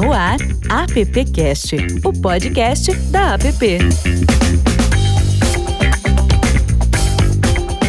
No 0.00 0.12
ar, 0.12 0.36
AppCast, 0.68 1.74
o 2.04 2.12
podcast 2.12 2.94
da 3.10 3.34
App. 3.34 3.78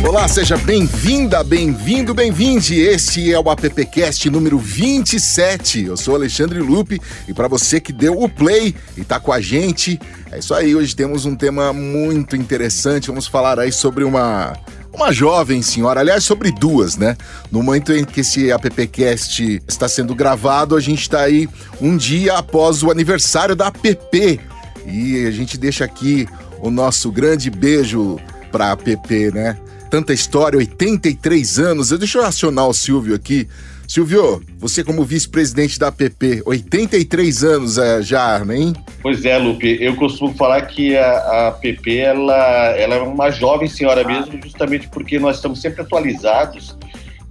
Olá, 0.03 0.27
seja 0.27 0.57
bem-vinda, 0.57 1.43
bem-vindo, 1.43 2.15
bem-vinde. 2.15 2.79
Este 2.79 3.31
é 3.31 3.39
o 3.39 3.47
AppCast 3.47 4.27
número 4.27 4.57
27. 4.57 5.83
Eu 5.83 5.95
sou 5.95 6.15
Alexandre 6.15 6.57
Lupe 6.57 6.99
e 7.27 7.33
para 7.33 7.47
você 7.47 7.79
que 7.79 7.93
deu 7.93 8.19
o 8.19 8.27
play 8.27 8.73
e 8.97 9.03
tá 9.03 9.19
com 9.19 9.31
a 9.31 9.39
gente, 9.39 9.99
é 10.31 10.39
isso 10.39 10.55
aí. 10.55 10.75
Hoje 10.75 10.95
temos 10.95 11.25
um 11.25 11.35
tema 11.35 11.71
muito 11.71 12.35
interessante. 12.35 13.09
Vamos 13.09 13.27
falar 13.27 13.59
aí 13.59 13.71
sobre 13.71 14.03
uma 14.03 14.57
uma 14.99 15.13
jovem 15.13 15.61
senhora, 15.61 16.01
aliás, 16.01 16.25
sobre 16.25 16.51
duas, 16.51 16.97
né? 16.97 17.15
No 17.49 17.63
momento 17.63 17.93
em 17.93 18.03
que 18.03 18.19
esse 18.19 18.51
AppCast 18.51 19.61
está 19.65 19.87
sendo 19.87 20.13
gravado, 20.13 20.75
a 20.75 20.81
gente 20.81 21.03
está 21.03 21.21
aí 21.21 21.47
um 21.79 21.95
dia 21.95 22.37
após 22.37 22.83
o 22.83 22.91
aniversário 22.91 23.55
da 23.55 23.67
app. 23.67 24.39
E 24.85 25.25
a 25.25 25.31
gente 25.31 25.57
deixa 25.57 25.85
aqui 25.85 26.27
o 26.59 26.69
nosso 26.69 27.09
grande 27.13 27.49
beijo 27.49 28.19
para 28.51 28.67
a 28.67 28.71
app, 28.71 29.31
né? 29.31 29.57
Tanta 29.89 30.11
história, 30.11 30.57
83 30.57 31.59
anos. 31.59 31.89
Deixa 31.91 32.17
eu 32.17 32.25
acionar 32.25 32.67
o 32.67 32.73
Silvio 32.73 33.15
aqui. 33.15 33.47
Silvio, 33.89 34.43
você 34.59 34.83
como 34.83 35.03
vice-presidente 35.03 35.79
da 35.79 35.87
APP, 35.87 36.43
83 36.45 37.43
anos 37.43 37.79
é, 37.79 38.03
já, 38.03 38.39
hein? 38.47 38.71
Pois 39.01 39.25
é, 39.25 39.35
Lupe, 39.35 39.79
eu 39.81 39.95
costumo 39.95 40.31
falar 40.35 40.61
que 40.67 40.95
a, 40.95 41.11
a 41.11 41.47
APP 41.47 41.97
ela, 41.97 42.67
ela 42.77 42.95
é 42.97 43.01
uma 43.01 43.31
jovem 43.31 43.67
senhora 43.67 44.03
mesmo, 44.03 44.39
justamente 44.43 44.87
porque 44.89 45.17
nós 45.17 45.37
estamos 45.37 45.59
sempre 45.59 45.81
atualizados 45.81 46.77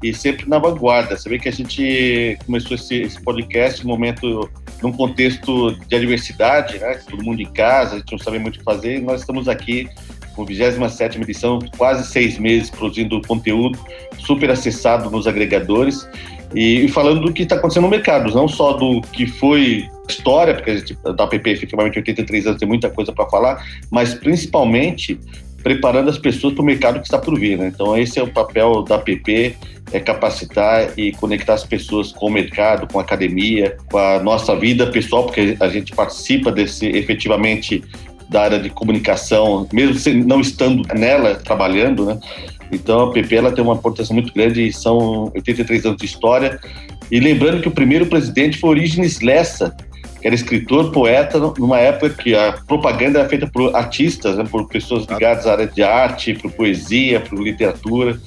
e 0.02 0.12
sempre 0.12 0.48
na 0.48 0.58
vanguarda. 0.58 1.16
Você 1.16 1.28
vê 1.28 1.38
que 1.38 1.48
a 1.48 1.52
gente 1.52 2.36
começou 2.44 2.74
esse, 2.74 3.02
esse 3.02 3.22
podcast 3.22 3.84
no 3.84 3.90
momento, 3.90 4.50
num 4.82 4.90
contexto 4.90 5.76
de 5.86 5.94
adversidade, 5.94 6.80
né? 6.80 7.00
Todo 7.08 7.22
mundo 7.22 7.40
em 7.40 7.52
casa, 7.52 7.94
a 7.94 7.98
gente 8.00 8.10
não 8.10 8.18
sabe 8.18 8.40
muito 8.40 8.56
o 8.56 8.58
que 8.58 8.64
fazer, 8.64 8.96
e 8.96 9.00
nós 9.00 9.20
estamos 9.20 9.48
aqui 9.48 9.88
com 10.34 10.42
a 10.42 10.46
27 10.46 11.20
edição, 11.20 11.60
quase 11.76 12.04
seis 12.10 12.36
meses 12.36 12.68
produzindo 12.68 13.22
conteúdo 13.22 13.78
super 14.18 14.50
acessado 14.50 15.08
nos 15.08 15.28
agregadores 15.28 16.08
e, 16.54 16.88
falando 16.88 17.20
do 17.20 17.32
que 17.32 17.42
está 17.42 17.56
acontecendo 17.56 17.84
no 17.84 17.90
mercado, 17.90 18.34
não 18.34 18.48
só 18.48 18.72
do 18.72 19.00
que 19.12 19.26
foi 19.26 19.88
história, 20.08 20.54
porque 20.54 20.70
a 20.70 20.76
gente, 20.76 20.98
da 21.16 21.24
app 21.24 21.50
efetivamente 21.50 21.98
83 21.98 22.46
anos 22.46 22.58
tem 22.58 22.68
muita 22.68 22.88
coisa 22.88 23.12
para 23.12 23.28
falar, 23.28 23.64
mas 23.90 24.14
principalmente 24.14 25.18
preparando 25.62 26.08
as 26.08 26.18
pessoas 26.18 26.54
para 26.54 26.62
o 26.62 26.64
mercado 26.64 27.00
que 27.00 27.06
está 27.06 27.18
por 27.18 27.38
vir. 27.38 27.58
Né? 27.58 27.70
Então 27.72 27.96
esse 27.96 28.18
é 28.18 28.22
o 28.22 28.32
papel 28.32 28.82
da 28.82 28.96
app, 28.96 29.56
é 29.92 30.00
capacitar 30.00 30.90
e 30.96 31.12
conectar 31.12 31.54
as 31.54 31.64
pessoas 31.64 32.12
com 32.12 32.26
o 32.26 32.30
mercado, 32.30 32.90
com 32.90 32.98
a 32.98 33.02
academia, 33.02 33.76
com 33.90 33.98
a 33.98 34.18
nossa 34.22 34.56
vida 34.56 34.86
pessoal, 34.86 35.24
porque 35.24 35.56
a 35.60 35.68
gente 35.68 35.94
participa 35.94 36.50
desse 36.50 36.86
efetivamente 36.86 37.82
da 38.28 38.42
área 38.42 38.58
de 38.58 38.68
comunicação, 38.70 39.66
mesmo 39.72 40.24
não 40.26 40.40
estando 40.40 40.82
nela 40.94 41.36
trabalhando, 41.36 42.04
né? 42.04 42.18
Então 42.70 43.08
a 43.08 43.12
PP 43.12 43.36
ela 43.36 43.52
tem 43.52 43.64
uma 43.64 43.74
importância 43.74 44.12
muito 44.12 44.32
grande, 44.32 44.72
são 44.72 45.30
83 45.34 45.86
anos 45.86 45.98
de 45.98 46.06
história. 46.06 46.58
E 47.10 47.20
lembrando 47.20 47.62
que 47.62 47.68
o 47.68 47.72
primeiro 47.72 48.06
presidente 48.06 48.58
foi 48.58 48.70
Orígenes 48.70 49.20
Lessa, 49.20 49.74
que 50.20 50.26
era 50.26 50.34
escritor, 50.34 50.90
poeta, 50.90 51.38
numa 51.58 51.78
época 51.78 52.10
que 52.10 52.34
a 52.34 52.52
propaganda 52.52 53.20
era 53.20 53.28
feita 53.28 53.46
por 53.46 53.74
artistas, 53.74 54.36
né, 54.36 54.44
por 54.50 54.68
pessoas 54.68 55.06
ligadas 55.06 55.46
à 55.46 55.52
área 55.52 55.66
de 55.66 55.82
arte, 55.82 56.34
por 56.34 56.50
poesia, 56.52 57.20
por 57.20 57.40
literatura. 57.40 58.18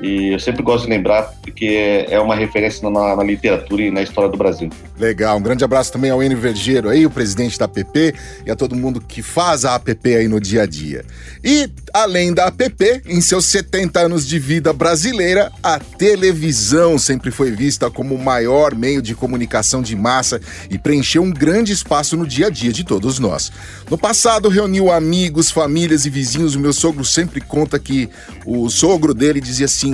E 0.00 0.32
eu 0.32 0.38
sempre 0.38 0.62
gosto 0.62 0.84
de 0.84 0.90
lembrar, 0.90 1.34
porque 1.42 2.06
é 2.08 2.20
uma 2.20 2.36
referência 2.36 2.88
na, 2.88 3.16
na, 3.16 3.24
literatura 3.24 3.82
e 3.82 3.90
na 3.90 4.00
história 4.00 4.30
do 4.30 4.38
Brasil. 4.38 4.70
Legal, 4.96 5.36
um 5.36 5.42
grande 5.42 5.64
abraço 5.64 5.92
também 5.92 6.10
ao 6.10 6.22
Enio 6.22 6.38
Vergeiro 6.38 6.88
aí, 6.88 7.04
o 7.04 7.10
presidente 7.10 7.58
da 7.58 7.64
APP, 7.64 8.14
e 8.46 8.50
a 8.50 8.54
todo 8.54 8.76
mundo 8.76 9.00
que 9.00 9.22
faz 9.22 9.64
a 9.64 9.74
APP 9.74 10.14
aí 10.14 10.28
no 10.28 10.40
dia 10.40 10.62
a 10.62 10.66
dia. 10.66 11.04
E, 11.42 11.68
além 11.92 12.32
da 12.32 12.46
APP, 12.46 13.02
em 13.06 13.20
seus 13.20 13.46
70 13.46 13.98
anos 13.98 14.26
de 14.26 14.38
vida 14.38 14.72
brasileira, 14.72 15.50
a 15.62 15.80
televisão 15.80 16.96
sempre 16.96 17.32
foi 17.32 17.50
vista 17.50 17.90
como 17.90 18.14
o 18.14 18.22
maior 18.22 18.76
meio 18.76 19.02
de 19.02 19.16
comunicação 19.16 19.82
de 19.82 19.96
massa 19.96 20.40
e 20.70 20.78
preencheu 20.78 21.22
um 21.22 21.30
grande 21.30 21.72
espaço 21.72 22.16
no 22.16 22.26
dia 22.26 22.46
a 22.46 22.50
dia 22.50 22.72
de 22.72 22.84
todos 22.84 23.18
nós. 23.18 23.50
No 23.90 23.98
passado, 23.98 24.48
reuniu 24.48 24.92
amigos, 24.92 25.50
famílias 25.50 26.06
e 26.06 26.10
vizinhos. 26.10 26.54
O 26.54 26.60
meu 26.60 26.72
sogro 26.72 27.04
sempre 27.04 27.40
conta 27.40 27.78
que 27.78 28.08
o 28.46 28.68
sogro 28.68 29.12
dele 29.12 29.40
dizia 29.40 29.66
assim, 29.66 29.87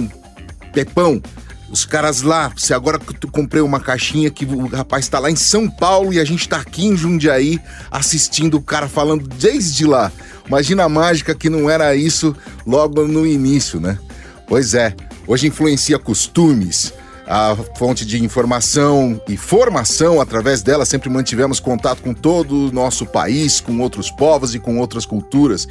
Pepão, 0.74 1.22
os 1.70 1.84
caras 1.84 2.22
lá, 2.22 2.52
se 2.56 2.74
agora 2.74 2.98
tu 2.98 3.28
comprei 3.28 3.62
uma 3.62 3.80
caixinha 3.80 4.28
que 4.28 4.44
o 4.44 4.66
rapaz 4.66 5.08
tá 5.08 5.18
lá 5.18 5.30
em 5.30 5.36
São 5.36 5.70
Paulo 5.70 6.12
e 6.12 6.18
a 6.18 6.24
gente 6.24 6.48
tá 6.48 6.58
aqui 6.58 6.84
em 6.84 6.96
Jundiaí 6.96 7.60
assistindo 7.90 8.56
o 8.56 8.62
cara 8.62 8.88
falando 8.88 9.26
desde 9.26 9.86
lá. 9.86 10.10
Imagina 10.46 10.84
a 10.84 10.88
mágica 10.88 11.34
que 11.34 11.48
não 11.48 11.70
era 11.70 11.94
isso 11.94 12.36
logo 12.66 13.06
no 13.06 13.26
início, 13.26 13.80
né? 13.80 13.98
Pois 14.46 14.74
é, 14.74 14.94
hoje 15.26 15.46
influencia 15.46 15.98
costumes, 15.98 16.92
a 17.26 17.56
fonte 17.76 18.04
de 18.04 18.22
informação 18.22 19.20
e 19.28 19.36
formação. 19.36 20.20
Através 20.20 20.62
dela, 20.62 20.84
sempre 20.84 21.08
mantivemos 21.08 21.58
contato 21.60 22.02
com 22.02 22.12
todo 22.12 22.68
o 22.68 22.72
nosso 22.72 23.06
país, 23.06 23.60
com 23.60 23.78
outros 23.80 24.10
povos 24.10 24.54
e 24.54 24.58
com 24.58 24.78
outras 24.78 25.06
culturas. 25.06 25.66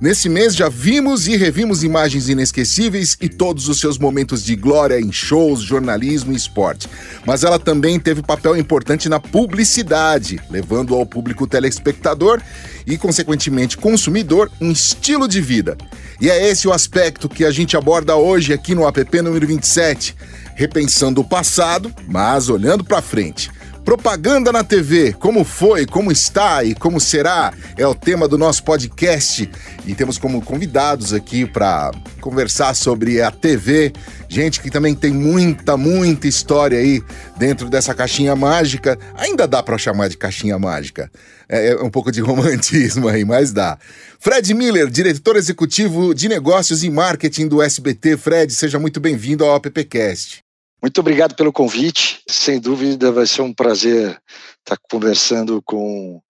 Nesse 0.00 0.28
mês 0.28 0.54
já 0.54 0.68
vimos 0.68 1.26
e 1.26 1.36
revimos 1.36 1.82
imagens 1.82 2.28
inesquecíveis 2.28 3.16
e 3.20 3.28
todos 3.28 3.68
os 3.68 3.80
seus 3.80 3.98
momentos 3.98 4.44
de 4.44 4.54
glória 4.54 5.00
em 5.00 5.10
shows, 5.10 5.60
jornalismo 5.60 6.32
e 6.32 6.36
esporte. 6.36 6.88
Mas 7.24 7.42
ela 7.42 7.58
também 7.58 7.98
teve 7.98 8.22
papel 8.22 8.56
importante 8.56 9.08
na 9.08 9.18
publicidade, 9.18 10.40
levando 10.50 10.94
ao 10.94 11.06
público 11.06 11.46
telespectador 11.46 12.40
e, 12.86 12.96
consequentemente, 12.96 13.76
consumidor 13.76 14.50
um 14.60 14.70
estilo 14.70 15.26
de 15.26 15.40
vida. 15.40 15.76
E 16.20 16.30
é 16.30 16.48
esse 16.48 16.66
o 16.66 16.72
aspecto 16.72 17.28
que 17.28 17.44
a 17.44 17.50
gente 17.50 17.76
aborda 17.76 18.16
hoje 18.16 18.52
aqui 18.52 18.74
no 18.74 18.86
app 18.86 19.22
número 19.22 19.46
27 19.46 20.16
repensando 20.58 21.20
o 21.20 21.24
passado, 21.24 21.94
mas 22.08 22.48
olhando 22.48 22.82
para 22.82 23.00
frente. 23.00 23.48
Propaganda 23.84 24.50
na 24.50 24.64
TV, 24.64 25.12
como 25.12 25.44
foi, 25.44 25.86
como 25.86 26.10
está 26.10 26.64
e 26.64 26.74
como 26.74 27.00
será, 27.00 27.54
é 27.76 27.86
o 27.86 27.94
tema 27.94 28.26
do 28.26 28.36
nosso 28.36 28.64
podcast. 28.64 29.48
E 29.86 29.94
temos 29.94 30.18
como 30.18 30.42
convidados 30.42 31.14
aqui 31.14 31.46
para 31.46 31.92
conversar 32.20 32.74
sobre 32.74 33.22
a 33.22 33.30
TV, 33.30 33.92
gente 34.28 34.60
que 34.60 34.68
também 34.68 34.96
tem 34.96 35.12
muita, 35.12 35.76
muita 35.76 36.26
história 36.26 36.76
aí 36.76 37.00
dentro 37.38 37.70
dessa 37.70 37.94
caixinha 37.94 38.34
mágica. 38.34 38.98
Ainda 39.14 39.46
dá 39.46 39.62
para 39.62 39.78
chamar 39.78 40.08
de 40.08 40.18
caixinha 40.18 40.58
mágica. 40.58 41.08
É, 41.48 41.68
é 41.68 41.76
um 41.76 41.88
pouco 41.88 42.10
de 42.10 42.20
romantismo 42.20 43.08
aí, 43.08 43.24
mas 43.24 43.52
dá. 43.52 43.78
Fred 44.18 44.52
Miller, 44.54 44.90
diretor 44.90 45.36
executivo 45.36 46.12
de 46.12 46.28
negócios 46.28 46.82
e 46.82 46.90
marketing 46.90 47.46
do 47.46 47.62
SBT. 47.62 48.16
Fred, 48.16 48.52
seja 48.52 48.78
muito 48.78 48.98
bem-vindo 48.98 49.44
ao 49.44 49.54
AppCast. 49.54 50.47
Muito 50.80 51.00
obrigado 51.00 51.34
pelo 51.34 51.52
convite. 51.52 52.22
Sem 52.28 52.60
dúvida 52.60 53.10
vai 53.10 53.26
ser 53.26 53.42
um 53.42 53.52
prazer 53.52 54.20
estar 54.60 54.78
conversando 54.90 55.60
com 55.62 56.20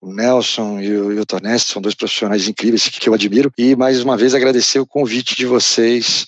o 0.00 0.12
Nelson 0.12 0.80
e 0.80 0.96
o, 0.96 1.20
o 1.20 1.26
Toneste, 1.26 1.72
são 1.72 1.82
dois 1.82 1.94
profissionais 1.94 2.46
incríveis 2.46 2.88
que 2.88 3.08
eu 3.08 3.14
admiro. 3.14 3.52
E 3.58 3.74
mais 3.74 4.02
uma 4.02 4.16
vez 4.16 4.34
agradecer 4.34 4.78
o 4.78 4.86
convite 4.86 5.34
de 5.34 5.46
vocês 5.46 6.26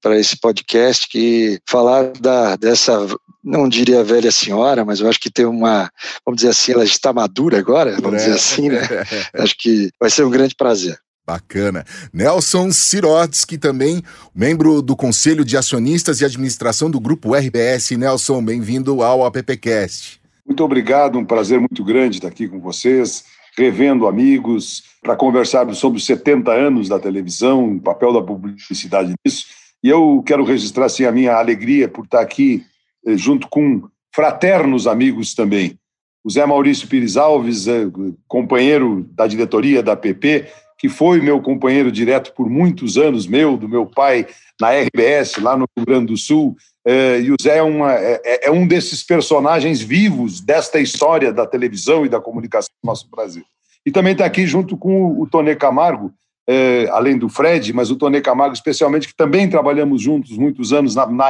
para 0.00 0.18
esse 0.18 0.38
podcast 0.38 1.08
que 1.08 1.58
falar 1.68 2.12
da, 2.20 2.54
dessa, 2.54 2.96
não 3.42 3.68
diria 3.68 4.04
velha 4.04 4.30
senhora, 4.30 4.84
mas 4.84 5.00
eu 5.00 5.08
acho 5.08 5.18
que 5.18 5.30
tem 5.30 5.44
uma, 5.44 5.90
vamos 6.24 6.36
dizer 6.36 6.50
assim, 6.50 6.72
ela 6.72 6.84
está 6.84 7.12
madura 7.12 7.58
agora, 7.58 7.96
vamos 8.00 8.18
dizer 8.22 8.34
assim, 8.34 8.68
né? 8.68 8.80
acho 9.34 9.56
que 9.58 9.90
vai 10.00 10.08
ser 10.08 10.24
um 10.24 10.30
grande 10.30 10.54
prazer. 10.54 10.96
Bacana. 11.28 11.84
Nelson 12.10 12.70
Sirotsky, 12.72 13.58
também 13.58 14.02
membro 14.34 14.80
do 14.80 14.96
Conselho 14.96 15.44
de 15.44 15.58
Acionistas 15.58 16.22
e 16.22 16.24
Administração 16.24 16.90
do 16.90 16.98
Grupo 16.98 17.34
RBS. 17.34 17.90
Nelson, 17.90 18.42
bem-vindo 18.42 19.02
ao 19.02 19.26
AppCast. 19.26 20.18
Muito 20.46 20.64
obrigado, 20.64 21.18
um 21.18 21.26
prazer 21.26 21.60
muito 21.60 21.84
grande 21.84 22.16
estar 22.16 22.28
aqui 22.28 22.48
com 22.48 22.58
vocês, 22.58 23.24
revendo 23.58 24.06
amigos, 24.06 24.84
para 25.02 25.14
conversarmos 25.14 25.76
sobre 25.76 25.98
os 25.98 26.06
70 26.06 26.50
anos 26.50 26.88
da 26.88 26.98
televisão, 26.98 27.72
o 27.72 27.80
papel 27.80 28.14
da 28.14 28.22
publicidade 28.22 29.12
nisso. 29.22 29.44
E 29.84 29.90
eu 29.90 30.22
quero 30.26 30.44
registrar 30.44 30.86
assim, 30.86 31.04
a 31.04 31.12
minha 31.12 31.34
alegria 31.34 31.88
por 31.88 32.06
estar 32.06 32.22
aqui 32.22 32.64
eh, 33.06 33.18
junto 33.18 33.48
com 33.48 33.86
fraternos 34.14 34.86
amigos 34.86 35.34
também. 35.34 35.78
O 36.24 36.30
Zé 36.30 36.46
Maurício 36.46 36.88
Pires 36.88 37.18
Alves, 37.18 37.68
eh, 37.68 37.86
companheiro 38.26 39.06
da 39.12 39.26
diretoria 39.26 39.82
da 39.82 39.94
PP, 39.94 40.46
que 40.78 40.88
foi 40.88 41.20
meu 41.20 41.42
companheiro 41.42 41.90
direto 41.90 42.32
por 42.32 42.48
muitos 42.48 42.96
anos, 42.96 43.26
meu, 43.26 43.56
do 43.56 43.68
meu 43.68 43.84
pai, 43.84 44.26
na 44.60 44.70
RBS, 44.70 45.38
lá 45.38 45.56
no 45.56 45.66
Rio 45.76 45.84
Grande 45.84 46.06
do 46.06 46.16
Sul. 46.16 46.56
É, 46.86 47.20
e 47.20 47.32
o 47.32 47.36
Zé 47.40 47.58
é, 47.58 47.62
uma, 47.62 47.92
é, 47.94 48.20
é, 48.24 48.46
é, 48.46 48.50
um 48.50 48.66
desses 48.66 49.02
personagens 49.02 49.80
vivos 49.82 50.40
desta 50.40 50.80
história 50.80 51.32
da 51.32 51.44
televisão 51.44 52.06
e 52.06 52.08
da 52.08 52.20
comunicação 52.20 52.70
no 52.82 52.90
nosso 52.90 53.08
Brasil. 53.10 53.44
E 53.84 53.90
também 53.90 54.12
está 54.12 54.24
aqui 54.24 54.46
junto 54.46 54.76
com 54.76 55.20
o, 55.20 55.26
Tonê 55.26 55.56
Camargo, 55.56 56.12
é, 56.48 56.88
além 56.92 57.18
do 57.18 57.28
Fred, 57.28 57.72
mas 57.72 57.90
o 57.90 57.96
Tonê 57.96 58.20
Camargo 58.20 58.54
especialmente, 58.54 59.08
que 59.08 59.16
também 59.16 59.50
trabalhamos 59.50 60.00
juntos 60.00 60.38
muitos 60.38 60.72
anos 60.72 60.94
na, 60.94 61.06
na 61.06 61.26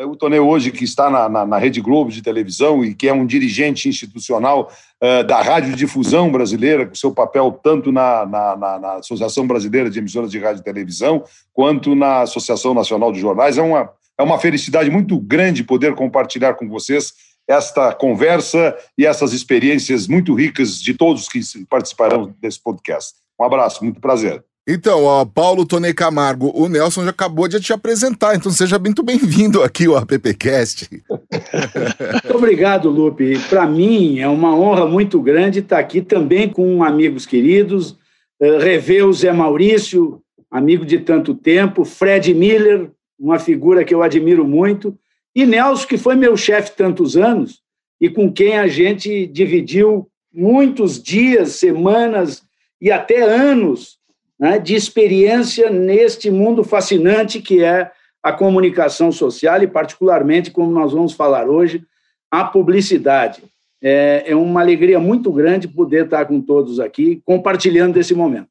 o 0.00 0.16
Tonê 0.16 0.40
hoje, 0.40 0.72
que 0.72 0.82
está 0.82 1.08
na, 1.08 1.28
na, 1.28 1.46
na, 1.46 1.58
Rede 1.58 1.80
Globo 1.80 2.10
de 2.10 2.20
televisão 2.20 2.84
e 2.84 2.94
que 2.94 3.06
é 3.06 3.12
um 3.12 3.24
dirigente 3.24 3.88
institucional 3.88 4.72
uh, 5.00 5.24
da 5.24 5.40
radiodifusão 5.40 6.32
brasileira, 6.32 6.84
com 6.86 6.94
seu 6.94 7.12
papel 7.12 7.52
tanto 7.62 7.92
na, 7.92 8.26
na, 8.26 8.56
na, 8.78 8.92
Associação 8.94 9.46
Brasileira 9.46 9.88
de 9.88 10.00
Emissoras 10.00 10.30
de 10.30 10.38
Rádio 10.38 10.60
e 10.60 10.64
Televisão, 10.64 11.22
quanto 11.52 11.94
na 11.94 12.22
Associação 12.22 12.74
Nacional 12.74 13.12
de 13.12 13.20
Jornais. 13.20 13.56
É 13.56 13.62
uma, 13.62 13.90
é 14.18 14.22
uma 14.22 14.38
felicidade 14.38 14.90
muito 14.90 15.18
grande 15.20 15.62
poder 15.62 15.94
compartilhar 15.94 16.54
com 16.54 16.68
vocês 16.68 17.12
esta 17.46 17.92
conversa 17.92 18.74
e 18.98 19.06
essas 19.06 19.32
experiências 19.32 20.08
muito 20.08 20.34
ricas 20.34 20.80
de 20.80 20.94
todos 20.94 21.28
que 21.28 21.40
participarão 21.68 22.34
desse 22.40 22.60
podcast. 22.60 23.14
Um 23.38 23.44
abraço, 23.44 23.84
muito 23.84 24.00
prazer. 24.00 24.42
Então, 24.66 25.04
ó, 25.04 25.26
Paulo 25.26 25.66
Tonei 25.66 25.92
Camargo, 25.92 26.50
o 26.54 26.70
Nelson 26.70 27.04
já 27.04 27.10
acabou 27.10 27.46
de 27.46 27.60
te 27.60 27.70
apresentar, 27.70 28.34
então 28.34 28.50
seja 28.50 28.78
muito 28.78 29.02
bem-vindo 29.02 29.62
aqui 29.62 29.84
ao 29.84 29.96
AppCast. 29.96 30.88
Muito 30.90 32.32
obrigado, 32.34 32.88
Lupe. 32.88 33.38
Para 33.50 33.66
mim 33.66 34.20
é 34.20 34.28
uma 34.28 34.56
honra 34.56 34.86
muito 34.86 35.20
grande 35.20 35.58
estar 35.58 35.78
aqui 35.78 36.00
também 36.00 36.48
com 36.48 36.82
amigos 36.82 37.26
queridos, 37.26 37.98
eh, 38.40 38.58
rever 38.58 39.06
o 39.06 39.12
Zé 39.12 39.34
Maurício, 39.34 40.22
amigo 40.50 40.86
de 40.86 40.98
tanto 40.98 41.34
tempo, 41.34 41.84
Fred 41.84 42.32
Miller, 42.32 42.90
uma 43.18 43.38
figura 43.38 43.84
que 43.84 43.94
eu 43.94 44.02
admiro 44.02 44.46
muito, 44.46 44.96
e 45.36 45.44
Nelson, 45.44 45.86
que 45.86 45.98
foi 45.98 46.14
meu 46.14 46.38
chefe 46.38 46.72
tantos 46.74 47.18
anos 47.18 47.60
e 48.00 48.08
com 48.08 48.32
quem 48.32 48.56
a 48.56 48.66
gente 48.66 49.26
dividiu 49.26 50.08
muitos 50.32 51.02
dias, 51.02 51.50
semanas 51.52 52.42
e 52.80 52.90
até 52.90 53.22
anos 53.22 53.93
né, 54.38 54.58
de 54.58 54.74
experiência 54.74 55.70
neste 55.70 56.30
mundo 56.30 56.64
fascinante 56.64 57.40
que 57.40 57.62
é 57.62 57.90
a 58.22 58.32
comunicação 58.32 59.12
social 59.12 59.62
e, 59.62 59.66
particularmente, 59.66 60.50
como 60.50 60.72
nós 60.72 60.92
vamos 60.92 61.12
falar 61.12 61.48
hoje, 61.48 61.84
a 62.30 62.44
publicidade. 62.44 63.42
É, 63.82 64.24
é 64.28 64.34
uma 64.34 64.62
alegria 64.62 64.98
muito 64.98 65.30
grande 65.30 65.68
poder 65.68 66.06
estar 66.06 66.24
com 66.24 66.40
todos 66.40 66.80
aqui, 66.80 67.20
compartilhando 67.24 67.94
desse 67.94 68.14
momento. 68.14 68.48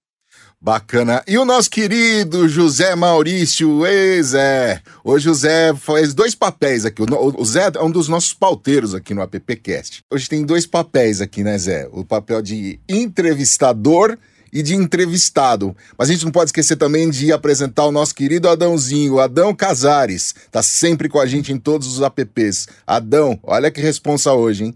Bacana. 0.62 1.22
E 1.28 1.38
o 1.38 1.44
nosso 1.44 1.70
querido 1.70 2.48
José 2.48 2.96
Maurício, 2.96 3.86
ei 3.86 4.24
Zé. 4.24 4.80
O 5.04 5.20
Zé 5.20 5.74
faz 5.76 6.14
dois 6.14 6.36
papéis 6.36 6.86
aqui. 6.86 7.02
O 7.02 7.44
Zé 7.44 7.70
é 7.76 7.82
um 7.82 7.92
dos 7.92 8.08
nossos 8.08 8.34
pauteiros 8.34 8.96
aqui 8.96 9.14
no 9.14 9.22
AppCast. 9.22 10.04
Hoje 10.10 10.30
tem 10.30 10.46
dois 10.46 10.66
papéis 10.66 11.20
aqui, 11.20 11.44
né, 11.44 11.58
Zé? 11.58 11.90
O 11.92 12.06
papel 12.06 12.42
de 12.42 12.80
entrevistador 12.88 14.18
e 14.54 14.62
de 14.62 14.76
entrevistado. 14.76 15.76
Mas 15.98 16.10
a 16.10 16.14
gente 16.14 16.24
não 16.24 16.32
pode 16.32 16.50
esquecer 16.50 16.76
também 16.76 17.10
de 17.10 17.34
apresentar 17.34 17.86
o 17.86 17.92
nosso 17.92 18.14
querido 18.14 18.48
Adãozinho, 18.48 19.20
Adão 19.20 19.56
Casares. 19.56 20.36
Tá 20.52 20.62
sempre 20.62 21.10
com 21.10 21.20
a 21.20 21.26
gente 21.26 21.52
em 21.52 21.58
todos 21.58 21.88
os 21.88 22.02
apps. 22.02 22.68
Adão, 22.86 23.40
olha 23.42 23.72
que 23.72 23.82
responsa 23.82 24.32
hoje, 24.34 24.66
hein? 24.66 24.76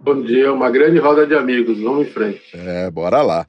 Bom 0.00 0.22
dia, 0.22 0.52
uma 0.52 0.70
grande 0.70 0.98
roda 0.98 1.26
de 1.26 1.34
amigos. 1.34 1.80
Vamos 1.80 2.06
em 2.06 2.10
frente. 2.10 2.42
É, 2.54 2.90
bora 2.90 3.20
lá. 3.22 3.46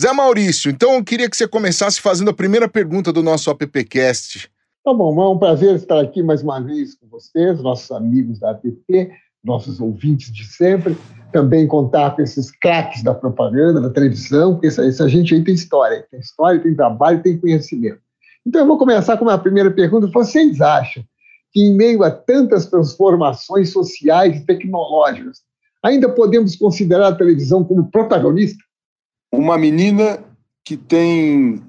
Zé 0.00 0.12
Maurício, 0.12 0.70
então 0.70 0.94
eu 0.94 1.04
queria 1.04 1.28
que 1.28 1.36
você 1.36 1.46
começasse 1.46 2.00
fazendo 2.00 2.30
a 2.30 2.34
primeira 2.34 2.68
pergunta 2.68 3.12
do 3.12 3.20
nosso 3.20 3.50
appcast. 3.50 4.48
Tá 4.84 4.94
bom, 4.94 5.20
é 5.20 5.28
um 5.28 5.38
prazer 5.38 5.74
estar 5.74 6.00
aqui 6.00 6.22
mais 6.22 6.40
uma 6.40 6.60
vez 6.60 6.94
com 6.94 7.08
vocês, 7.08 7.60
nossos 7.60 7.90
amigos 7.90 8.38
da 8.38 8.52
app, 8.52 9.10
nossos 9.48 9.80
ouvintes 9.80 10.30
de 10.30 10.44
sempre 10.44 10.96
também 11.32 11.66
contar 11.66 12.14
com 12.14 12.22
esses 12.22 12.50
craques 12.50 13.02
da 13.02 13.14
propaganda, 13.14 13.80
da 13.80 13.90
televisão, 13.90 14.54
porque 14.54 14.68
essa, 14.68 15.08
gente 15.08 15.34
aí 15.34 15.44
tem 15.44 15.54
história, 15.54 16.06
tem 16.10 16.20
história, 16.20 16.60
tem 16.60 16.74
trabalho, 16.74 17.22
tem 17.22 17.38
conhecimento. 17.38 18.00
Então 18.46 18.62
eu 18.62 18.66
vou 18.66 18.78
começar 18.78 19.16
com 19.16 19.24
uma 19.24 19.38
primeira 19.38 19.70
pergunta. 19.70 20.06
Vocês 20.06 20.60
acham 20.60 21.02
que 21.52 21.60
em 21.60 21.74
meio 21.74 22.02
a 22.02 22.10
tantas 22.10 22.66
transformações 22.66 23.70
sociais 23.70 24.36
e 24.36 24.46
tecnológicas, 24.46 25.40
ainda 25.82 26.08
podemos 26.08 26.56
considerar 26.56 27.08
a 27.08 27.14
televisão 27.14 27.64
como 27.64 27.90
protagonista? 27.90 28.62
Uma 29.32 29.58
menina 29.58 30.18
que 30.64 30.76
tem 30.76 31.62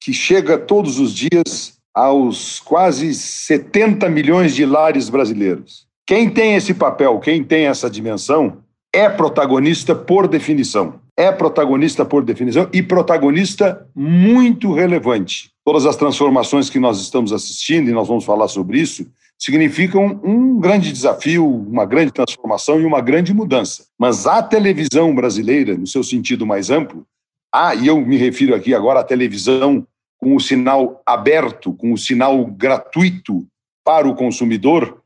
que 0.00 0.12
chega 0.12 0.56
todos 0.56 0.98
os 0.98 1.12
dias 1.12 1.78
aos 1.92 2.60
quase 2.60 3.12
70 3.12 4.08
milhões 4.08 4.54
de 4.54 4.64
lares 4.64 5.08
brasileiros. 5.08 5.87
Quem 6.08 6.30
tem 6.30 6.54
esse 6.54 6.72
papel, 6.72 7.20
quem 7.20 7.44
tem 7.44 7.66
essa 7.66 7.90
dimensão, 7.90 8.62
é 8.94 9.10
protagonista 9.10 9.94
por 9.94 10.26
definição. 10.26 11.02
É 11.14 11.30
protagonista 11.30 12.02
por 12.02 12.24
definição 12.24 12.66
e 12.72 12.82
protagonista 12.82 13.86
muito 13.94 14.72
relevante. 14.72 15.50
Todas 15.62 15.84
as 15.84 15.96
transformações 15.96 16.70
que 16.70 16.78
nós 16.78 16.98
estamos 16.98 17.30
assistindo, 17.30 17.90
e 17.90 17.92
nós 17.92 18.08
vamos 18.08 18.24
falar 18.24 18.48
sobre 18.48 18.80
isso, 18.80 19.06
significam 19.38 20.18
um 20.24 20.58
grande 20.58 20.90
desafio, 20.90 21.46
uma 21.46 21.84
grande 21.84 22.10
transformação 22.10 22.80
e 22.80 22.86
uma 22.86 23.02
grande 23.02 23.34
mudança. 23.34 23.84
Mas 23.98 24.26
a 24.26 24.42
televisão 24.42 25.14
brasileira, 25.14 25.76
no 25.76 25.86
seu 25.86 26.02
sentido 26.02 26.46
mais 26.46 26.70
amplo, 26.70 27.06
ah, 27.54 27.74
e 27.74 27.86
eu 27.86 28.00
me 28.00 28.16
refiro 28.16 28.54
aqui 28.54 28.74
agora 28.74 29.00
à 29.00 29.04
televisão 29.04 29.86
com 30.16 30.34
o 30.34 30.40
sinal 30.40 31.02
aberto, 31.04 31.74
com 31.74 31.92
o 31.92 31.98
sinal 31.98 32.46
gratuito 32.46 33.46
para 33.84 34.08
o 34.08 34.14
consumidor, 34.14 35.02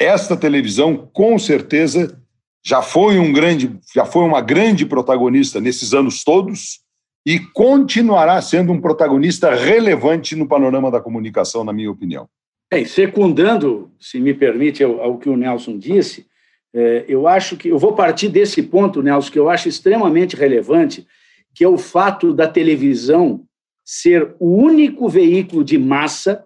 esta 0.00 0.36
televisão, 0.36 1.08
com 1.12 1.38
certeza, 1.38 2.18
já 2.64 2.82
foi 2.82 3.18
um 3.18 3.32
grande, 3.32 3.78
já 3.94 4.04
foi 4.04 4.24
uma 4.24 4.40
grande 4.40 4.86
protagonista 4.86 5.60
nesses 5.60 5.92
anos 5.94 6.22
todos 6.22 6.80
e 7.26 7.38
continuará 7.38 8.40
sendo 8.40 8.72
um 8.72 8.80
protagonista 8.80 9.54
relevante 9.54 10.34
no 10.34 10.46
panorama 10.46 10.90
da 10.90 11.00
comunicação, 11.00 11.64
na 11.64 11.72
minha 11.72 11.90
opinião. 11.90 12.28
É, 12.70 12.84
secundando, 12.84 13.90
se 14.00 14.18
me 14.18 14.32
permite, 14.32 14.82
ao, 14.82 15.00
ao 15.00 15.18
que 15.18 15.28
o 15.28 15.36
Nelson 15.36 15.78
disse, 15.78 16.26
é, 16.74 17.04
eu 17.06 17.28
acho 17.28 17.56
que 17.56 17.68
eu 17.68 17.78
vou 17.78 17.92
partir 17.92 18.28
desse 18.28 18.62
ponto, 18.62 19.02
Nelson, 19.02 19.30
que 19.30 19.38
eu 19.38 19.50
acho 19.50 19.68
extremamente 19.68 20.34
relevante, 20.34 21.06
que 21.54 21.62
é 21.62 21.68
o 21.68 21.76
fato 21.76 22.32
da 22.32 22.48
televisão 22.48 23.44
ser 23.84 24.34
o 24.38 24.56
único 24.56 25.08
veículo 25.08 25.62
de 25.62 25.76
massa 25.76 26.44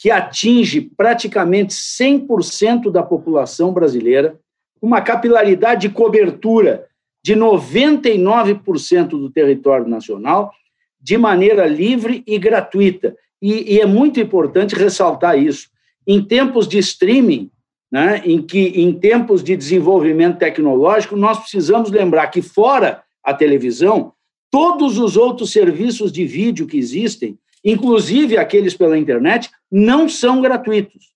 que 0.00 0.10
atinge 0.10 0.80
praticamente 0.80 1.74
100% 1.74 2.90
da 2.90 3.02
população 3.02 3.70
brasileira 3.70 4.40
uma 4.80 5.02
capilaridade 5.02 5.82
de 5.82 5.94
cobertura 5.94 6.86
de 7.22 7.36
99% 7.36 9.08
do 9.08 9.28
território 9.30 9.86
nacional 9.86 10.52
de 10.98 11.18
maneira 11.18 11.66
livre 11.66 12.24
e 12.26 12.38
gratuita. 12.38 13.14
E, 13.42 13.74
e, 13.74 13.80
é 13.80 13.84
muito 13.84 14.18
importante 14.18 14.74
ressaltar 14.74 15.38
isso. 15.38 15.68
Em 16.06 16.24
tempos 16.24 16.66
de 16.66 16.78
streaming, 16.78 17.50
né, 17.92 18.22
em 18.24 18.40
que 18.40 18.68
em 18.80 18.94
tempos 18.94 19.44
de 19.44 19.54
desenvolvimento 19.54 20.38
tecnológico, 20.38 21.14
nós 21.14 21.38
precisamos 21.38 21.90
lembrar 21.90 22.28
que 22.28 22.40
fora 22.40 23.02
a 23.22 23.34
televisão, 23.34 24.14
todos 24.50 24.96
os 24.96 25.14
outros 25.14 25.52
serviços 25.52 26.10
de 26.10 26.24
vídeo 26.24 26.66
que 26.66 26.78
existem, 26.78 27.38
inclusive 27.64 28.38
aqueles 28.38 28.74
pela 28.74 28.98
internet, 28.98 29.50
não 29.70 30.08
são 30.08 30.40
gratuitos. 30.40 31.10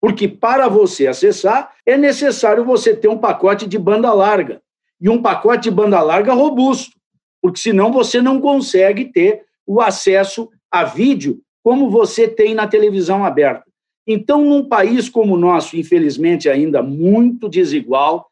Porque 0.00 0.26
para 0.26 0.68
você 0.68 1.06
acessar, 1.06 1.72
é 1.84 1.96
necessário 1.96 2.64
você 2.64 2.96
ter 2.96 3.08
um 3.08 3.18
pacote 3.18 3.66
de 3.66 3.78
banda 3.78 4.12
larga. 4.12 4.62
E 5.00 5.08
um 5.08 5.20
pacote 5.20 5.64
de 5.64 5.70
banda 5.70 6.00
larga 6.02 6.32
robusto, 6.32 6.96
porque 7.40 7.58
senão 7.58 7.92
você 7.92 8.20
não 8.20 8.40
consegue 8.40 9.06
ter 9.06 9.44
o 9.66 9.80
acesso 9.80 10.48
a 10.70 10.84
vídeo 10.84 11.40
como 11.62 11.90
você 11.90 12.28
tem 12.28 12.54
na 12.54 12.66
televisão 12.66 13.24
aberta. 13.24 13.64
Então, 14.06 14.44
num 14.44 14.64
país 14.64 15.08
como 15.08 15.34
o 15.34 15.38
nosso, 15.38 15.76
infelizmente 15.76 16.48
ainda 16.48 16.82
muito 16.82 17.48
desigual, 17.48 18.30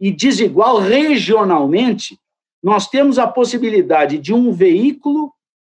e 0.00 0.10
desigual 0.10 0.78
regionalmente, 0.78 2.18
nós 2.62 2.88
temos 2.88 3.18
a 3.18 3.26
possibilidade 3.26 4.18
de 4.18 4.32
um 4.32 4.52
veículo 4.52 5.32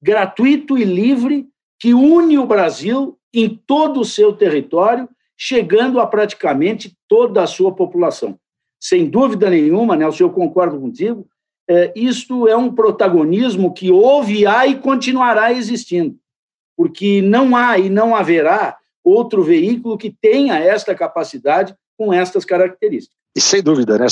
gratuito 0.02 0.78
e 0.78 0.84
livre 0.84 1.48
que 1.78 1.94
une 1.94 2.38
o 2.38 2.46
Brasil 2.46 3.18
em 3.32 3.48
todo 3.48 4.00
o 4.00 4.04
seu 4.04 4.32
território 4.32 5.08
chegando 5.36 6.00
a 6.00 6.06
praticamente 6.06 6.94
toda 7.08 7.42
a 7.42 7.46
sua 7.46 7.74
população. 7.74 8.38
Sem 8.78 9.08
dúvida 9.08 9.48
nenhuma, 9.48 9.96
Nelson, 9.96 10.24
eu 10.24 10.30
concordo 10.30 10.78
contigo, 10.78 11.26
é, 11.68 11.92
isto 11.94 12.46
é 12.48 12.56
um 12.56 12.74
protagonismo 12.74 13.72
que 13.72 13.90
houve, 13.90 14.46
há 14.46 14.66
e 14.66 14.78
continuará 14.78 15.52
existindo, 15.52 16.18
porque 16.76 17.22
não 17.22 17.56
há 17.56 17.78
e 17.78 17.88
não 17.88 18.14
haverá 18.14 18.76
outro 19.04 19.42
veículo 19.42 19.96
que 19.96 20.10
tenha 20.10 20.58
esta 20.58 20.94
capacidade 20.94 21.74
com 21.96 22.12
estas 22.12 22.44
características. 22.44 23.19
E 23.34 23.40
sem 23.40 23.62
dúvida, 23.62 23.96
né? 23.98 24.06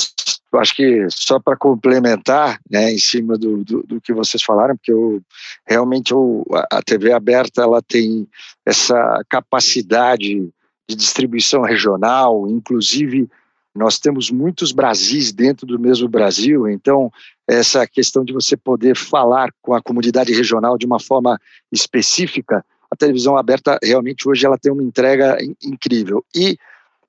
Acho 0.53 0.75
que 0.75 1.07
só 1.09 1.39
para 1.39 1.57
complementar, 1.57 2.59
né, 2.69 2.91
em 2.91 2.97
cima 2.97 3.37
do, 3.37 3.63
do, 3.63 3.83
do, 3.83 4.01
que 4.01 4.13
vocês 4.13 4.41
falaram, 4.41 4.75
porque 4.75 4.91
eu, 4.91 5.21
realmente 5.67 6.11
eu, 6.11 6.43
a 6.71 6.81
TV 6.81 7.11
aberta 7.11 7.61
ela 7.61 7.81
tem 7.81 8.27
essa 8.65 9.21
capacidade 9.29 10.51
de 10.87 10.95
distribuição 10.95 11.61
regional, 11.61 12.47
inclusive 12.47 13.29
nós 13.75 13.99
temos 13.99 14.31
muitos 14.31 14.71
Brasis 14.71 15.31
dentro 15.31 15.67
do 15.67 15.77
mesmo 15.77 16.07
Brasil, 16.07 16.67
então 16.67 17.11
essa 17.47 17.85
questão 17.85 18.25
de 18.25 18.33
você 18.33 18.57
poder 18.57 18.95
falar 18.95 19.49
com 19.61 19.75
a 19.75 19.81
comunidade 19.81 20.33
regional 20.33 20.77
de 20.77 20.87
uma 20.87 20.99
forma 20.99 21.39
específica 21.71 22.65
a 22.91 22.95
televisão 22.95 23.37
aberta 23.37 23.77
realmente 23.83 24.27
hoje 24.27 24.45
ela 24.45 24.57
tem 24.57 24.71
uma 24.71 24.83
entrega 24.83 25.37
incrível. 25.63 26.25
E 26.35 26.57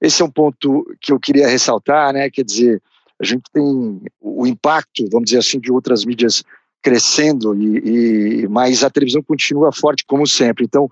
esse 0.00 0.22
é 0.22 0.24
um 0.24 0.30
ponto 0.30 0.84
que 1.00 1.12
eu 1.12 1.20
queria 1.20 1.48
ressaltar, 1.48 2.12
né? 2.12 2.30
Quer 2.30 2.44
dizer, 2.44 2.82
a 3.20 3.24
gente 3.24 3.44
tem 3.52 4.00
o 4.20 4.46
impacto, 4.46 5.08
vamos 5.10 5.26
dizer 5.26 5.38
assim, 5.38 5.60
de 5.60 5.70
outras 5.70 6.04
mídias 6.04 6.42
crescendo, 6.82 7.54
e, 7.54 8.44
e 8.44 8.48
mas 8.48 8.82
a 8.82 8.90
televisão 8.90 9.22
continua 9.22 9.72
forte 9.72 10.04
como 10.06 10.26
sempre. 10.26 10.64
Então, 10.64 10.88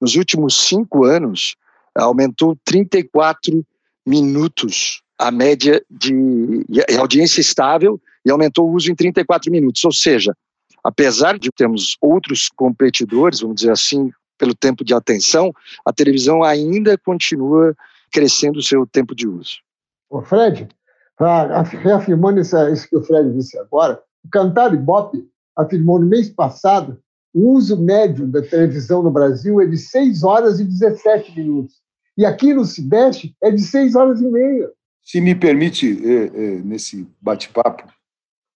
nos 0.00 0.14
últimos 0.14 0.56
cinco 0.68 1.04
anos, 1.04 1.56
aumentou 1.94 2.56
34 2.64 3.64
minutos 4.06 5.02
a 5.18 5.30
média 5.30 5.80
de 5.88 6.64
audiência 6.98 7.40
estável 7.40 8.00
e 8.24 8.30
aumentou 8.30 8.68
o 8.68 8.74
uso 8.74 8.90
em 8.90 8.94
34 8.94 9.50
minutos. 9.52 9.84
Ou 9.84 9.92
seja, 9.92 10.36
apesar 10.82 11.38
de 11.38 11.50
termos 11.50 11.96
outros 12.00 12.48
competidores, 12.48 13.40
vamos 13.40 13.56
dizer 13.56 13.70
assim, 13.70 14.10
pelo 14.36 14.54
tempo 14.54 14.84
de 14.84 14.94
atenção, 14.94 15.52
a 15.86 15.92
televisão 15.92 16.42
ainda 16.42 16.98
continua 16.98 17.76
crescendo 18.12 18.58
o 18.58 18.62
seu 18.62 18.86
tempo 18.86 19.14
de 19.14 19.26
uso. 19.26 19.56
O 20.10 20.20
Fred, 20.22 20.68
reafirmando 21.82 22.40
isso, 22.40 22.56
isso 22.68 22.88
que 22.88 22.96
o 22.96 23.02
Fred 23.02 23.32
disse 23.32 23.58
agora, 23.58 24.00
o 24.24 24.28
Cantar 24.28 24.74
Ibope 24.74 25.26
afirmou 25.56 25.98
no 25.98 26.06
mês 26.06 26.28
passado 26.28 27.00
o 27.34 27.52
uso 27.52 27.80
médio 27.80 28.26
da 28.26 28.42
televisão 28.42 29.02
no 29.02 29.10
Brasil 29.10 29.60
é 29.60 29.66
de 29.66 29.78
6 29.78 30.22
horas 30.22 30.60
e 30.60 30.64
17 30.64 31.34
minutos. 31.34 31.76
E 32.16 32.26
aqui 32.26 32.52
no 32.52 32.64
Sudeste 32.64 33.34
é 33.42 33.50
de 33.50 33.62
6 33.62 33.94
horas 33.94 34.20
e 34.20 34.28
meia. 34.28 34.70
Se 35.02 35.20
me 35.20 35.34
permite, 35.34 35.98
é, 36.04 36.24
é, 36.24 36.30
nesse 36.60 37.08
bate-papo, 37.20 37.84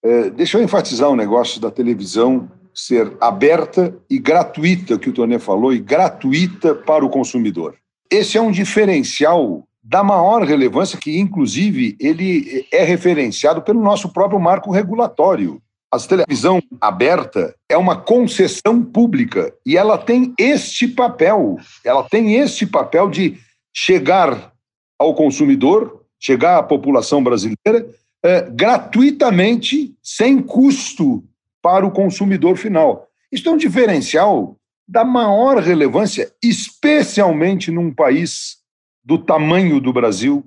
é, 0.03 0.31
deixa 0.31 0.59
eu 0.59 0.63
enfatizar 0.63 1.11
um 1.11 1.17
negócio 1.17 1.61
da 1.61 1.71
televisão 1.71 2.51
ser 2.75 3.17
aberta 3.19 3.97
e 4.11 4.19
gratuita, 4.19 4.99
que 4.99 5.09
o 5.09 5.13
Tonê 5.13 5.39
falou, 5.39 5.73
e 5.73 5.79
gratuita 5.79 6.75
para 6.75 7.05
o 7.05 7.09
consumidor. 7.09 7.75
Esse 8.11 8.39
é 8.39 8.41
um 8.41 8.51
diferencial 8.51 9.67
da 9.83 10.03
maior 10.03 10.43
relevância, 10.43 10.99
que 10.99 11.19
inclusive 11.19 11.97
ele 12.01 12.67
é 12.73 12.83
referenciado 12.83 13.63
pelo 13.63 13.81
nosso 13.81 14.13
próprio 14.13 14.41
marco 14.41 14.71
regulatório. 14.71 15.61
A 15.93 15.99
televisão 15.99 16.61
aberta 16.81 17.55
é 17.69 17.77
uma 17.77 17.97
concessão 17.97 18.83
pública 18.83 19.55
e 19.65 19.77
ela 19.77 19.97
tem 19.97 20.35
este 20.39 20.89
papel, 20.89 21.57
ela 21.85 22.03
tem 22.03 22.35
este 22.35 22.67
papel 22.67 23.09
de 23.09 23.39
chegar 23.73 24.53
ao 24.99 25.15
consumidor, 25.15 26.03
chegar 26.19 26.59
à 26.59 26.63
população 26.63 27.23
brasileira 27.23 27.87
é, 28.25 28.43
gratuitamente, 28.51 29.95
sem 30.03 30.43
custo 30.43 31.23
para 31.63 31.87
o 31.87 31.93
consumidor 31.93 32.57
final. 32.57 33.07
Isso 33.31 33.49
é 33.49 33.53
um 33.53 33.57
diferencial 33.57 34.56
da 34.89 35.05
maior 35.05 35.59
relevância, 35.59 36.33
especialmente 36.43 37.71
num 37.71 37.93
país 37.93 38.59
do 39.05 39.19
tamanho 39.19 39.81
do 39.81 39.93
Brasil, 39.93 40.45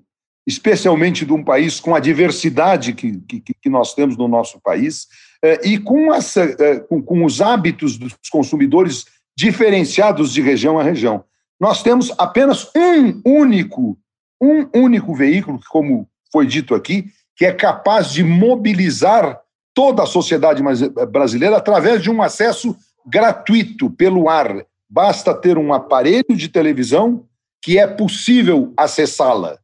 especialmente 0.47 1.25
de 1.25 1.33
um 1.33 1.43
país 1.43 1.79
com 1.79 1.93
a 1.93 1.99
diversidade 1.99 2.93
que, 2.93 3.19
que, 3.19 3.41
que 3.41 3.69
nós 3.69 3.93
temos 3.93 4.17
no 4.17 4.27
nosso 4.27 4.59
país, 4.61 5.07
eh, 5.43 5.69
e 5.69 5.77
com, 5.77 6.13
essa, 6.13 6.43
eh, 6.43 6.79
com, 6.79 7.01
com 7.01 7.23
os 7.25 7.41
hábitos 7.41 7.97
dos 7.97 8.15
consumidores 8.31 9.05
diferenciados 9.37 10.33
de 10.33 10.41
região 10.41 10.79
a 10.79 10.83
região. 10.83 11.23
Nós 11.59 11.83
temos 11.83 12.13
apenas 12.17 12.69
um 12.75 13.21
único, 13.25 13.97
um 14.41 14.67
único 14.73 15.13
veículo, 15.13 15.59
como 15.69 16.09
foi 16.31 16.47
dito 16.47 16.73
aqui, 16.73 17.05
que 17.35 17.45
é 17.45 17.53
capaz 17.53 18.11
de 18.11 18.23
mobilizar 18.23 19.39
toda 19.73 20.03
a 20.03 20.07
sociedade 20.07 20.61
brasileira 21.09 21.57
através 21.57 22.01
de 22.01 22.09
um 22.09 22.21
acesso 22.21 22.75
gratuito 23.05 23.89
pelo 23.89 24.29
ar. 24.29 24.65
Basta 24.89 25.33
ter 25.33 25.57
um 25.57 25.73
aparelho 25.73 26.35
de 26.35 26.49
televisão 26.49 27.25
que 27.61 27.77
é 27.77 27.85
possível 27.85 28.73
acessá-la. 28.77 29.57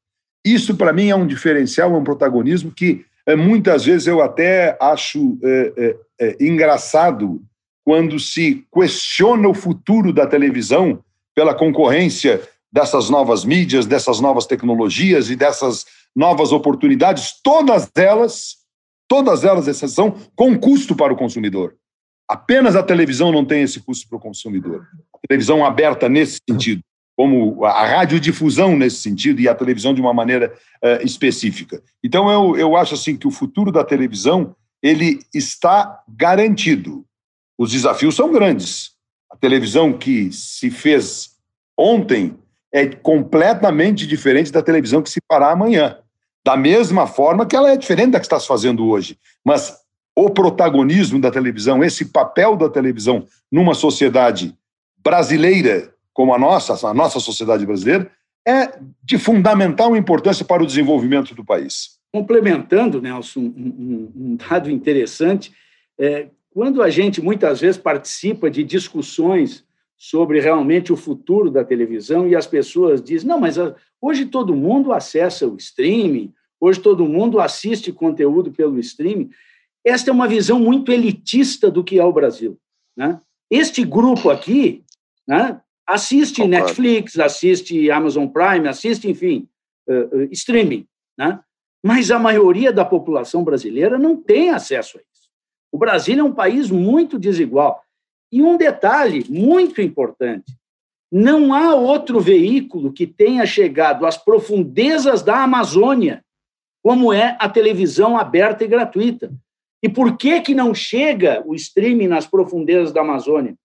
Isso, 0.46 0.76
para 0.76 0.94
mim, 0.94 1.10
é 1.10 1.16
um 1.16 1.26
diferencial, 1.26 1.94
é 1.94 1.98
um 1.98 2.04
protagonismo 2.04 2.72
que 2.72 3.06
é, 3.26 3.36
muitas 3.36 3.86
vezes 3.86 4.08
eu 4.08 4.22
até 4.22 4.78
acho 4.80 5.40
é, 5.42 5.96
é, 6.20 6.36
engraçado 6.40 7.42
quando 7.84 8.20
se 8.20 8.66
questiona 8.72 9.48
o 9.48 9.54
futuro 9.54 10.14
da 10.14 10.28
televisão 10.28 11.04
pela 11.34 11.54
concorrência 11.54 12.42
dessas 12.72 13.10
novas 13.10 13.46
mídias, 13.46 13.86
dessas 13.86 14.20
novas 14.20 14.46
tecnologias 14.46 15.30
e 15.30 15.36
dessas 15.36 15.86
novas 16.16 16.52
oportunidades, 16.52 17.34
todas 17.44 17.90
elas, 17.96 18.58
todas 19.08 19.44
elas, 19.44 19.68
exceção, 19.68 20.16
com 20.36 20.58
custo 20.58 20.96
para 20.96 21.14
o 21.14 21.18
consumidor. 21.18 21.76
Apenas 22.28 22.76
a 22.76 22.84
televisão 22.84 23.32
não 23.32 23.46
tem 23.46 23.62
esse 23.62 23.80
custo 23.80 24.08
para 24.10 24.18
o 24.18 24.22
consumidor. 24.22 24.88
A 25.14 25.28
televisão 25.28 25.66
aberta 25.66 26.10
nesse 26.10 26.40
sentido, 26.50 26.82
como 27.16 27.64
a 27.64 27.86
radiodifusão 27.86 28.76
nesse 28.76 28.98
sentido 28.98 29.40
e 29.40 29.48
a 29.48 29.56
televisão 29.56 29.94
de 29.94 30.02
uma 30.02 30.14
maneira 30.14 30.54
uh, 30.84 31.06
específica. 31.06 31.82
Então 32.04 32.30
eu, 32.32 32.58
eu 32.58 32.76
acho 32.76 32.96
assim 32.96 33.16
que 33.16 33.28
o 33.28 33.32
futuro 33.32 33.72
da 33.72 33.84
televisão 33.84 34.56
ele 34.82 35.20
está 35.34 36.04
garantido. 36.08 37.06
Os 37.58 37.72
desafios 37.72 38.16
são 38.16 38.32
grandes. 38.32 38.92
A 39.32 39.38
televisão 39.38 39.94
que 39.94 40.32
se 40.32 40.70
fez 40.70 41.32
ontem 41.78 42.38
é 42.72 42.88
completamente 42.88 44.06
diferente 44.06 44.52
da 44.52 44.62
televisão 44.62 45.02
que 45.02 45.10
se 45.10 45.22
fará 45.28 45.52
amanhã. 45.52 45.98
Da 46.46 46.58
mesma 46.58 47.08
forma 47.08 47.46
que 47.46 47.56
ela 47.56 47.72
é 47.72 47.78
diferente 47.78 48.12
da 48.12 48.20
que 48.20 48.26
está 48.26 48.40
se 48.40 48.48
fazendo 48.48 48.86
hoje. 48.88 49.18
Mas 49.44 49.85
o 50.16 50.30
protagonismo 50.30 51.20
da 51.20 51.30
televisão, 51.30 51.84
esse 51.84 52.06
papel 52.06 52.56
da 52.56 52.70
televisão 52.70 53.28
numa 53.52 53.74
sociedade 53.74 54.58
brasileira 55.04 55.94
como 56.16 56.34
a 56.34 56.40
nossa, 56.40 56.88
a 56.88 56.94
nossa 56.94 57.20
sociedade 57.20 57.66
brasileira, 57.66 58.10
é 58.48 58.80
de 59.04 59.18
fundamental 59.18 59.98
importância 59.98 60.46
para 60.46 60.64
o 60.64 60.66
desenvolvimento 60.66 61.36
do 61.36 61.44
país. 61.44 62.00
Complementando, 62.14 63.02
Nelson, 63.02 63.42
um, 63.42 64.12
um, 64.16 64.38
dado 64.38 64.72
interessante, 64.72 65.52
é, 66.00 66.30
quando 66.52 66.82
a 66.82 66.90
gente 66.90 67.22
muitas 67.22 67.60
vezes 67.60 67.78
participa 67.78 68.50
de 68.50 68.64
discussões 68.64 69.66
sobre 69.98 70.40
realmente 70.40 70.94
o 70.94 70.96
futuro 70.96 71.52
da 71.52 71.66
televisão 71.66 72.30
e 72.30 72.36
as 72.36 72.48
pessoas 72.48 73.02
dizem: 73.02 73.28
não, 73.28 73.40
mas 73.40 73.60
ah, 73.60 73.76
hoje 74.02 74.26
todo 74.26 74.56
mundo 74.56 74.94
acessa 74.94 75.46
o 75.46 75.58
streaming, 75.58 76.34
hoje 76.62 76.80
todo 76.80 77.06
mundo 77.06 77.42
assiste 77.42 77.92
conteúdo 77.92 78.54
pelo 78.54 78.80
streaming. 78.80 79.30
Esta 79.86 80.10
é 80.10 80.14
uma 80.14 80.28
visão 80.28 80.60
muito 80.60 80.92
elitista 80.92 81.70
do 81.70 81.84
que 81.84 82.00
é 82.00 82.04
o 82.04 82.12
Brasil. 82.12 82.58
Né? 82.98 83.22
Este 83.52 83.84
grupo 83.86 84.32
aqui 84.32 84.84
né, 85.28 85.62
assiste 85.88 86.42
Concordo. 86.42 86.66
Netflix, 86.66 87.20
assiste 87.20 87.92
Amazon 87.92 88.28
Prime, 88.28 88.68
assiste, 88.68 89.10
enfim, 89.10 89.48
uh, 89.88 90.18
uh, 90.18 90.30
streaming. 90.32 90.88
Né? 91.18 91.40
Mas 91.84 92.10
a 92.10 92.18
maioria 92.18 92.74
da 92.74 92.84
população 92.84 93.44
brasileira 93.44 94.00
não 94.00 94.18
tem 94.18 94.50
acesso 94.50 94.98
a 94.98 95.02
isso. 95.02 95.30
O 95.72 95.78
Brasil 95.78 96.20
é 96.20 96.24
um 96.24 96.34
país 96.34 96.72
muito 96.72 97.20
desigual. 97.20 97.84
E 98.32 98.42
um 98.42 98.58
detalhe 98.58 99.24
muito 99.30 99.82
importante: 99.82 100.52
não 101.12 101.54
há 101.54 101.76
outro 101.76 102.20
veículo 102.20 102.92
que 102.92 103.06
tenha 103.06 103.46
chegado 103.46 104.06
às 104.06 104.18
profundezas 104.18 105.22
da 105.22 105.44
Amazônia, 105.44 106.24
como 106.84 107.14
é 107.14 107.38
a 107.40 107.48
televisão 107.48 108.18
aberta 108.18 108.64
e 108.64 108.68
gratuita. 108.68 109.32
E 109.86 109.90
por 109.90 110.18
que, 110.18 110.42
que 110.42 110.56
não 110.56 110.74
chega 110.74 111.44
o 111.46 111.54
streaming 111.54 112.08
nas 112.08 112.26
profundezas 112.26 112.92
da 112.92 113.02
Amazônia? 113.02 113.56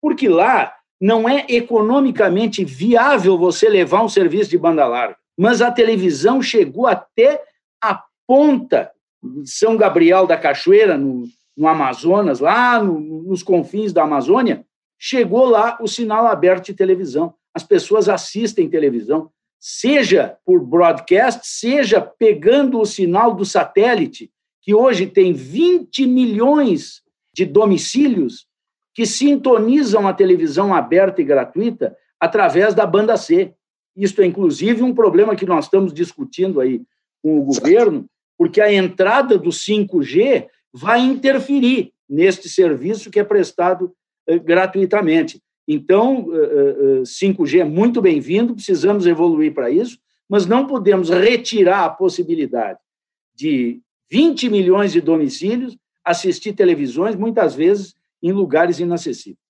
Porque 0.00 0.28
lá 0.28 0.72
não 1.00 1.28
é 1.28 1.44
economicamente 1.48 2.64
viável 2.64 3.36
você 3.36 3.68
levar 3.68 4.04
um 4.04 4.08
serviço 4.08 4.50
de 4.50 4.56
banda 4.56 4.86
larga. 4.86 5.16
Mas 5.36 5.60
a 5.60 5.72
televisão 5.72 6.40
chegou 6.40 6.86
até 6.86 7.42
a 7.82 8.00
ponta 8.24 8.92
de 9.20 9.50
São 9.50 9.76
Gabriel 9.76 10.28
da 10.28 10.36
Cachoeira, 10.36 10.96
no, 10.96 11.24
no 11.56 11.66
Amazonas, 11.66 12.38
lá 12.38 12.80
no, 12.80 13.00
nos 13.24 13.42
confins 13.42 13.92
da 13.92 14.04
Amazônia, 14.04 14.64
chegou 14.96 15.44
lá 15.44 15.76
o 15.80 15.88
sinal 15.88 16.28
aberto 16.28 16.66
de 16.66 16.74
televisão. 16.74 17.34
As 17.52 17.64
pessoas 17.64 18.08
assistem 18.08 18.70
televisão, 18.70 19.28
seja 19.58 20.36
por 20.46 20.60
broadcast, 20.60 21.40
seja 21.42 22.00
pegando 22.00 22.80
o 22.80 22.86
sinal 22.86 23.34
do 23.34 23.44
satélite 23.44 24.30
que 24.64 24.74
hoje 24.74 25.06
tem 25.06 25.34
20 25.34 26.06
milhões 26.06 27.02
de 27.34 27.44
domicílios 27.44 28.46
que 28.94 29.04
sintonizam 29.04 30.08
a 30.08 30.14
televisão 30.14 30.72
aberta 30.72 31.20
e 31.20 31.24
gratuita 31.24 31.94
através 32.18 32.72
da 32.72 32.86
banda 32.86 33.16
C. 33.18 33.52
Isto 33.94 34.22
é, 34.22 34.26
inclusive, 34.26 34.82
um 34.82 34.94
problema 34.94 35.36
que 35.36 35.44
nós 35.44 35.66
estamos 35.66 35.92
discutindo 35.92 36.60
aí 36.60 36.80
com 37.22 37.38
o 37.38 37.44
governo, 37.44 38.06
porque 38.38 38.60
a 38.60 38.72
entrada 38.72 39.36
do 39.36 39.50
5G 39.50 40.46
vai 40.72 41.00
interferir 41.00 41.92
neste 42.08 42.48
serviço 42.48 43.10
que 43.10 43.20
é 43.20 43.24
prestado 43.24 43.92
eh, 44.26 44.38
gratuitamente. 44.38 45.42
Então, 45.68 46.28
eh, 46.32 47.00
eh, 47.00 47.02
5G 47.02 47.60
é 47.60 47.64
muito 47.64 48.00
bem-vindo, 48.00 48.54
precisamos 48.54 49.06
evoluir 49.06 49.52
para 49.52 49.70
isso, 49.70 49.98
mas 50.28 50.46
não 50.46 50.66
podemos 50.66 51.10
retirar 51.10 51.84
a 51.84 51.90
possibilidade 51.90 52.78
de 53.34 53.83
20 54.14 54.48
milhões 54.48 54.92
de 54.92 55.00
domicílios 55.00 55.76
assistir 56.04 56.52
televisões, 56.52 57.16
muitas 57.16 57.52
vezes 57.52 57.96
em 58.22 58.30
lugares 58.30 58.78
inacessíveis. 58.78 59.42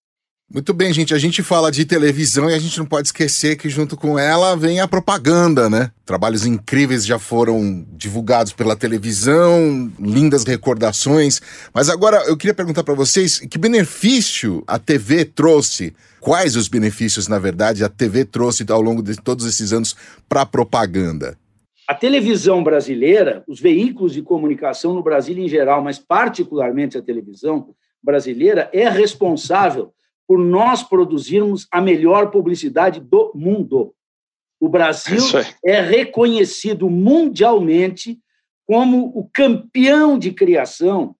Muito 0.50 0.72
bem, 0.72 0.90
gente. 0.90 1.12
A 1.12 1.18
gente 1.18 1.42
fala 1.42 1.70
de 1.70 1.84
televisão 1.84 2.48
e 2.48 2.54
a 2.54 2.58
gente 2.58 2.78
não 2.78 2.86
pode 2.86 3.08
esquecer 3.08 3.56
que 3.56 3.68
junto 3.68 3.94
com 3.94 4.18
ela 4.18 4.56
vem 4.56 4.80
a 4.80 4.88
propaganda, 4.88 5.68
né? 5.68 5.90
Trabalhos 6.06 6.46
incríveis 6.46 7.04
já 7.04 7.18
foram 7.18 7.84
divulgados 7.92 8.54
pela 8.54 8.74
televisão, 8.74 9.92
lindas 10.00 10.44
recordações. 10.44 11.42
Mas 11.74 11.90
agora 11.90 12.24
eu 12.26 12.36
queria 12.36 12.54
perguntar 12.54 12.84
para 12.84 12.94
vocês 12.94 13.40
que 13.40 13.58
benefício 13.58 14.64
a 14.66 14.78
TV 14.78 15.26
trouxe? 15.26 15.94
Quais 16.20 16.56
os 16.56 16.68
benefícios, 16.68 17.28
na 17.28 17.38
verdade, 17.38 17.84
a 17.84 17.88
TV 17.90 18.24
trouxe 18.24 18.64
ao 18.70 18.80
longo 18.80 19.02
de 19.02 19.14
todos 19.16 19.44
esses 19.44 19.74
anos 19.74 19.94
para 20.26 20.40
a 20.40 20.46
propaganda? 20.46 21.36
A 21.86 21.94
televisão 21.94 22.64
brasileira, 22.64 23.44
os 23.46 23.60
veículos 23.60 24.14
de 24.14 24.22
comunicação 24.22 24.94
no 24.94 25.02
Brasil 25.02 25.36
em 25.36 25.48
geral, 25.48 25.82
mas 25.82 25.98
particularmente 25.98 26.96
a 26.96 27.02
televisão 27.02 27.74
brasileira, 28.02 28.70
é 28.72 28.88
responsável 28.88 29.92
por 30.26 30.38
nós 30.38 30.82
produzirmos 30.82 31.66
a 31.70 31.82
melhor 31.82 32.30
publicidade 32.30 33.00
do 33.00 33.32
mundo. 33.34 33.94
O 34.58 34.68
Brasil 34.68 35.20
é 35.62 35.80
reconhecido 35.80 36.88
mundialmente 36.88 38.18
como 38.66 39.12
o 39.14 39.28
campeão 39.30 40.18
de 40.18 40.32
criação, 40.32 41.14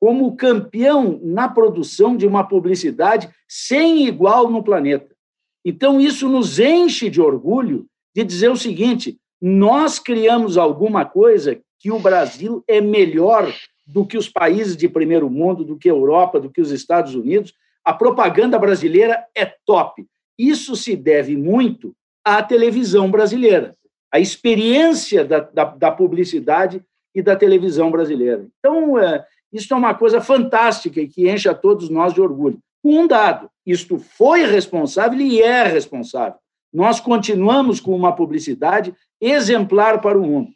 como 0.00 0.26
o 0.26 0.36
campeão 0.36 1.20
na 1.22 1.46
produção 1.46 2.16
de 2.16 2.26
uma 2.26 2.42
publicidade 2.42 3.28
sem 3.46 4.06
igual 4.06 4.50
no 4.50 4.62
planeta. 4.62 5.14
Então, 5.62 6.00
isso 6.00 6.26
nos 6.26 6.58
enche 6.58 7.10
de 7.10 7.20
orgulho 7.20 7.86
de 8.14 8.24
dizer 8.24 8.50
o 8.50 8.56
seguinte: 8.56 9.18
nós 9.40 9.98
criamos 9.98 10.56
alguma 10.56 11.04
coisa 11.04 11.58
que 11.78 11.90
o 11.90 11.98
Brasil 11.98 12.64
é 12.66 12.80
melhor 12.80 13.52
do 13.86 14.04
que 14.04 14.16
os 14.16 14.28
países 14.28 14.76
de 14.76 14.88
primeiro 14.88 15.30
mundo, 15.30 15.64
do 15.64 15.76
que 15.76 15.88
a 15.88 15.92
Europa, 15.92 16.40
do 16.40 16.50
que 16.50 16.60
os 16.60 16.70
Estados 16.70 17.14
Unidos, 17.14 17.54
a 17.84 17.92
propaganda 17.92 18.58
brasileira 18.58 19.24
é 19.34 19.46
top. 19.64 20.04
Isso 20.36 20.74
se 20.74 20.96
deve 20.96 21.36
muito 21.36 21.94
à 22.24 22.42
televisão 22.42 23.10
brasileira, 23.10 23.76
à 24.12 24.18
experiência 24.18 25.24
da, 25.24 25.40
da, 25.40 25.64
da 25.64 25.90
publicidade 25.92 26.82
e 27.14 27.22
da 27.22 27.36
televisão 27.36 27.90
brasileira. 27.90 28.46
Então, 28.58 28.98
é, 28.98 29.24
isso 29.52 29.72
é 29.72 29.76
uma 29.76 29.94
coisa 29.94 30.20
fantástica 30.20 31.00
e 31.00 31.06
que 31.06 31.30
enche 31.30 31.48
a 31.48 31.54
todos 31.54 31.88
nós 31.88 32.12
de 32.12 32.20
orgulho. 32.20 32.58
Um 32.82 33.06
dado: 33.06 33.48
isto 33.64 33.98
foi 33.98 34.44
responsável 34.44 35.20
e 35.20 35.40
é 35.40 35.62
responsável. 35.64 36.38
Nós 36.72 37.00
continuamos 37.00 37.80
com 37.80 37.94
uma 37.94 38.14
publicidade 38.14 38.94
exemplar 39.20 40.00
para 40.00 40.18
o 40.18 40.22
mundo. 40.22 40.50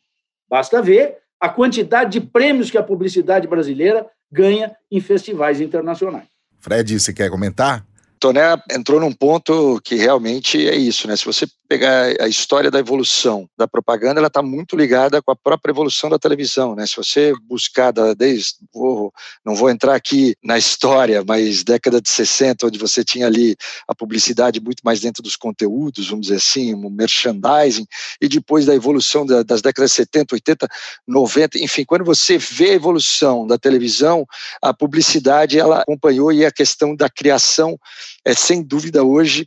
Basta 0.48 0.82
ver 0.82 1.18
a 1.40 1.48
quantidade 1.48 2.18
de 2.18 2.26
prêmios 2.26 2.70
que 2.70 2.78
a 2.78 2.82
publicidade 2.82 3.46
brasileira 3.46 4.06
ganha 4.30 4.76
em 4.90 5.00
festivais 5.00 5.60
internacionais. 5.60 6.26
Fred, 6.58 6.98
você 6.98 7.12
quer 7.12 7.30
comentar? 7.30 7.86
Toné 8.18 8.42
entrou 8.70 9.00
num 9.00 9.12
ponto 9.12 9.80
que 9.82 9.94
realmente 9.94 10.68
é 10.68 10.74
isso, 10.74 11.08
né? 11.08 11.16
Se 11.16 11.24
você 11.24 11.46
pegar 11.70 12.20
a 12.20 12.26
história 12.26 12.68
da 12.68 12.80
evolução 12.80 13.48
da 13.56 13.68
propaganda, 13.68 14.18
ela 14.18 14.26
está 14.26 14.42
muito 14.42 14.74
ligada 14.74 15.22
com 15.22 15.30
a 15.30 15.36
própria 15.36 15.70
evolução 15.70 16.10
da 16.10 16.18
televisão, 16.18 16.74
né? 16.74 16.84
Se 16.84 16.96
você 16.96 17.32
buscar 17.46 17.92
desde, 18.16 18.54
vou, 18.74 19.12
não 19.46 19.54
vou 19.54 19.70
entrar 19.70 19.94
aqui 19.94 20.34
na 20.42 20.58
história, 20.58 21.22
mas 21.24 21.62
década 21.62 22.00
de 22.00 22.10
60, 22.10 22.66
onde 22.66 22.76
você 22.76 23.04
tinha 23.04 23.28
ali 23.28 23.54
a 23.86 23.94
publicidade 23.94 24.60
muito 24.60 24.80
mais 24.82 24.98
dentro 24.98 25.22
dos 25.22 25.36
conteúdos, 25.36 26.08
vamos 26.08 26.26
dizer 26.26 26.38
assim, 26.38 26.74
o 26.74 26.90
merchandising, 26.90 27.86
e 28.20 28.26
depois 28.26 28.66
da 28.66 28.74
evolução 28.74 29.24
da, 29.24 29.44
das 29.44 29.62
décadas 29.62 29.92
de 29.92 29.96
70, 29.98 30.34
80, 30.34 30.68
90, 31.06 31.58
enfim, 31.60 31.84
quando 31.84 32.04
você 32.04 32.36
vê 32.36 32.70
a 32.70 32.74
evolução 32.74 33.46
da 33.46 33.56
televisão, 33.56 34.26
a 34.60 34.74
publicidade 34.74 35.56
ela 35.56 35.82
acompanhou 35.82 36.32
e 36.32 36.44
a 36.44 36.50
questão 36.50 36.96
da 36.96 37.08
criação 37.08 37.78
é 38.24 38.34
sem 38.34 38.60
dúvida 38.60 39.04
hoje 39.04 39.46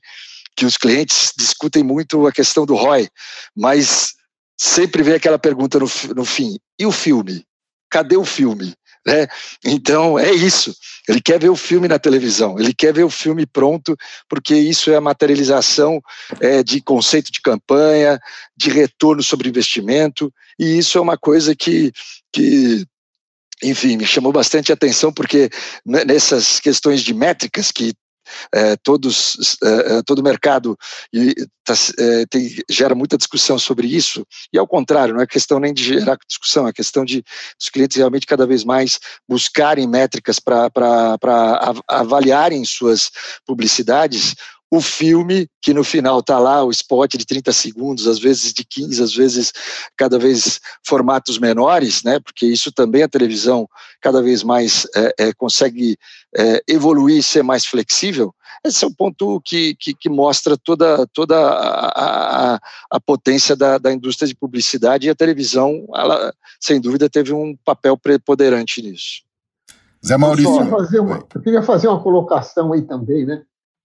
que 0.56 0.66
os 0.66 0.78
clientes 0.78 1.34
discutem 1.38 1.84
muito 1.84 2.28
a 2.28 2.32
questão 2.32 2.66
do 2.66 2.76
ROI, 2.76 3.08
mas 3.56 4.14
sempre 4.58 5.04
vem 5.04 5.16
aquela 5.16 5.40
pergunta 5.40 5.80
no, 5.80 5.88
no 6.16 6.26
fim: 6.26 6.58
e 6.80 6.86
o 6.86 6.92
filme? 6.92 7.46
Cadê 7.90 8.18
o 8.18 8.26
filme? 8.26 8.74
Né? 9.06 9.28
Então 9.66 10.18
é 10.18 10.32
isso. 10.32 10.74
Ele 11.08 11.22
quer 11.22 11.38
ver 11.38 11.50
o 11.50 11.56
filme 11.56 11.90
na 11.90 12.00
televisão, 12.00 12.58
ele 12.58 12.74
quer 12.74 12.94
ver 12.94 13.04
o 13.04 13.10
filme 13.10 13.46
pronto, 13.46 13.98
porque 14.30 14.56
isso 14.56 14.90
é 14.90 14.96
a 14.96 15.02
materialização 15.02 16.02
é, 16.40 16.64
de 16.64 16.82
conceito 16.82 17.30
de 17.30 17.42
campanha, 17.42 18.18
de 18.56 18.70
retorno 18.70 19.22
sobre 19.22 19.50
investimento, 19.50 20.34
e 20.58 20.78
isso 20.78 20.98
é 20.98 21.02
uma 21.02 21.18
coisa 21.18 21.54
que, 21.54 21.92
que 22.32 22.86
enfim, 23.62 23.98
me 23.98 24.06
chamou 24.06 24.32
bastante 24.32 24.72
atenção, 24.72 25.12
porque 25.12 25.50
nessas 25.86 26.62
questões 26.62 27.02
de 27.02 27.14
métricas 27.14 27.72
que 27.72 27.94
é, 28.54 28.76
todos, 28.78 29.58
é, 29.64 29.98
é 29.98 30.04
todo 30.04 30.24
mercado 30.24 30.78
e, 31.14 31.36
tá, 31.64 31.74
é, 31.98 32.26
tem, 32.26 32.50
gera 32.70 32.96
muita 32.96 33.18
discussão 33.18 33.58
sobre 33.58 33.88
isso, 33.88 34.26
e 34.52 34.58
ao 34.58 34.68
contrário, 34.68 35.14
não 35.14 35.22
é 35.22 35.28
questão 35.28 35.60
nem 35.60 35.74
de 35.74 35.84
gerar 35.84 36.18
discussão, 36.28 36.68
é 36.68 36.74
questão 36.74 37.06
de 37.06 37.24
os 37.60 37.70
clientes 37.70 37.98
realmente 37.98 38.28
cada 38.28 38.46
vez 38.46 38.64
mais 38.64 39.00
buscarem 39.28 39.88
métricas 39.88 40.40
para 40.40 40.70
avaliarem 41.88 42.64
suas 42.66 43.12
publicidades, 43.46 44.36
o 44.74 44.82
filme, 44.82 45.48
que 45.62 45.72
no 45.72 45.84
final 45.84 46.20
está 46.20 46.40
lá, 46.40 46.64
o 46.64 46.72
spot 46.72 47.14
de 47.16 47.28
30 47.28 47.52
segundos, 47.54 48.08
às 48.08 48.18
vezes 48.18 48.52
de 48.52 48.66
15, 48.66 49.04
às 49.04 49.14
vezes 49.14 49.54
cada 49.96 50.18
vez 50.18 50.60
formatos 50.84 51.38
menores, 51.38 52.02
né? 52.02 52.20
porque 52.20 52.48
isso 52.48 52.72
também 52.72 53.04
a 53.04 53.08
televisão 53.08 53.70
cada 54.02 54.20
vez 54.20 54.42
mais 54.42 54.88
é, 54.96 55.28
é, 55.28 55.34
consegue 55.34 55.96
é, 56.36 56.64
evoluir 56.68 57.20
e 57.20 57.24
ser 57.24 57.44
mais 57.44 57.68
flexível. 57.68 58.34
Esse 58.66 58.84
é 58.84 58.88
um 58.88 58.94
ponto 58.94 59.40
que, 59.46 59.76
que, 59.76 59.94
que 59.94 60.10
mostra 60.10 60.58
toda, 60.58 61.06
toda 61.14 61.38
a, 61.38 62.56
a, 62.56 62.60
a 62.90 63.00
potência 63.00 63.56
da, 63.56 63.78
da, 63.78 63.94
indústria 63.94 64.28
de 64.28 64.36
publicidade 64.36 65.06
e 65.06 65.10
a 65.12 65.16
televisão, 65.16 65.86
ela, 65.94 66.34
sem 66.60 66.82
dúvida, 66.82 67.08
teve 67.08 67.32
um 67.32 67.56
papel 67.64 67.96
preponderante 67.96 68.82
nisso. 68.82 69.22
Zé 70.04 70.18
Maurício. 70.18 70.62
Eu 70.62 70.66
fazer 70.66 71.00
uma, 71.00 71.24
eu 71.36 71.42
queria 71.42 71.62
fazer 71.62 71.88
uma 71.90 72.02
colocação 72.02 72.74
aí 72.74 72.82
também, 72.82 73.24
né? 73.24 73.44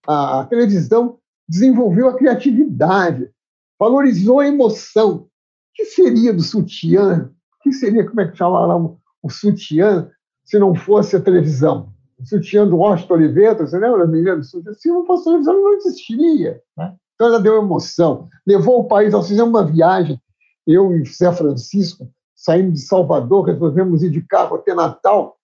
A, 0.09 0.47
televisão 0.47 1.19
desenvolveu 1.49 2.09
a 2.09 2.17
criatividade, 2.17 3.31
valorizou 3.79 4.41
a 4.41 4.49
emoção. 4.49 5.17
O 5.17 5.29
que 5.75 5.85
seria 5.85 6.33
do 6.33 6.43
sutiã? 6.43 7.31
O 7.59 7.63
que 7.63 7.73
seria, 7.73 8.07
como 8.07 8.21
é 8.21 8.29
que 8.29 8.37
chama 8.37 8.67
lá 8.67 8.77
o, 8.77 8.99
o 9.23 9.31
sutiã, 9.31 10.11
se 10.45 10.59
não 10.59 10.75
fosse 10.75 11.17
a 11.17 11.21
televisão? 11.21 11.93
O 12.19 12.27
sutiã 12.27 12.67
do 12.67 12.79
Washington 12.79 13.15
Oliveira, 13.15 13.67
você 13.67 13.79
lembra, 13.79 14.07
menina 14.07 14.37
do 14.37 14.45
sutiã? 14.45 14.73
Se 14.73 14.89
não 14.89 15.05
fosse 15.05 15.23
a 15.23 15.33
televisão, 15.33 15.55
não 15.55 15.75
existiria. 15.75 16.61
Né? 16.77 16.95
Então 17.15 17.29
ela 17.29 17.41
deu 17.41 17.57
emoção, 17.57 18.29
levou 18.47 18.81
o 18.81 18.85
país, 18.85 19.13
nós 19.13 19.29
fizemos 19.29 19.51
uma 19.51 19.65
viagem, 19.65 20.21
eu 20.67 20.93
e 20.95 21.05
José 21.05 21.31
Francisco, 21.33 22.09
saímos 22.35 22.75
de 22.75 22.81
Salvador, 22.81 23.47
resolvemos 23.47 24.03
ir 24.03 24.11
de 24.11 24.23
carro 24.23 24.57
até 24.57 24.75
Natal, 24.75 25.37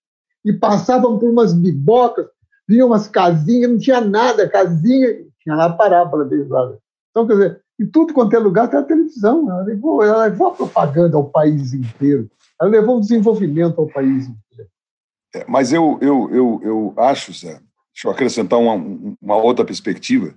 e 0.45 0.53
passávamos 0.53 1.19
por 1.19 1.31
umas 1.31 1.53
bibocas, 1.53 2.27
vinham 2.69 2.89
umas 2.89 3.09
casinhas, 3.09 3.71
não 3.71 3.79
tinha 3.79 4.01
nada, 4.01 4.49
casinha, 4.49 5.25
tinha 5.41 5.55
lá 5.55 5.67
a 5.67 5.73
parábola 5.73 6.25
deles 6.25 6.49
lá. 6.49 6.75
Então, 7.11 7.27
quer 7.27 7.35
dizer, 7.35 7.65
em 7.81 7.87
tudo 7.87 8.15
quanto 8.15 8.35
é 8.35 8.39
lugar 8.39 8.69
tem 8.69 8.79
a 8.79 8.83
televisão. 8.83 9.51
Ela 9.51 9.63
levou, 9.63 10.03
ela 10.03 10.25
levou 10.27 10.49
a 10.49 10.55
propaganda 10.55 11.17
ao 11.17 11.29
país 11.29 11.73
inteiro. 11.73 12.31
Ela 12.61 12.71
levou 12.71 12.99
o 12.99 13.01
desenvolvimento 13.01 13.81
ao 13.81 13.87
país 13.87 14.27
inteiro. 14.27 14.71
É, 15.35 15.45
mas 15.49 15.73
eu, 15.73 15.99
eu, 16.01 16.31
eu, 16.31 16.61
eu 16.63 16.95
acho, 16.97 17.33
Zé, 17.33 17.61
deixa 17.93 18.07
eu 18.07 18.11
acrescentar 18.11 18.59
uma, 18.59 18.75
uma 19.21 19.37
outra 19.37 19.65
perspectiva, 19.65 20.35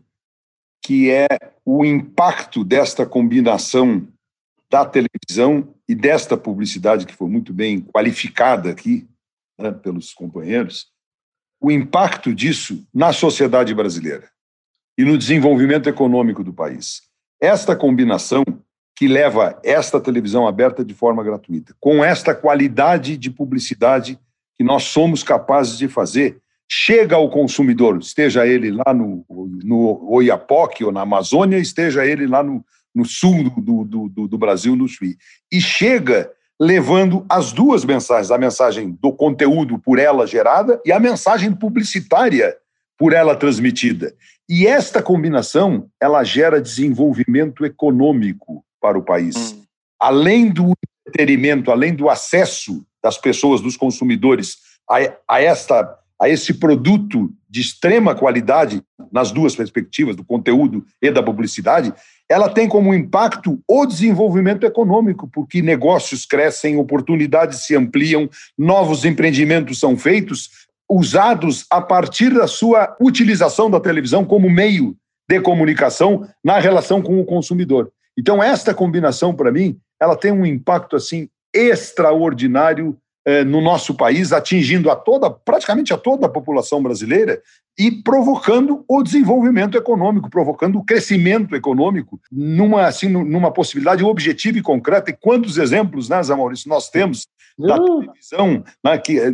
que 0.83 1.11
é 1.11 1.27
o 1.63 1.85
impacto 1.85 2.63
desta 2.63 3.05
combinação 3.05 4.07
da 4.69 4.85
televisão 4.85 5.73
e 5.87 5.95
desta 5.95 6.35
publicidade 6.35 7.05
que 7.05 7.15
foi 7.15 7.29
muito 7.29 7.53
bem 7.53 7.81
qualificada 7.81 8.69
aqui 8.69 9.07
né, 9.57 9.71
pelos 9.71 10.13
companheiros, 10.13 10.91
o 11.59 11.71
impacto 11.71 12.33
disso 12.33 12.85
na 12.93 13.11
sociedade 13.11 13.73
brasileira 13.73 14.29
e 14.97 15.03
no 15.03 15.17
desenvolvimento 15.17 15.87
econômico 15.87 16.43
do 16.43 16.53
país. 16.53 17.01
Esta 17.39 17.75
combinação 17.75 18.43
que 18.95 19.07
leva 19.07 19.59
esta 19.63 19.99
televisão 19.99 20.47
aberta 20.47 20.83
de 20.83 20.93
forma 20.93 21.23
gratuita, 21.23 21.75
com 21.79 22.03
esta 22.03 22.33
qualidade 22.33 23.15
de 23.15 23.29
publicidade 23.29 24.19
que 24.55 24.63
nós 24.63 24.83
somos 24.83 25.21
capazes 25.21 25.77
de 25.77 25.87
fazer, 25.87 26.41
chega 26.67 27.15
ao 27.15 27.29
consumidor, 27.29 27.99
esteja 27.99 28.45
ele 28.47 28.71
lá 28.71 28.93
no, 28.93 29.23
no 29.63 30.11
Oiapoque 30.11 30.83
ou 30.83 30.91
na 30.91 31.01
Amazônia, 31.01 31.57
esteja 31.57 32.05
ele 32.05 32.25
lá 32.25 32.41
no, 32.41 32.65
no 32.93 33.05
sul 33.05 33.49
do, 33.51 33.83
do, 33.83 34.09
do, 34.09 34.27
do 34.27 34.37
Brasil, 34.37 34.75
no 34.75 34.87
Chuí. 34.87 35.15
E 35.51 35.61
chega 35.61 36.31
levando 36.59 37.25
as 37.29 37.51
duas 37.51 37.85
mensagens, 37.85 38.31
a 38.31 38.37
mensagem 38.37 38.97
do 38.99 39.11
conteúdo 39.11 39.77
por 39.77 39.99
ela 39.99 40.25
gerada 40.25 40.81
e 40.85 40.91
a 40.91 40.99
mensagem 40.99 41.53
publicitária 41.53 42.55
por 42.97 43.13
ela 43.13 43.35
transmitida. 43.35 44.13
E 44.49 44.65
esta 44.65 45.01
combinação, 45.03 45.87
ela 46.01 46.23
gera 46.23 46.61
desenvolvimento 46.61 47.65
econômico 47.65 48.63
para 48.81 48.97
o 48.97 49.03
país. 49.03 49.51
Hum. 49.51 49.63
Além 49.99 50.49
do 50.49 50.73
entretenimento, 51.07 51.71
além 51.71 51.93
do 51.93 52.09
acesso 52.09 52.83
das 53.03 53.17
pessoas, 53.17 53.61
dos 53.61 53.77
consumidores 53.77 54.57
a, 54.89 55.35
a 55.35 55.41
esta 55.41 55.97
a 56.19 56.27
esse 56.27 56.55
produto 56.55 57.31
de 57.47 57.61
extrema 57.61 58.15
qualidade 58.15 58.81
nas 59.11 59.31
duas 59.31 59.55
perspectivas, 59.55 60.15
do 60.15 60.23
conteúdo 60.23 60.85
e 61.01 61.11
da 61.11 61.23
publicidade, 61.23 61.93
ela 62.29 62.49
tem 62.49 62.67
como 62.67 62.93
impacto 62.93 63.59
o 63.67 63.85
desenvolvimento 63.85 64.65
econômico, 64.65 65.29
porque 65.31 65.61
negócios 65.61 66.25
crescem, 66.25 66.77
oportunidades 66.77 67.65
se 67.65 67.75
ampliam, 67.75 68.29
novos 68.57 69.05
empreendimentos 69.05 69.79
são 69.79 69.97
feitos, 69.97 70.67
usados 70.89 71.65
a 71.69 71.81
partir 71.81 72.33
da 72.33 72.47
sua 72.47 72.95
utilização 72.99 73.69
da 73.69 73.79
televisão 73.79 74.23
como 74.23 74.49
meio 74.49 74.95
de 75.29 75.41
comunicação 75.41 76.27
na 76.43 76.59
relação 76.59 77.01
com 77.01 77.19
o 77.19 77.25
consumidor. 77.25 77.91
Então, 78.17 78.41
esta 78.41 78.73
combinação, 78.73 79.33
para 79.33 79.51
mim, 79.51 79.77
ela 80.01 80.15
tem 80.15 80.31
um 80.31 80.45
impacto 80.45 80.95
assim 80.95 81.29
extraordinário 81.53 82.97
eh, 83.29 83.43
no 83.43 83.59
nosso 83.59 83.93
país, 83.93 84.31
atingindo 84.31 84.89
a 84.89 84.95
toda, 84.95 85.29
praticamente 85.29 85.93
a 85.93 85.97
toda 85.97 86.27
a 86.27 86.29
população 86.29 86.81
brasileira 86.81 87.41
e 87.77 87.91
provocando 87.91 88.85
o 88.87 89.03
desenvolvimento 89.03 89.77
econômico, 89.77 90.29
provocando 90.29 90.79
o 90.79 90.85
crescimento 90.85 91.53
econômico 91.53 92.17
numa, 92.31 92.87
assim, 92.87 93.09
numa 93.09 93.51
possibilidade 93.51 94.01
objetiva 94.01 94.59
e 94.59 94.61
concreta. 94.61 95.11
E 95.11 95.13
quantos 95.13 95.57
exemplos, 95.57 96.07
né, 96.07 96.23
Zé 96.23 96.33
Maurício, 96.33 96.69
nós 96.69 96.89
temos 96.89 97.27
da 97.59 97.77
televisão 97.77 98.63
né, 98.81 98.97
que, 98.97 99.19
eh, 99.19 99.31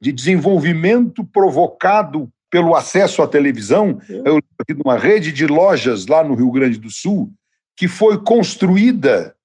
de 0.00 0.10
desenvolvimento 0.10 1.22
provocado 1.22 2.30
pelo 2.50 2.74
acesso 2.74 3.20
à 3.20 3.28
televisão. 3.28 4.00
Eu 4.08 4.38
aqui 4.58 4.72
de 4.72 4.80
uma 4.82 4.96
rede 4.96 5.32
de 5.32 5.46
lojas 5.46 6.06
lá 6.06 6.24
no 6.24 6.34
Rio 6.34 6.50
Grande 6.50 6.78
do 6.78 6.90
Sul 6.90 7.30
que 7.76 7.86
foi 7.86 8.16
construída 8.16 9.36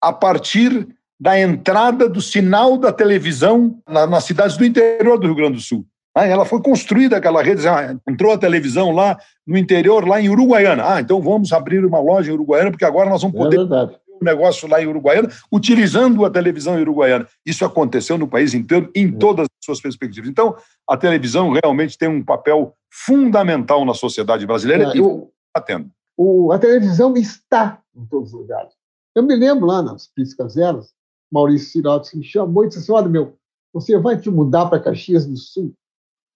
a 0.00 0.12
partir 0.12 0.86
da 1.20 1.38
entrada 1.38 2.08
do 2.08 2.20
sinal 2.20 2.76
da 2.76 2.92
televisão 2.92 3.78
na, 3.88 4.06
nas 4.06 4.24
cidades 4.24 4.56
do 4.56 4.64
interior 4.64 5.18
do 5.18 5.26
Rio 5.26 5.36
Grande 5.36 5.56
do 5.56 5.60
Sul. 5.60 5.86
Ah, 6.16 6.26
ela 6.26 6.44
foi 6.44 6.62
construída, 6.62 7.16
aquela 7.16 7.42
rede, 7.42 7.66
ah, 7.66 7.96
entrou 8.08 8.32
a 8.32 8.38
televisão 8.38 8.92
lá 8.92 9.18
no 9.44 9.58
interior, 9.58 10.06
lá 10.06 10.20
em 10.20 10.28
Uruguaiana. 10.28 10.94
Ah, 10.94 11.00
então 11.00 11.20
vamos 11.20 11.52
abrir 11.52 11.84
uma 11.84 12.00
loja 12.00 12.30
em 12.30 12.34
Uruguaiana, 12.34 12.70
porque 12.70 12.84
agora 12.84 13.10
nós 13.10 13.22
vamos 13.22 13.36
é 13.36 13.38
poder 13.38 13.58
é 13.58 14.04
um 14.20 14.24
negócio 14.24 14.68
lá 14.68 14.80
em 14.80 14.86
Uruguaiana, 14.86 15.28
utilizando 15.50 16.24
a 16.24 16.30
televisão 16.30 16.80
uruguaiana. 16.80 17.26
Isso 17.44 17.64
aconteceu 17.64 18.16
no 18.16 18.28
país 18.28 18.54
inteiro, 18.54 18.90
em 18.94 19.08
é. 19.08 19.12
todas 19.12 19.44
as 19.44 19.64
suas 19.64 19.80
perspectivas. 19.80 20.30
Então, 20.30 20.54
a 20.88 20.96
televisão 20.96 21.50
realmente 21.50 21.98
tem 21.98 22.08
um 22.08 22.22
papel 22.22 22.74
fundamental 22.88 23.84
na 23.84 23.92
sociedade 23.92 24.46
brasileira 24.46 24.84
é, 24.84 24.96
e 24.96 25.00
está 25.00 25.60
tendo. 25.66 25.90
O, 26.16 26.52
a 26.52 26.58
televisão 26.60 27.14
está 27.16 27.80
em 27.94 28.06
todos 28.06 28.32
os 28.32 28.40
lugares. 28.40 28.72
Eu 29.16 29.22
me 29.24 29.34
lembro 29.34 29.66
lá 29.66 29.82
nas 29.82 30.06
Piscas 30.06 30.52
Zeros, 30.52 30.92
Maurício 31.34 31.72
Sirotes 31.72 32.14
me 32.14 32.22
chamou 32.22 32.64
e 32.64 32.68
disse 32.68 32.78
assim: 32.78 32.92
Olha, 32.92 33.08
meu, 33.08 33.36
você 33.72 33.98
vai 33.98 34.16
te 34.16 34.30
mudar 34.30 34.66
para 34.66 34.78
Caxias 34.78 35.26
do 35.26 35.36
Sul, 35.36 35.74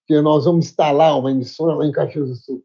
porque 0.01 0.21
nós 0.21 0.45
vamos 0.45 0.67
instalar 0.67 1.17
uma 1.17 1.31
emissora 1.31 1.77
lá 1.77 1.87
em 1.87 1.93
Caxias 1.93 2.29
do 2.29 2.35
Sul. 2.35 2.65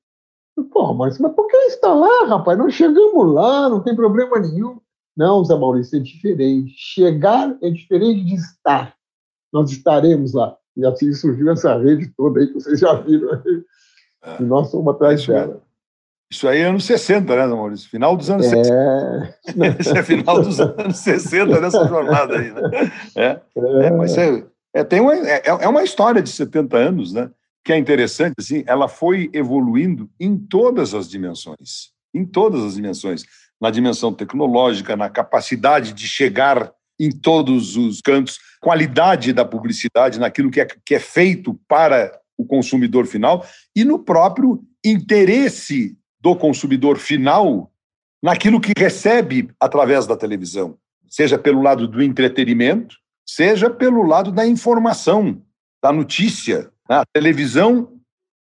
Pô, 0.71 0.93
mas, 0.93 1.19
mas 1.19 1.33
por 1.33 1.47
que 1.47 1.57
instalar, 1.67 2.27
rapaz? 2.27 2.57
Não 2.57 2.69
chegamos 2.69 3.33
lá, 3.33 3.69
não 3.69 3.81
tem 3.81 3.95
problema 3.95 4.39
nenhum. 4.39 4.79
Não, 5.15 5.45
Zé 5.45 5.55
Maurício, 5.55 5.97
é 5.97 6.01
diferente. 6.01 6.73
Chegar 6.75 7.55
é 7.61 7.69
diferente 7.69 8.25
de 8.25 8.33
estar. 8.33 8.95
Nós 9.51 9.71
estaremos 9.71 10.33
lá. 10.33 10.57
E 10.75 10.83
assim 10.85 11.13
surgiu 11.13 11.51
essa 11.51 11.77
rede 11.77 12.11
toda 12.17 12.39
aí 12.39 12.47
que 12.47 12.55
vocês 12.55 12.79
já 12.79 12.93
viram. 12.93 13.29
É. 14.23 14.41
E 14.41 14.43
nós 14.43 14.69
somos 14.69 14.93
atrás 14.93 15.25
dela. 15.25 15.61
Isso 16.33 16.47
aí 16.47 16.61
é 16.61 16.65
anos 16.65 16.85
60, 16.85 17.35
né, 17.35 17.45
Maurício? 17.45 17.87
Final 17.87 18.17
dos 18.17 18.27
anos 18.27 18.47
é... 18.47 18.63
60. 18.63 19.37
Isso 19.79 19.95
é 19.95 20.03
final 20.03 20.41
dos 20.41 20.59
anos 20.59 20.97
60 20.97 21.61
nessa 21.61 21.87
jornada 21.87 22.39
aí, 22.39 22.51
né? 22.51 22.91
É, 23.15 23.25
é. 23.25 23.85
é 23.85 23.91
mas 23.91 24.17
é, 24.17 24.43
é, 24.73 24.83
tem 24.83 24.99
uma, 24.99 25.15
é, 25.15 25.43
é 25.45 25.67
uma 25.67 25.83
história 25.83 26.23
de 26.23 26.29
70 26.31 26.75
anos, 26.75 27.13
né? 27.13 27.29
Que 27.63 27.71
é 27.71 27.77
interessante, 27.77 28.33
assim, 28.39 28.63
ela 28.65 28.87
foi 28.87 29.29
evoluindo 29.31 30.09
em 30.19 30.35
todas 30.35 30.95
as 30.95 31.07
dimensões. 31.07 31.91
Em 32.11 32.25
todas 32.25 32.63
as 32.63 32.73
dimensões 32.73 33.23
na 33.61 33.69
dimensão 33.69 34.11
tecnológica, 34.11 34.97
na 34.97 35.11
capacidade 35.11 35.93
de 35.93 36.07
chegar 36.07 36.71
em 36.99 37.11
todos 37.11 37.77
os 37.77 38.01
cantos, 38.01 38.39
qualidade 38.59 39.33
da 39.33 39.45
publicidade, 39.45 40.19
naquilo 40.19 40.49
que 40.49 40.61
é, 40.61 40.67
que 40.83 40.95
é 40.95 40.99
feito 40.99 41.59
para 41.67 42.11
o 42.35 42.43
consumidor 42.43 43.05
final 43.05 43.45
e 43.75 43.83
no 43.83 43.99
próprio 43.99 44.63
interesse 44.83 45.95
do 46.23 46.37
consumidor 46.37 46.97
final 46.97 47.69
naquilo 48.23 48.61
que 48.61 48.71
recebe 48.77 49.49
através 49.59 50.07
da 50.07 50.15
televisão, 50.15 50.77
seja 51.09 51.37
pelo 51.37 51.61
lado 51.61 51.85
do 51.85 52.01
entretenimento, 52.01 52.95
seja 53.27 53.69
pelo 53.69 54.03
lado 54.03 54.31
da 54.31 54.47
informação, 54.47 55.41
da 55.83 55.91
notícia. 55.91 56.71
Né? 56.89 56.95
A 56.95 57.03
televisão 57.13 57.91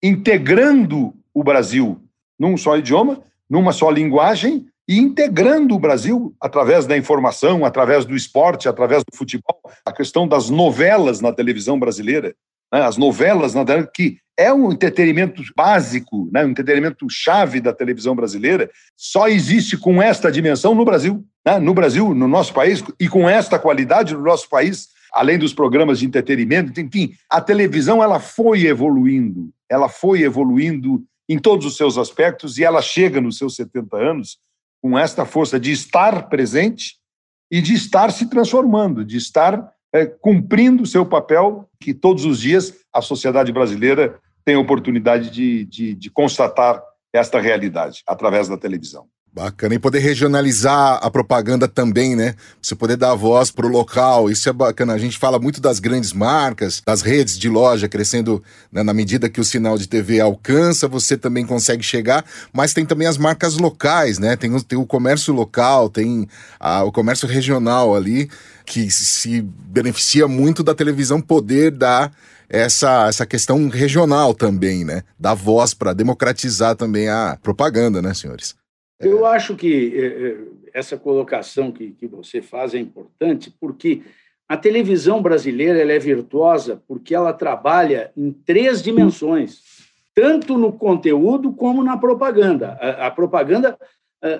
integrando 0.02 1.14
o 1.32 1.42
Brasil 1.42 1.98
num 2.38 2.54
só 2.58 2.76
idioma, 2.76 3.22
numa 3.48 3.72
só 3.72 3.90
linguagem 3.90 4.66
e 4.86 4.98
integrando 4.98 5.74
o 5.74 5.78
Brasil 5.78 6.36
através 6.38 6.86
da 6.86 6.98
informação, 6.98 7.64
através 7.64 8.04
do 8.04 8.14
esporte, 8.14 8.68
através 8.68 9.02
do 9.02 9.16
futebol, 9.16 9.58
a 9.86 9.92
questão 9.92 10.28
das 10.28 10.50
novelas 10.50 11.22
na 11.22 11.32
televisão 11.32 11.78
brasileira, 11.78 12.34
né? 12.70 12.82
as 12.82 12.98
novelas 12.98 13.54
na 13.54 13.64
que 13.86 14.18
é 14.36 14.52
um 14.52 14.72
entretenimento 14.72 15.42
básico, 15.56 16.28
né? 16.32 16.44
um 16.44 16.50
entretenimento 16.50 17.06
chave 17.08 17.60
da 17.60 17.72
televisão 17.72 18.14
brasileira, 18.14 18.70
só 18.96 19.28
existe 19.28 19.76
com 19.76 20.02
esta 20.02 20.30
dimensão 20.30 20.74
no 20.74 20.84
Brasil, 20.84 21.24
né? 21.46 21.58
no 21.58 21.72
Brasil, 21.72 22.14
no 22.14 22.26
nosso 22.26 22.52
país, 22.52 22.82
e 22.98 23.08
com 23.08 23.28
esta 23.28 23.58
qualidade 23.58 24.14
no 24.14 24.22
nosso 24.22 24.48
país, 24.48 24.88
além 25.12 25.38
dos 25.38 25.54
programas 25.54 26.00
de 26.00 26.06
entretenimento, 26.06 26.80
enfim, 26.80 27.14
a 27.30 27.40
televisão 27.40 28.02
ela 28.02 28.18
foi 28.18 28.66
evoluindo, 28.66 29.50
ela 29.70 29.88
foi 29.88 30.22
evoluindo 30.22 31.04
em 31.28 31.38
todos 31.38 31.64
os 31.64 31.76
seus 31.76 31.96
aspectos 31.96 32.58
e 32.58 32.64
ela 32.64 32.82
chega 32.82 33.20
nos 33.20 33.38
seus 33.38 33.54
70 33.54 33.96
anos 33.96 34.38
com 34.82 34.98
esta 34.98 35.24
força 35.24 35.58
de 35.58 35.72
estar 35.72 36.28
presente 36.28 36.96
e 37.50 37.62
de 37.62 37.72
estar 37.72 38.10
se 38.10 38.28
transformando, 38.28 39.04
de 39.04 39.16
estar 39.16 39.73
é, 39.94 40.04
cumprindo 40.06 40.82
o 40.82 40.86
seu 40.86 41.06
papel 41.06 41.68
que 41.80 41.94
todos 41.94 42.24
os 42.24 42.40
dias 42.40 42.74
a 42.92 43.00
sociedade 43.00 43.52
brasileira 43.52 44.18
tem 44.44 44.56
a 44.56 44.60
oportunidade 44.60 45.30
de, 45.30 45.64
de, 45.64 45.94
de 45.94 46.10
constatar 46.10 46.82
esta 47.12 47.40
realidade 47.40 48.02
através 48.06 48.48
da 48.48 48.58
televisão. 48.58 49.06
Bacana. 49.34 49.74
E 49.74 49.80
poder 49.80 49.98
regionalizar 49.98 51.00
a 51.02 51.10
propaganda 51.10 51.66
também, 51.66 52.14
né? 52.14 52.36
Você 52.62 52.76
poder 52.76 52.96
dar 52.96 53.16
voz 53.16 53.50
para 53.50 53.66
o 53.66 53.68
local, 53.68 54.30
isso 54.30 54.48
é 54.48 54.52
bacana. 54.52 54.92
A 54.92 54.98
gente 54.98 55.18
fala 55.18 55.40
muito 55.40 55.60
das 55.60 55.80
grandes 55.80 56.12
marcas, 56.12 56.80
das 56.86 57.02
redes 57.02 57.36
de 57.36 57.48
loja 57.48 57.88
crescendo 57.88 58.40
né? 58.70 58.84
na 58.84 58.94
medida 58.94 59.28
que 59.28 59.40
o 59.40 59.44
sinal 59.44 59.76
de 59.76 59.88
TV 59.88 60.20
alcança, 60.20 60.86
você 60.86 61.16
também 61.16 61.44
consegue 61.44 61.82
chegar, 61.82 62.24
mas 62.52 62.72
tem 62.72 62.86
também 62.86 63.08
as 63.08 63.18
marcas 63.18 63.56
locais, 63.56 64.20
né? 64.20 64.36
Tem, 64.36 64.54
o, 64.54 64.62
tem 64.62 64.78
o 64.78 64.86
comércio 64.86 65.34
local, 65.34 65.88
tem 65.88 66.28
a, 66.60 66.84
o 66.84 66.92
comércio 66.92 67.26
regional 67.26 67.96
ali, 67.96 68.30
que 68.64 68.88
se 68.88 69.42
beneficia 69.42 70.28
muito 70.28 70.62
da 70.62 70.76
televisão 70.76 71.20
poder 71.20 71.72
dar 71.72 72.12
essa, 72.48 73.08
essa 73.08 73.26
questão 73.26 73.68
regional 73.68 74.32
também, 74.32 74.84
né? 74.84 75.02
Dar 75.18 75.34
voz 75.34 75.74
para 75.74 75.92
democratizar 75.92 76.76
também 76.76 77.08
a 77.08 77.36
propaganda, 77.42 78.00
né, 78.00 78.14
senhores? 78.14 78.54
Eu 79.00 79.26
acho 79.26 79.56
que 79.56 79.92
eh, 79.94 80.06
eh, 80.06 80.36
essa 80.72 80.96
colocação 80.96 81.72
que, 81.72 81.90
que 81.92 82.06
você 82.06 82.40
faz 82.40 82.74
é 82.74 82.78
importante, 82.78 83.50
porque 83.60 84.02
a 84.48 84.56
televisão 84.56 85.20
brasileira 85.20 85.80
ela 85.80 85.92
é 85.92 85.98
virtuosa 85.98 86.82
porque 86.86 87.14
ela 87.14 87.32
trabalha 87.32 88.12
em 88.16 88.30
três 88.30 88.82
dimensões, 88.82 89.62
tanto 90.14 90.56
no 90.56 90.72
conteúdo 90.72 91.52
como 91.52 91.82
na 91.82 91.96
propaganda. 91.96 92.72
A, 92.72 93.10
propaganda 93.10 93.76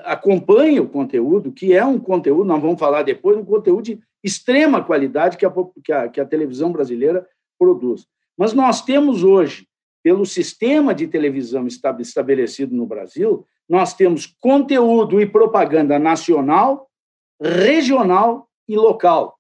acompanha 0.05 0.83
o 0.83 0.89
conteúdo, 0.89 1.51
que 1.51 1.73
é 1.73 1.85
um 1.85 1.99
conteúdo, 1.99 2.45
nós 2.45 2.61
vamos 2.61 2.79
falar 2.79 3.03
depois, 3.03 3.37
um 3.37 3.45
conteúdo 3.45 3.83
de 3.83 4.01
extrema 4.23 4.85
qualidade 4.85 5.37
que 5.37 5.45
a, 5.45 5.53
que 5.83 5.93
a, 5.93 6.09
que 6.09 6.21
a 6.21 6.25
televisão 6.27 6.71
brasileira 6.71 7.27
produz. 7.59 8.07
Mas 8.37 8.53
nós 8.53 8.83
temos 8.83 9.25
hoje, 9.25 9.67
pelo 10.03 10.27
sistema 10.27 10.95
de 10.95 11.07
televisão 11.07 11.67
estabelecido 11.67 12.75
no 12.75 12.87
Brasil, 12.87 13.47
nós 13.69 13.95
temos 13.95 14.27
conteúdo 14.41 15.21
e 15.21 15.27
propaganda 15.27 15.99
nacional, 15.99 16.89
regional 17.41 18.49
e 18.69 18.77
local. 18.77 19.39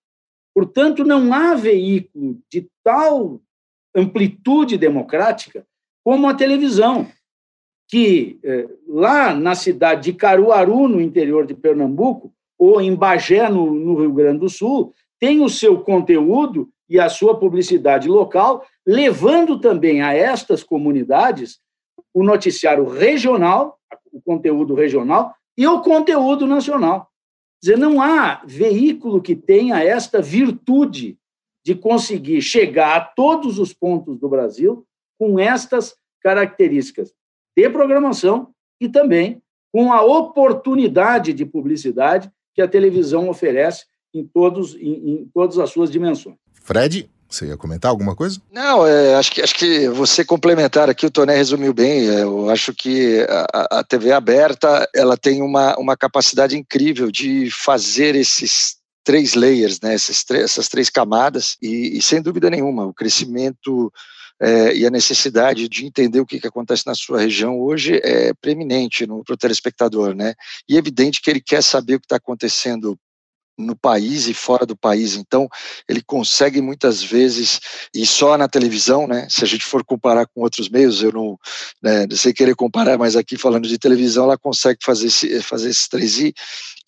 Portanto, 0.55 1.05
não 1.05 1.33
há 1.33 1.55
veículo 1.55 2.39
de 2.51 2.69
tal 2.83 3.41
amplitude 3.95 4.77
democrática 4.77 5.67
como 6.05 6.29
a 6.29 6.35
televisão, 6.35 7.07
que 7.89 8.39
eh, 8.43 8.69
lá 8.87 9.35
na 9.35 9.55
cidade 9.55 10.05
de 10.05 10.13
Caruaru, 10.13 10.89
no 10.89 11.01
interior 11.01 11.47
de 11.47 11.55
Pernambuco, 11.55 12.33
ou 12.59 12.81
em 12.81 12.95
Bagé, 12.95 13.49
no, 13.49 13.73
no 13.73 14.01
Rio 14.01 14.13
Grande 14.13 14.41
do 14.41 14.49
Sul, 14.49 14.95
tem 15.19 15.41
o 15.43 15.49
seu 15.49 15.81
conteúdo 15.81 16.69
e 16.89 17.01
a 17.01 17.09
sua 17.09 17.39
publicidade 17.39 18.09
local, 18.09 18.65
levando 18.87 19.59
também 19.59 20.03
a 20.03 20.15
estas 20.15 20.63
comunidades 20.63 21.59
o 22.13 22.23
noticiário 22.23 22.87
regional 22.87 23.79
o 24.15 24.23
conteúdo 24.23 24.75
regional 24.75 25.35
e 25.59 25.67
o 25.67 25.81
conteúdo 25.83 26.47
nacional. 26.47 27.11
Quer 27.61 27.73
dizer, 27.73 27.79
não 27.79 28.01
há 28.01 28.43
veículo 28.47 29.21
que 29.21 29.35
tenha 29.35 29.83
esta 29.83 30.23
virtude 30.23 31.19
de 31.65 31.75
conseguir 31.75 32.41
chegar 32.41 32.97
a 32.97 33.01
todos 33.01 33.59
os 33.59 33.73
pontos 33.73 34.19
do 34.19 34.29
Brasil 34.29 34.87
com 35.19 35.39
estas 35.39 35.97
características. 36.23 37.13
de 37.57 37.71
programação 37.71 38.53
e 38.81 38.89
também 38.89 39.41
com 39.73 39.93
a 39.93 40.03
oportunidade 40.03 41.33
de 41.33 41.47
publicidade 41.47 42.31
que 42.55 42.61
a 42.61 42.69
televisão 42.69 43.29
oferece 43.29 43.87
em, 44.13 44.25
todos, 44.25 44.75
em, 44.75 45.11
em 45.11 45.31
todas 45.33 45.59
as 45.59 45.71
suas 45.71 45.91
dimensões. 45.91 46.37
Fred, 46.53 47.11
você 47.35 47.47
ia 47.47 47.57
comentar 47.57 47.91
alguma 47.91 48.15
coisa? 48.15 48.41
Não, 48.53 48.87
é, 48.87 49.15
acho, 49.15 49.33
que, 49.33 49.43
acho 49.43 49.55
que 49.55 49.89
você 49.89 50.25
complementar 50.25 50.89
aqui, 50.89 51.07
o 51.07 51.11
Toné 51.11 51.37
resumiu 51.37 51.75
bem. 51.75 52.09
É, 52.09 52.23
eu 52.23 52.49
acho 52.51 52.73
que 52.73 53.27
a, 53.53 53.81
a, 53.81 53.85
TV 53.85 54.13
aberta 54.13 54.89
ela 54.95 55.17
tem 55.17 55.43
uma, 55.43 55.77
uma 55.77 55.97
capacidade 55.97 56.57
incrível 56.57 57.11
de 57.11 57.51
fazer 57.51 58.15
esses 58.15 58.77
três 59.05 59.35
layers, 59.35 59.81
né, 59.83 59.95
essas, 59.95 60.25
essas 60.31 60.69
três 60.69 60.89
camadas, 60.89 61.57
e, 61.61 61.99
e 61.99 62.01
sem 62.01 62.23
dúvida 62.23 62.49
nenhuma, 62.49 62.87
o 62.87 62.95
crescimento 62.95 63.93
é, 64.41 64.75
e 64.75 64.87
a 64.87 64.91
necessidade 64.91 65.69
de 65.69 65.87
entender 65.87 66.21
o 66.21 66.27
que, 66.27 66.41
que 66.41 66.47
acontece 66.47 66.87
na 66.87 66.95
sua 66.95 67.21
região 67.21 67.61
hoje 67.61 68.01
é 68.03 68.33
preeminente 68.35 69.07
para 69.07 69.35
o 69.35 69.37
telespectador, 69.37 70.15
né? 70.15 70.35
E 70.69 70.75
é 70.75 70.79
evidente 70.79 71.21
que 71.21 71.31
ele 71.31 71.41
quer 71.41 71.63
saber 71.63 71.97
o 71.97 72.01
que 72.01 72.07
está 72.07 72.17
acontecendo 72.17 72.99
no 73.57 73.77
país 73.77 74.27
e 74.29 74.35
fora 74.35 74.67
do 74.67 74.77
país. 74.77 75.17
Então, 75.17 75.49
ele 75.89 76.03
consegue 76.03 76.61
muitas 76.61 77.03
vezes, 77.03 77.61
e 77.95 78.05
só 78.05 78.37
na 78.37 78.49
televisão, 78.49 79.07
né? 79.07 79.27
Se 79.31 79.45
a 79.45 79.47
gente 79.47 79.65
for 79.65 79.85
comparar 79.85 80.27
com 80.27 80.43
outros 80.43 80.69
meios, 80.69 81.03
eu 81.03 81.13
não, 81.13 81.39
né, 81.83 82.07
sei 82.13 82.33
querer 82.33 82.55
comparar, 82.55 82.99
mas 82.99 83.17
aqui 83.17 83.37
falando 83.37 83.69
de 83.69 83.79
televisão, 83.79 84.25
ela 84.25 84.39
consegue 84.39 84.79
fazer, 84.83 85.07
esse, 85.07 85.43
fazer 85.43 85.71
esses 85.71 85.89
três 85.89 86.19
e, 86.19 86.35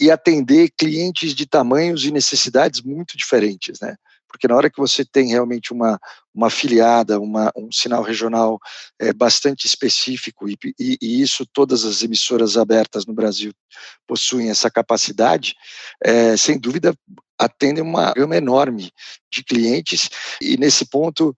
e 0.01 0.11
atender 0.11 0.71
clientes 0.77 1.35
de 1.35 1.47
tamanhos 1.47 2.05
e 2.05 2.11
necessidades 2.11 2.83
muito 2.83 3.17
diferentes, 3.17 3.81
né? 3.81 3.97
Porque 4.37 4.47
na 4.47 4.55
hora 4.55 4.69
que 4.69 4.79
você 4.79 5.03
tem 5.03 5.29
realmente 5.29 5.73
uma, 5.73 5.99
uma 6.35 6.49
afiliada, 6.49 7.19
uma, 7.19 7.51
um 7.57 7.73
sinal 7.73 8.03
regional 8.03 8.61
é, 9.01 9.11
bastante 9.11 9.67
específico, 9.67 10.47
e, 10.47 10.59
e, 10.79 10.99
e, 11.01 11.23
isso 11.23 11.47
todas 11.47 11.87
as 11.87 12.03
emissoras 12.03 12.59
abertas 12.59 13.07
no 13.07 13.15
Brasil 13.15 13.51
possuem 14.07 14.51
essa 14.51 14.71
capacidade, 14.71 15.55
é, 16.05 16.37
sem 16.37 16.59
dúvida 16.59 16.95
atendem 17.39 17.83
uma 17.83 18.13
gama 18.13 18.37
enorme 18.37 18.93
de 19.33 19.43
clientes, 19.43 20.11
e 20.39 20.59
nesse 20.59 20.85
ponto, 20.85 21.35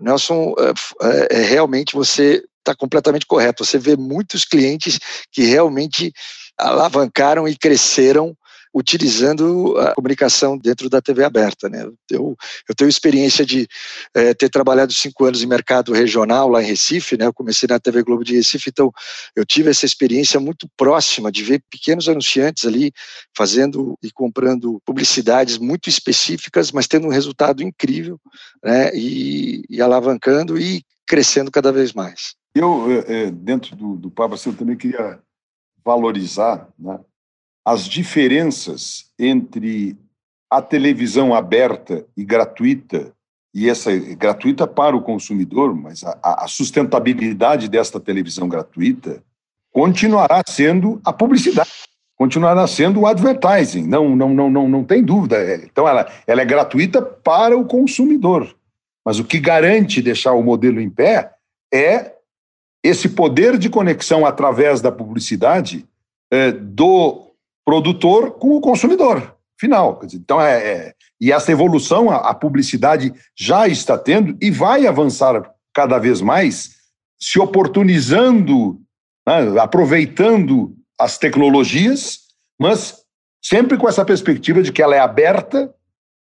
Nelson, 0.00 0.54
é, 1.02 1.38
é, 1.38 1.42
realmente 1.42 1.92
você 1.92 2.42
está 2.60 2.74
completamente 2.74 3.26
correto, 3.26 3.62
você 3.62 3.78
vê 3.78 3.94
muitos 3.94 4.46
clientes 4.46 4.98
que 5.30 5.42
realmente 5.42 6.14
alavancaram 6.56 7.46
e 7.46 7.54
cresceram 7.54 8.34
utilizando 8.74 9.76
a 9.78 9.94
comunicação 9.94 10.56
dentro 10.56 10.88
da 10.88 11.00
TV 11.00 11.24
aberta. 11.24 11.68
Né? 11.68 11.88
Eu, 12.10 12.36
eu 12.68 12.74
tenho 12.74 12.88
experiência 12.88 13.44
de 13.44 13.66
é, 14.14 14.34
ter 14.34 14.48
trabalhado 14.48 14.92
cinco 14.92 15.24
anos 15.24 15.42
em 15.42 15.46
mercado 15.46 15.92
regional 15.92 16.48
lá 16.48 16.62
em 16.62 16.66
Recife, 16.66 17.16
né? 17.16 17.26
eu 17.26 17.32
comecei 17.32 17.66
na 17.68 17.78
TV 17.78 18.02
Globo 18.02 18.24
de 18.24 18.34
Recife, 18.34 18.70
então 18.70 18.92
eu 19.34 19.44
tive 19.44 19.70
essa 19.70 19.86
experiência 19.86 20.38
muito 20.38 20.68
próxima 20.76 21.30
de 21.32 21.42
ver 21.42 21.62
pequenos 21.70 22.08
anunciantes 22.08 22.64
ali 22.64 22.92
fazendo 23.36 23.98
e 24.02 24.10
comprando 24.10 24.80
publicidades 24.84 25.58
muito 25.58 25.88
específicas, 25.88 26.72
mas 26.72 26.86
tendo 26.86 27.06
um 27.06 27.10
resultado 27.10 27.62
incrível 27.62 28.18
né? 28.62 28.90
e, 28.94 29.62
e 29.68 29.80
alavancando 29.80 30.58
e 30.58 30.82
crescendo 31.06 31.50
cada 31.50 31.72
vez 31.72 31.92
mais. 31.92 32.34
Eu, 32.54 32.90
é, 33.06 33.30
dentro 33.30 33.76
do, 33.76 33.96
do 33.96 34.10
Pablo, 34.10 34.38
eu 34.44 34.52
também 34.52 34.76
queria 34.76 35.20
valorizar 35.84 36.68
né, 36.78 37.00
as 37.68 37.82
diferenças 37.84 39.10
entre 39.18 39.94
a 40.50 40.62
televisão 40.62 41.34
aberta 41.34 42.06
e 42.16 42.24
gratuita, 42.24 43.12
e 43.52 43.68
essa 43.68 43.94
gratuita 43.94 44.66
para 44.66 44.96
o 44.96 45.02
consumidor, 45.02 45.74
mas 45.74 46.02
a, 46.02 46.44
a 46.44 46.48
sustentabilidade 46.48 47.68
desta 47.68 48.00
televisão 48.00 48.48
gratuita 48.48 49.22
continuará 49.70 50.40
sendo 50.48 50.98
a 51.04 51.12
publicidade, 51.12 51.68
continuará 52.16 52.66
sendo 52.66 53.00
o 53.00 53.06
advertising, 53.06 53.86
não, 53.86 54.16
não, 54.16 54.32
não, 54.32 54.48
não, 54.48 54.66
não 54.66 54.82
tem 54.82 55.04
dúvida. 55.04 55.36
É, 55.36 55.56
então, 55.56 55.86
ela, 55.86 56.10
ela 56.26 56.40
é 56.40 56.46
gratuita 56.46 57.02
para 57.02 57.54
o 57.54 57.66
consumidor, 57.66 58.56
mas 59.04 59.18
o 59.18 59.24
que 59.24 59.38
garante 59.38 60.00
deixar 60.00 60.32
o 60.32 60.42
modelo 60.42 60.80
em 60.80 60.88
pé 60.88 61.34
é 61.70 62.14
esse 62.82 63.10
poder 63.10 63.58
de 63.58 63.68
conexão 63.68 64.24
através 64.24 64.80
da 64.80 64.90
publicidade 64.90 65.84
é, 66.30 66.50
do 66.50 67.27
produtor 67.68 68.30
com 68.38 68.56
o 68.56 68.62
consumidor 68.62 69.36
final. 69.60 70.00
Então, 70.14 70.40
é, 70.40 70.56
é, 70.56 70.94
e 71.20 71.30
essa 71.30 71.52
evolução 71.52 72.10
a, 72.10 72.30
a, 72.30 72.34
publicidade 72.34 73.12
já 73.38 73.68
está 73.68 73.98
tendo 73.98 74.38
e 74.40 74.50
vai 74.50 74.86
avançar 74.86 75.52
cada 75.74 75.98
vez 75.98 76.22
mais, 76.22 76.76
se 77.20 77.38
oportunizando, 77.38 78.80
né, 79.26 79.60
aproveitando 79.60 80.74
as 80.98 81.18
tecnologias, 81.18 82.20
mas 82.58 83.02
sempre 83.44 83.76
com 83.76 83.86
essa 83.86 84.02
perspectiva 84.02 84.62
de 84.62 84.72
que 84.72 84.80
ela 84.80 84.96
é 84.96 85.00
aberta 85.00 85.70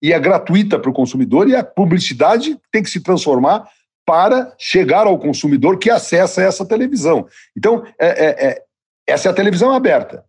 e 0.03 0.13
é 0.13 0.19
gratuita 0.19 0.81
para 0.81 0.91
o 0.91 0.95
consumidor 0.95 1.49
e 1.49 1.55
a 1.55 1.63
publicidade 1.63 2.59
tem 2.73 2.83
que 2.83 2.91
se 2.91 3.01
transformar 3.01 3.69
para 4.05 4.53
chegar 4.59 5.07
ao 5.07 5.17
consumidor 5.17 5.79
que 5.79 5.91
acessa 5.91 6.43
essa 6.43 6.67
televisão. 6.67 7.29
Então, 7.57 7.87
é, 8.01 8.09
é, 8.09 8.47
é 8.49 8.63
essa 9.07 9.29
é 9.29 9.31
a 9.31 9.35
televisão 9.35 9.73
aberta. 9.73 10.25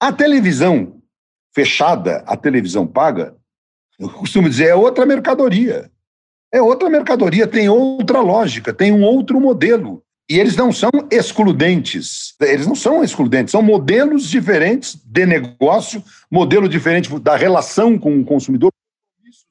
A 0.00 0.12
televisão 0.12 1.02
fechada, 1.52 2.22
a 2.26 2.36
televisão 2.36 2.86
paga, 2.86 3.34
eu 3.98 4.08
costumo 4.10 4.48
dizer, 4.48 4.68
é 4.68 4.74
outra 4.74 5.04
mercadoria. 5.04 5.90
É 6.52 6.62
outra 6.62 6.88
mercadoria, 6.88 7.46
tem 7.46 7.68
outra 7.68 8.20
lógica, 8.20 8.72
tem 8.72 8.92
um 8.92 9.02
outro 9.02 9.40
modelo. 9.40 10.02
E 10.30 10.38
eles 10.38 10.54
não 10.54 10.72
são 10.72 10.90
excludentes. 11.10 12.34
Eles 12.40 12.66
não 12.66 12.76
são 12.76 13.02
excludentes, 13.02 13.50
são 13.50 13.60
modelos 13.60 14.28
diferentes 14.28 14.94
de 15.04 15.26
negócio, 15.26 16.02
modelo 16.30 16.68
diferente 16.68 17.18
da 17.18 17.36
relação 17.36 17.98
com 17.98 18.20
o 18.20 18.24
consumidor, 18.24 18.70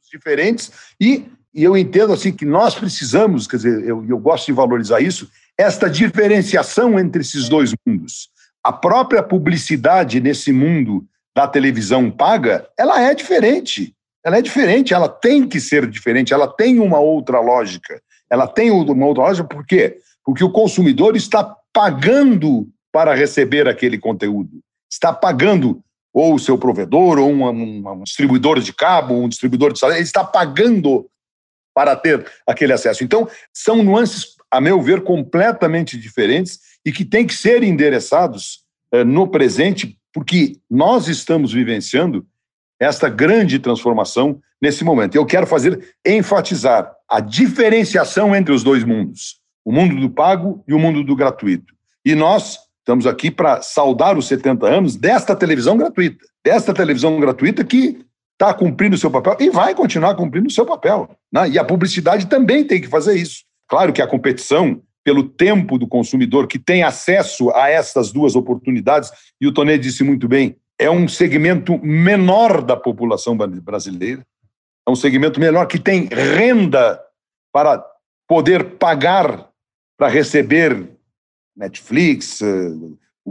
diferentes. 0.09 0.71
E, 0.99 1.25
e 1.53 1.63
eu 1.63 1.75
entendo 1.75 2.13
assim 2.13 2.31
que 2.31 2.45
nós 2.45 2.73
precisamos, 2.73 3.47
quer 3.47 3.57
dizer, 3.57 3.83
eu, 3.83 4.05
eu 4.07 4.17
gosto 4.17 4.45
de 4.45 4.53
valorizar 4.53 5.01
isso, 5.01 5.29
esta 5.57 5.89
diferenciação 5.89 6.97
entre 6.97 7.21
esses 7.21 7.49
dois 7.49 7.73
mundos 7.85 8.29
a 8.63 8.71
própria 8.71 9.23
publicidade 9.23 10.19
nesse 10.19 10.51
mundo 10.51 11.05
da 11.35 11.47
televisão 11.47 12.09
paga, 12.09 12.67
ela 12.77 13.01
é 13.01 13.13
diferente. 13.13 13.93
Ela 14.25 14.39
é 14.39 14.41
diferente, 14.41 14.93
ela 14.93 15.07
tem 15.07 15.47
que 15.47 15.59
ser 15.59 15.87
diferente, 15.87 16.33
ela 16.33 16.47
tem 16.47 16.79
uma 16.79 16.99
outra 16.99 17.39
lógica. 17.39 18.01
Ela 18.29 18.47
tem 18.47 18.71
uma 18.71 19.05
outra 19.05 19.23
lógica, 19.23 19.47
por 19.47 19.65
quê? 19.65 19.99
Porque 20.25 20.43
o 20.43 20.51
consumidor 20.51 21.15
está 21.15 21.55
pagando 21.71 22.67
para 22.91 23.13
receber 23.13 23.67
aquele 23.67 23.97
conteúdo. 23.97 24.59
Está 24.91 25.13
pagando 25.13 25.81
ou 26.13 26.33
o 26.33 26.39
seu 26.39 26.57
provedor, 26.57 27.19
ou 27.19 27.29
um, 27.29 27.45
um, 27.47 27.91
um 27.91 28.03
distribuidor 28.03 28.59
de 28.59 28.73
cabo, 28.73 29.13
um 29.13 29.29
distribuidor 29.29 29.71
de 29.71 29.85
ele 29.85 29.99
está 29.99 30.23
pagando 30.23 31.07
para 31.75 31.95
ter 31.95 32.25
aquele 32.47 32.73
acesso. 32.73 33.03
Então, 33.03 33.29
são 33.53 33.83
nuances, 33.83 34.35
a 34.49 34.59
meu 34.59 34.81
ver, 34.81 35.03
completamente 35.03 35.95
diferentes 35.95 36.59
e 36.87 36.91
que 36.93 37.03
têm 37.03 37.27
que 37.27 37.33
ser 37.33 37.63
endereçados 37.63 38.63
eh, 38.93 39.03
no 39.03 39.27
presente, 39.27 39.99
porque 40.13 40.53
nós 40.71 41.09
estamos 41.09 41.51
vivenciando 41.51 42.25
esta 42.79 43.09
grande 43.09 43.59
transformação 43.59 44.39
nesse 44.61 44.85
momento. 44.85 45.13
Eu 45.13 45.25
quero 45.25 45.45
fazer 45.45 45.95
enfatizar 46.05 46.89
a 47.09 47.19
diferenciação 47.19 48.33
entre 48.33 48.53
os 48.53 48.63
dois 48.63 48.85
mundos, 48.85 49.41
o 49.65 49.71
mundo 49.73 49.99
do 49.99 50.09
pago 50.09 50.63
e 50.65 50.73
o 50.73 50.79
mundo 50.79 51.03
do 51.03 51.13
gratuito. 51.13 51.73
E 52.05 52.15
nós 52.15 52.57
estamos 52.79 53.05
aqui 53.05 53.29
para 53.29 53.61
saudar 53.61 54.17
os 54.17 54.25
70 54.25 54.65
anos 54.65 54.95
desta 54.95 55.35
televisão 55.35 55.75
gratuita, 55.75 56.25
desta 56.41 56.73
televisão 56.73 57.19
gratuita 57.19 57.65
que 57.65 57.99
está 58.31 58.53
cumprindo 58.53 58.95
o 58.95 58.97
seu 58.97 59.11
papel 59.11 59.35
e 59.41 59.49
vai 59.49 59.75
continuar 59.75 60.15
cumprindo 60.15 60.47
o 60.47 60.51
seu 60.51 60.65
papel. 60.65 61.09
Né? 61.33 61.49
E 61.49 61.59
a 61.59 61.65
publicidade 61.65 62.27
também 62.27 62.63
tem 62.63 62.79
que 62.79 62.87
fazer 62.87 63.15
isso. 63.15 63.43
Claro 63.67 63.91
que 63.91 64.01
a 64.01 64.07
competição 64.07 64.81
pelo 65.07 65.23
tempo 65.23 65.77
do 65.77 65.87
consumidor 65.87 66.47
que 66.47 66.59
tem 66.59 66.83
acesso 66.83 67.49
a 67.51 67.69
essas 67.69 68.11
duas 68.11 68.35
oportunidades, 68.35 69.09
e 69.39 69.47
o 69.47 69.53
Tonê 69.53 69.77
disse 69.77 70.03
muito 70.03 70.27
bem, 70.27 70.57
é 70.77 70.91
um 70.91 71.07
segmento 71.07 71.79
menor 71.81 72.61
da 72.61 72.75
população 72.75 73.37
brasileira, 73.37 74.27
é 74.85 74.91
um 74.91 74.97
segmento 74.97 75.39
menor 75.39 75.65
que 75.65 75.79
tem 75.79 76.09
renda 76.11 77.01
para 77.53 77.81
poder 78.27 78.71
pagar 78.71 79.47
para 79.97 80.09
receber 80.09 80.89
Netflix, 81.55 82.41
eh, 82.41 82.73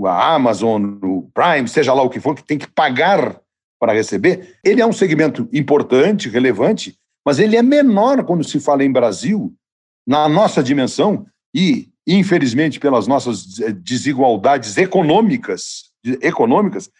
a 0.06 0.34
Amazon, 0.34 0.96
o 1.02 1.30
Prime, 1.34 1.68
seja 1.68 1.92
lá 1.92 2.00
o 2.00 2.08
que 2.08 2.20
for, 2.20 2.34
que 2.34 2.42
tem 2.42 2.56
que 2.56 2.68
pagar 2.68 3.38
para 3.78 3.92
receber. 3.92 4.56
Ele 4.64 4.80
é 4.80 4.86
um 4.86 4.94
segmento 4.94 5.46
importante, 5.52 6.30
relevante, 6.30 6.96
mas 7.22 7.38
ele 7.38 7.54
é 7.54 7.62
menor 7.62 8.24
quando 8.24 8.42
se 8.44 8.58
fala 8.60 8.82
em 8.82 8.90
Brasil, 8.90 9.54
na 10.06 10.26
nossa 10.26 10.62
dimensão, 10.62 11.26
e, 11.56 11.88
infelizmente, 12.06 12.78
pelas 12.78 13.06
nossas 13.06 13.46
desigualdades 13.82 14.76
econômicas, 14.76 15.84
econômicas, 16.20 16.90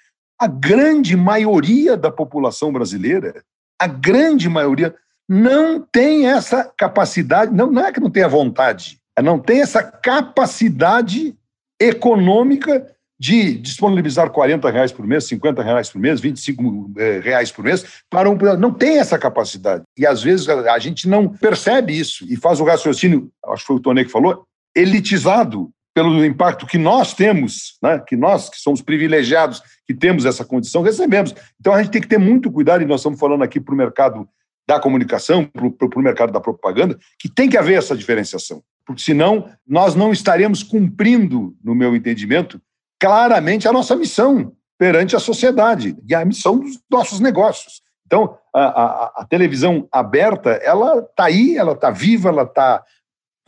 a 0.41 0.47
grande 0.47 1.15
maioria 1.15 1.95
da 1.95 2.11
população 2.11 2.73
brasileira, 2.73 3.45
a 3.79 3.87
grande 3.87 4.49
maioria, 4.49 4.95
não 5.29 5.79
tem 5.79 6.27
essa 6.27 6.65
capacidade, 6.65 7.53
não, 7.53 7.71
não 7.71 7.85
é 7.85 7.93
que 7.93 8.01
não 8.01 8.11
tenha 8.11 8.29
vontade, 8.29 8.99
é 9.15 9.21
não 9.21 9.39
tem 9.39 9.61
essa 9.61 9.83
capacidade 9.83 11.37
econômica 11.79 12.96
de 13.19 13.57
disponibilizar 13.59 14.31
40 14.31 14.71
reais 14.71 14.93
por 14.93 15.07
mês, 15.07 15.25
50 15.25 15.63
reais 15.63 15.91
por 15.91 15.99
mês, 15.99 16.21
25 16.21 16.93
eh, 16.99 17.21
reais 17.23 17.51
por 17.51 17.65
mês, 17.65 17.85
para 18.11 18.29
um. 18.29 18.37
Não 18.59 18.73
tem 18.73 18.99
essa 18.99 19.19
capacidade. 19.19 19.85
E 19.97 20.07
às 20.07 20.23
vezes 20.23 20.49
a 20.49 20.79
gente 20.79 21.09
não 21.09 21.29
percebe 21.29 21.99
isso 21.99 22.25
e 22.29 22.37
faz 22.37 22.61
o 22.61 22.65
raciocínio, 22.65 23.31
acho 23.47 23.63
que 23.63 23.67
foi 23.67 23.77
o 23.77 23.81
Tonê 23.81 24.05
que 24.05 24.11
falou, 24.11 24.45
elitizado 24.75 25.71
pelo 25.95 26.23
impacto 26.27 26.67
que 26.67 26.77
nós 26.77 27.15
temos, 27.15 27.79
né, 27.83 28.03
que 28.07 28.15
nós 28.15 28.51
que 28.51 28.59
somos 28.59 28.83
privilegiados, 28.83 29.63
que 29.87 29.95
temos 29.95 30.27
essa 30.27 30.45
condição, 30.45 30.83
recebemos. 30.83 31.35
Então 31.59 31.73
a 31.73 31.83
gente 31.83 31.91
tem 31.91 32.03
que 32.03 32.09
ter 32.09 32.19
muito 32.19 32.53
cuidado, 32.53 32.83
e 32.83 32.87
nós 32.87 33.01
estamos 33.01 33.19
falando 33.19 33.43
aqui 33.43 33.59
para 33.59 33.73
o 33.73 33.79
mercado 33.79 34.29
da 34.69 34.79
comunicação, 34.79 35.45
para 35.45 35.99
o 35.99 36.03
mercado 36.03 36.33
da 36.33 36.41
propaganda, 36.41 36.99
que 37.19 37.31
tem 37.31 37.49
que 37.49 37.57
haver 37.57 37.79
essa 37.79 37.97
diferenciação. 37.97 38.63
Porque 38.85 39.01
senão 39.01 39.49
nós 39.67 39.95
não 39.95 40.13
estaremos 40.13 40.63
cumprindo, 40.63 41.57
no 41.65 41.75
meu 41.75 41.97
entendimento, 41.97 42.61
claramente 43.01 43.69
a 43.69 43.73
nossa 43.73 43.95
missão 43.97 44.53
perante 44.79 45.17
a 45.17 45.21
sociedade 45.21 45.97
e 46.07 46.15
a 46.15 46.25
missão 46.25 46.59
dos 46.59 46.79
nossos 46.91 47.21
negócios. 47.21 47.83
Então, 48.07 48.39
a, 48.55 48.63
a, 48.63 49.13
a 49.19 49.27
televisão 49.29 49.89
aberta, 49.91 50.51
ela 50.63 50.99
está 50.99 51.25
aí, 51.25 51.57
ela 51.57 51.73
está 51.73 51.91
viva, 51.91 52.29
ela 52.29 52.43
está 52.43 52.83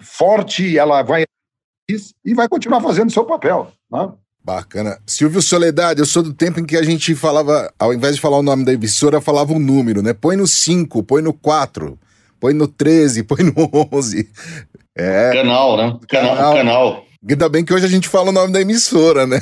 forte, 0.00 0.76
ela 0.76 1.02
vai 1.02 1.24
e 2.24 2.34
vai 2.34 2.48
continuar 2.48 2.80
fazendo 2.80 3.12
seu 3.12 3.24
papel. 3.24 3.72
Né? 3.90 4.12
Bacana. 4.44 4.98
Silvio 5.06 5.40
Soledade, 5.40 6.00
eu 6.00 6.06
sou 6.06 6.22
do 6.22 6.34
tempo 6.34 6.60
em 6.60 6.64
que 6.64 6.76
a 6.76 6.82
gente 6.82 7.14
falava, 7.14 7.72
ao 7.78 7.92
invés 7.92 8.14
de 8.14 8.20
falar 8.20 8.38
o 8.38 8.42
nome 8.42 8.64
da 8.64 8.72
emissora, 8.72 9.20
falava 9.20 9.52
um 9.52 9.58
número, 9.58 10.02
né? 10.02 10.12
Põe 10.12 10.36
no 10.36 10.46
5, 10.46 11.02
põe 11.02 11.22
no 11.22 11.32
4, 11.32 11.98
põe 12.40 12.54
no 12.54 12.66
13, 12.66 13.24
põe 13.28 13.42
no 13.42 13.52
11. 13.92 14.30
É. 14.96 15.32
Canal, 15.32 15.76
né? 15.76 15.98
Canal. 16.08 16.36
canal. 16.36 16.54
canal. 16.54 17.07
Ainda 17.26 17.48
bem 17.48 17.64
que 17.64 17.74
hoje 17.74 17.84
a 17.84 17.88
gente 17.88 18.08
fala 18.08 18.28
o 18.28 18.32
nome 18.32 18.52
da 18.52 18.60
emissora, 18.60 19.26
né? 19.26 19.40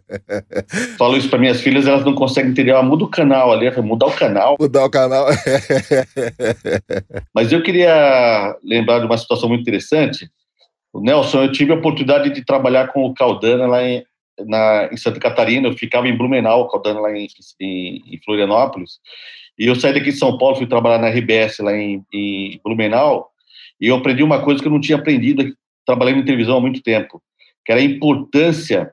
Falo 0.96 1.18
isso 1.18 1.28
para 1.28 1.38
minhas 1.38 1.60
filhas, 1.60 1.86
elas 1.86 2.04
não 2.04 2.14
conseguem 2.14 2.50
entender. 2.50 2.74
Ah, 2.74 2.82
muda 2.82 3.04
o 3.04 3.10
canal 3.10 3.52
ali, 3.52 3.70
mudar 3.82 4.06
o 4.06 4.16
canal. 4.16 4.56
Mudar 4.58 4.86
o 4.86 4.90
canal. 4.90 5.26
Mas 7.34 7.52
eu 7.52 7.62
queria 7.62 8.56
lembrar 8.64 9.00
de 9.00 9.06
uma 9.06 9.18
situação 9.18 9.50
muito 9.50 9.60
interessante. 9.60 10.30
O 10.90 11.00
Nelson, 11.00 11.42
eu 11.42 11.52
tive 11.52 11.72
a 11.72 11.76
oportunidade 11.76 12.30
de 12.30 12.42
trabalhar 12.42 12.88
com 12.88 13.04
o 13.04 13.12
Caldana 13.12 13.66
lá 13.66 13.84
em, 13.84 14.02
na, 14.46 14.88
em 14.90 14.96
Santa 14.96 15.20
Catarina. 15.20 15.68
Eu 15.68 15.76
ficava 15.76 16.08
em 16.08 16.16
Blumenau, 16.16 16.62
o 16.62 16.68
Caldana 16.68 17.00
lá 17.00 17.12
em, 17.12 17.28
em, 17.60 18.02
em, 18.14 18.20
Florianópolis. 18.24 18.92
E 19.58 19.66
eu 19.66 19.74
saí 19.74 19.92
daqui 19.92 20.10
de 20.10 20.18
São 20.18 20.38
Paulo, 20.38 20.56
fui 20.56 20.66
trabalhar 20.66 20.98
na 20.98 21.10
RBS 21.10 21.58
lá 21.58 21.76
em, 21.76 22.02
em 22.14 22.58
Blumenau. 22.64 23.28
E 23.78 23.88
eu 23.88 23.96
aprendi 23.96 24.22
uma 24.22 24.42
coisa 24.42 24.62
que 24.62 24.66
eu 24.66 24.72
não 24.72 24.80
tinha 24.80 24.96
aprendido 24.96 25.54
trabalhando 25.88 26.18
em 26.18 26.24
televisão 26.24 26.58
há 26.58 26.60
muito 26.60 26.82
tempo, 26.82 27.22
que 27.64 27.72
era 27.72 27.80
a 27.80 27.84
importância 27.84 28.92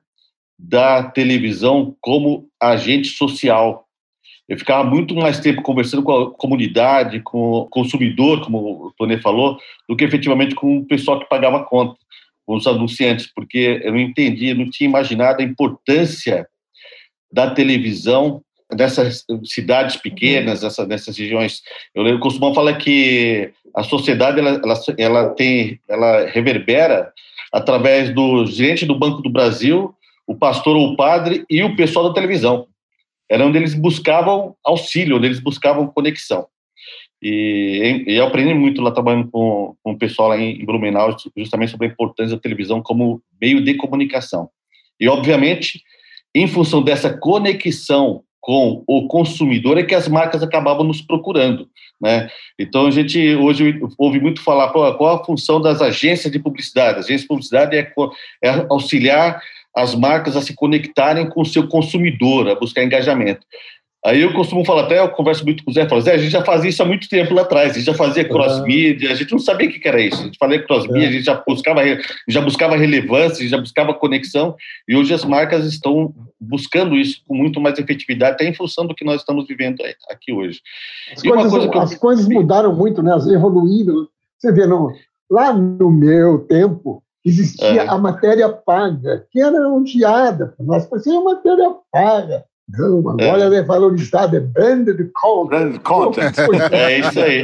da 0.58 1.03
televisão 1.03 1.93
como 1.99 2.47
agente 2.58 3.10
social. 3.10 3.86
Eu 4.47 4.58
ficava 4.58 4.89
muito 4.89 5.13
mais 5.13 5.38
tempo 5.41 5.62
conversando 5.62 6.03
com 6.03 6.13
a 6.13 6.31
comunidade, 6.31 7.19
com 7.19 7.51
o 7.51 7.65
consumidor, 7.65 8.45
como 8.45 8.86
o 8.86 8.93
Tonê 8.97 9.17
falou, 9.17 9.60
do 9.89 9.95
que 9.97 10.05
efetivamente 10.05 10.55
com 10.55 10.77
o 10.77 10.86
pessoal 10.86 11.19
que 11.19 11.27
pagava 11.27 11.58
a 11.58 11.63
conta, 11.65 11.97
com 12.45 12.55
os 12.55 12.65
anunciantes, 12.65 13.29
porque 13.36 13.81
eu 13.84 13.91
não 13.91 13.99
entendia, 13.99 14.55
não 14.55 14.69
tinha 14.69 14.88
imaginado 14.88 15.41
a 15.41 15.45
importância 15.45 16.47
da 17.29 17.51
televisão 17.51 18.41
dessas 18.73 19.25
cidades 19.43 19.95
pequenas, 19.97 20.63
essa, 20.63 20.86
nessas 20.86 21.17
regiões. 21.17 21.62
Eu, 21.93 22.06
eu 22.08 22.19
costumo 22.19 22.54
falar 22.54 22.75
que 22.75 23.51
a 23.75 23.84
sociedade 23.84 24.39
ela, 24.39 24.62
ela, 24.63 24.84
ela 24.97 25.30
tem, 25.32 25.80
ela 25.88 26.25
reverbera 26.28 27.12
através 27.51 28.13
do 28.13 28.45
gerente 28.45 28.86
do 28.86 28.97
Banco 28.97 29.21
do 29.21 29.30
Brasil, 29.30 29.93
o 30.28 30.36
pastor 30.36 30.75
ou 30.75 30.91
o 30.91 30.95
padre 30.95 31.45
e 31.49 31.63
o 31.63 31.75
pessoal 31.75 32.08
da 32.08 32.13
televisão. 32.13 32.67
Era 33.30 33.45
onde 33.45 33.58
eles 33.58 33.73
buscavam 33.73 34.56
auxílio, 34.63 35.17
onde 35.17 35.28
eles 35.28 35.39
buscavam 35.39 35.88
conexão. 35.88 36.47
E, 37.21 38.04
e 38.08 38.15
eu 38.15 38.25
aprendi 38.25 38.54
muito 38.54 38.82
lá 38.82 38.91
trabalhando 38.91 39.30
com, 39.32 39.75
com 39.82 39.91
o 39.93 39.97
pessoal 39.97 40.30
lá 40.30 40.38
em, 40.38 40.62
em 40.62 40.65
Blumenau, 40.65 41.15
justamente 41.36 41.71
sobre 41.71 41.88
a 41.88 41.89
importância 41.89 42.36
da 42.36 42.41
televisão 42.41 42.82
como 42.82 43.21
meio 43.41 43.63
de 43.63 43.73
comunicação. 43.75 44.49
E, 44.99 45.08
obviamente, 45.08 45.82
em 46.34 46.47
função 46.47 46.84
dessa 46.84 47.17
conexão 47.17 48.23
com 48.45 48.84
o 48.86 49.08
consumidor 49.08 49.75
é 49.75 49.84
que 49.84 49.95
as 49.95 50.08
marcas 50.08 50.43
acabavam 50.43 50.84
nos 50.84 51.01
procurando, 51.01 51.67
né? 51.99 52.29
Então 52.60 52.86
a 52.86 52.91
gente 52.91 53.36
hoje 53.38 53.81
ouve 53.97 54.19
muito 54.19 54.39
falar 54.39 54.69
qual 54.69 55.15
a 55.15 55.25
função 55.25 55.60
das 55.60 55.81
agências 55.81 56.31
de 56.31 56.38
publicidade. 56.38 56.99
As 56.99 57.05
agências 57.05 57.21
de 57.21 57.27
publicidade 57.27 57.75
é, 57.75 57.91
é 58.43 58.49
auxiliar 58.69 59.41
as 59.75 59.95
marcas 59.95 60.38
a 60.38 60.41
se 60.43 60.53
conectarem 60.53 61.27
com 61.27 61.41
o 61.41 61.45
seu 61.45 61.67
consumidor, 61.67 62.47
a 62.47 62.53
buscar 62.53 62.84
engajamento. 62.84 63.41
Aí 64.05 64.21
eu 64.21 64.31
costumo 64.33 64.63
falar, 64.63 64.83
até 64.83 64.99
eu 64.99 65.09
converso 65.09 65.43
muito 65.43 65.65
com 65.65 65.71
o 65.71 65.73
Zé, 65.73 65.89
falo, 65.89 65.99
Zé, 65.99 66.13
a 66.13 66.17
gente 66.19 66.29
já 66.29 66.45
fazia 66.45 66.69
isso 66.69 66.83
há 66.83 66.85
muito 66.85 67.09
tempo 67.09 67.33
lá 67.33 67.41
atrás, 67.41 67.71
a 67.71 67.73
gente 67.73 67.85
já 67.85 67.93
fazia 67.95 68.23
cross-media, 68.23 69.11
a 69.11 69.15
gente 69.15 69.31
não 69.31 69.39
sabia 69.39 69.67
o 69.67 69.71
que 69.71 69.87
era 69.87 69.99
isso, 69.99 70.21
a 70.21 70.25
gente 70.25 70.37
falava 70.37 70.61
cross-media, 70.61 71.09
a 71.09 71.11
gente 71.11 71.25
já 71.25 71.43
buscava, 71.47 71.81
já 72.27 72.39
buscava 72.39 72.77
relevância, 72.77 73.49
já 73.49 73.57
buscava 73.57 73.95
conexão, 73.95 74.55
e 74.87 74.95
hoje 74.95 75.11
as 75.11 75.25
marcas 75.25 75.65
estão 75.65 76.13
buscando 76.39 76.95
isso 76.95 77.23
com 77.27 77.35
muito 77.35 77.59
mais 77.59 77.79
efetividade, 77.79 78.33
até 78.33 78.47
em 78.47 78.53
função 78.53 78.85
do 78.85 78.93
que 78.93 79.03
nós 79.03 79.21
estamos 79.21 79.47
vivendo 79.47 79.81
aqui 80.07 80.31
hoje. 80.31 80.61
As, 81.11 81.23
coisas, 81.23 81.51
coisa 81.51 81.65
eu... 81.65 81.81
as 81.81 81.95
coisas, 81.95 82.27
mudaram 82.27 82.75
muito, 82.75 83.01
né? 83.01 83.11
evoluindo. 83.33 84.07
Você 84.37 84.51
vê, 84.51 84.67
no, 84.67 84.93
lá 85.27 85.51
no 85.51 85.89
meu 85.89 86.41
tempo, 86.41 87.01
existia 87.25 87.81
é. 87.81 87.89
a 87.89 87.97
matéria 87.97 88.49
paga, 88.49 89.25
que 89.31 89.41
era 89.41 89.67
odiada, 89.67 90.53
nós 90.59 90.87
fazíamos 90.87 91.23
matéria 91.23 91.71
paga. 91.91 92.45
Não, 92.67 92.97
agora 93.10 93.56
é. 93.56 93.60
é 93.60 93.62
valorizada, 93.62 94.38
é 94.38 94.39
branded 94.39 95.12
content. 95.13 95.49
Branded 95.49 95.82
content. 95.84 96.36
É 96.71 96.99
isso 96.99 97.19
aí. 97.19 97.43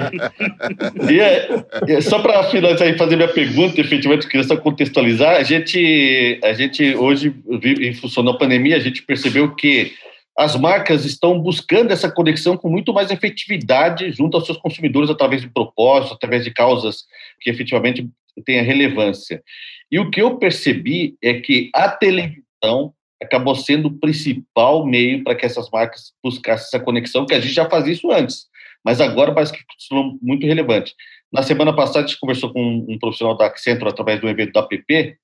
E 1.12 1.20
é, 1.20 1.66
é 1.88 2.02
só 2.02 2.20
para 2.20 2.44
finalizar 2.46 2.88
e 2.88 2.98
fazer 2.98 3.16
minha 3.16 3.32
pergunta, 3.32 3.80
efetivamente, 3.80 4.28
queria 4.28 4.48
só 4.48 4.58
contextualizar, 4.58 5.36
a 5.36 5.44
gente, 5.44 6.40
a 6.44 6.54
gente 6.54 6.96
hoje, 6.96 7.36
em 7.50 7.94
função 7.94 8.24
da 8.24 8.34
pandemia, 8.34 8.78
a 8.78 8.80
gente 8.80 9.04
percebeu 9.04 9.54
que 9.54 9.94
as 10.36 10.56
marcas 10.56 11.06
estão 11.06 11.40
buscando 11.40 11.92
essa 11.92 12.10
conexão 12.10 12.58
com 12.58 12.70
muito 12.70 12.92
mais 12.92 13.12
efetividade 13.12 14.12
junto 14.12 14.36
aos 14.36 14.46
seus 14.46 14.58
consumidores 14.58 15.10
através 15.10 15.42
de 15.42 15.50
propósitos, 15.50 16.16
através 16.16 16.44
de 16.44 16.52
causas 16.52 17.04
que 17.40 17.50
efetivamente 17.50 18.10
tenham 18.44 18.66
relevância. 18.66 19.44
E 19.92 20.00
o 20.00 20.10
que 20.10 20.22
eu 20.22 20.38
percebi 20.38 21.16
é 21.22 21.36
que 21.36 21.70
a 21.76 21.90
televisão 21.90 22.94
acabou 23.22 23.56
sendo 23.56 23.88
o 23.88 24.00
principal 24.00 24.86
meio 24.86 25.24
para 25.24 25.36
que 25.36 25.46
essas 25.46 25.70
marcas 25.70 26.14
buscassem 26.24 26.66
essa 26.68 26.80
conexão, 26.80 27.26
que 27.26 27.34
a 27.34 27.40
gente 27.40 27.54
já 27.54 27.70
fazia 27.70 27.94
isso 27.94 28.12
antes, 28.12 28.48
mas 28.84 29.00
agora 29.00 29.34
parece 29.34 29.54
que 29.54 29.60
é 29.60 29.96
muito 30.22 30.46
relevante. 30.46 30.94
Na 31.32 31.44
semana 31.44 31.74
passada, 31.74 32.00
a 32.00 32.08
gente 32.08 32.20
conversou 32.20 32.52
com 32.52 32.86
um 32.90 32.98
profissional 33.00 33.38
da 33.38 33.46
Accenture 33.46 33.90
através 33.90 34.20
do 34.20 34.28
evento 34.28 34.54
da 34.54 34.64
PP, 34.64 35.18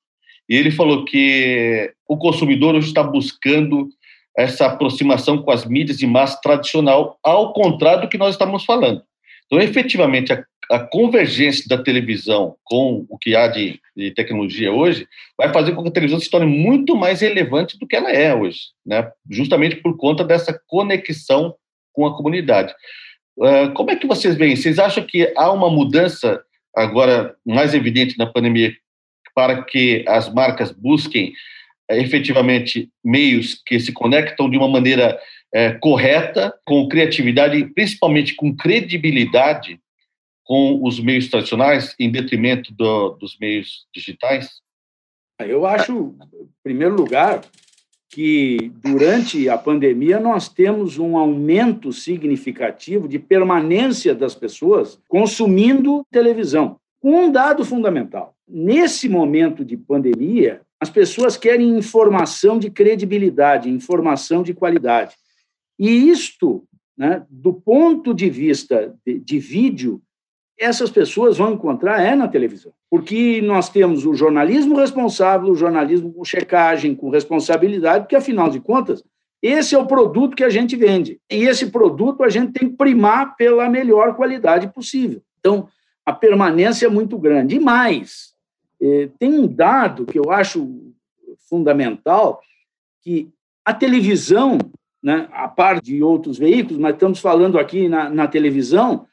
e 0.50 0.56
ele 0.56 0.72
falou 0.72 1.04
que 1.04 1.92
o 2.08 2.18
consumidor 2.18 2.76
hoje 2.76 2.88
está 2.88 3.04
buscando 3.04 3.90
essa 4.38 4.68
aproximação 4.68 5.42
com 5.42 5.52
as 5.52 5.66
mídias 5.66 5.98
de 5.98 6.06
massa 6.06 6.40
tradicional, 6.42 7.18
ao 7.24 7.52
contrário 7.54 8.04
do 8.04 8.08
que 8.08 8.18
nós 8.18 8.36
estamos 8.36 8.64
falando. 8.64 9.02
Então, 9.48 9.60
efetivamente, 9.60 10.32
a 10.32 10.44
a 10.70 10.80
convergência 10.80 11.66
da 11.68 11.82
televisão 11.82 12.56
com 12.64 13.06
o 13.10 13.18
que 13.18 13.36
há 13.36 13.48
de, 13.48 13.80
de, 13.96 14.12
tecnologia 14.12 14.72
hoje 14.72 15.08
vai 15.38 15.52
fazer 15.54 15.74
com 15.74 15.82
que 15.82 15.90
a 15.90 15.94
televisão 15.94 16.20
se 16.20 16.30
torne 16.30 16.46
muito 16.46 16.96
mais 16.96 17.22
relevante 17.22 17.78
do 17.78 17.88
que 17.88 17.96
ela 17.96 18.12
é 18.12 18.34
hoje, 18.34 18.60
né? 18.86 19.10
justamente 19.30 19.78
por 19.78 19.96
conta 19.96 20.24
dessa 20.24 20.60
conexão 20.68 21.56
com 21.94 22.06
a 22.06 22.16
comunidade. 22.16 22.74
Uh, 23.38 23.72
como 23.74 23.92
é 23.92 23.96
que 23.96 24.08
vocês 24.08 24.36
veem? 24.36 24.56
Vocês 24.56 24.80
acham 24.80 25.06
que 25.06 25.32
há 25.38 25.52
uma 25.52 25.70
mudança 25.70 26.42
agora 26.76 27.36
mais 27.46 27.74
evidente 27.74 28.18
na 28.18 28.26
pandemia 28.26 28.74
para 29.34 29.64
que 29.64 30.04
as 30.08 30.32
marcas 30.34 30.72
busquem 30.72 31.34
é, 31.90 32.00
efetivamente 32.02 32.90
meios 33.04 33.62
que 33.66 33.80
se 33.80 33.94
conectam 33.94 34.50
de 34.50 34.58
uma 34.58 34.68
maneira 34.68 35.18
é, 35.54 35.72
correta, 35.72 36.54
com 36.66 36.88
criatividade, 36.88 37.64
principalmente 37.74 38.36
com 38.36 38.56
credibilidade 38.56 39.80
com 40.48 40.82
os 40.82 40.98
meios 41.00 41.28
tradicionais 41.28 41.94
em 42.00 42.10
detrimento 42.10 42.74
do, 42.74 43.10
dos 43.10 43.38
meios 43.38 43.86
digitais? 43.94 44.50
Eu 45.40 45.66
acho, 45.66 46.16
em 46.34 46.50
primeiro 46.64 46.96
lugar, 46.96 47.42
que 48.10 48.72
durante 48.82 49.50
a 49.50 49.58
pandemia 49.58 50.20
nós 50.20 50.48
temos 50.48 50.98
um 50.98 51.18
aumento 51.18 51.92
significativo 51.92 53.08
de 53.08 53.20
permanência 53.20 54.16
das 54.16 54.34
pessoas 54.34 54.98
consumindo 55.10 56.06
televisão. 56.10 56.80
Um 57.04 57.30
dado 57.30 57.66
fundamental: 57.66 58.34
nesse 58.48 59.10
momento 59.10 59.66
de 59.66 59.76
pandemia, 59.76 60.62
as 60.80 60.90
pessoas 60.90 61.36
querem 61.36 61.78
informação 61.78 62.58
de 62.58 62.72
credibilidade, 62.72 63.70
informação 63.70 64.42
de 64.42 64.54
qualidade. 64.54 65.14
E 65.78 66.10
isto, 66.10 66.64
né, 66.98 67.26
do 67.30 67.54
ponto 67.54 68.14
de 68.14 68.30
vista 68.30 68.96
de, 69.06 69.20
de 69.20 69.40
vídeo, 69.40 70.02
essas 70.60 70.90
pessoas 70.90 71.38
vão 71.38 71.54
encontrar 71.54 72.02
é 72.02 72.16
na 72.16 72.28
televisão. 72.28 72.74
Porque 72.90 73.42
nós 73.42 73.70
temos 73.70 74.06
o 74.06 74.14
jornalismo 74.14 74.76
responsável, 74.76 75.52
o 75.52 75.56
jornalismo 75.56 76.12
com 76.12 76.26
checagem, 76.26 76.96
com 76.96 77.10
responsabilidade, 77.10 78.06
porque, 78.06 78.16
afinal 78.16 78.50
de 78.50 78.60
contas, 78.60 79.04
esse 79.42 79.76
é 79.76 79.78
o 79.78 79.86
produto 79.86 80.36
que 80.36 80.44
a 80.44 80.50
gente 80.50 80.76
vende. 80.76 81.20
E 81.30 81.44
esse 81.44 81.68
produto 81.68 82.24
a 82.24 82.30
gente 82.30 82.54
tem 82.54 82.70
que 82.70 82.76
primar 82.76 83.36
pela 83.36 83.70
melhor 83.70 84.16
qualidade 84.16 84.68
possível. 84.74 85.22
Então, 85.40 85.68
a 86.06 86.12
permanência 86.12 86.88
é 86.88 86.90
muito 86.90 87.18
grande. 87.20 87.56
E 87.56 87.60
mais, 87.60 88.34
eh, 88.82 89.10
tem 89.20 89.38
um 89.38 89.48
dado 89.48 90.06
que 90.06 90.18
eu 90.18 90.32
acho 90.32 90.92
fundamental, 91.50 92.42
que 93.04 93.30
a 93.64 93.74
televisão, 93.74 94.58
né, 95.04 95.28
a 95.32 95.48
par 95.48 95.82
de 95.82 96.02
outros 96.02 96.38
veículos, 96.38 96.80
mas 96.80 96.94
estamos 96.94 97.20
falando 97.20 97.60
aqui 97.60 97.88
na, 97.88 98.10
na 98.10 98.28
televisão, 98.28 99.06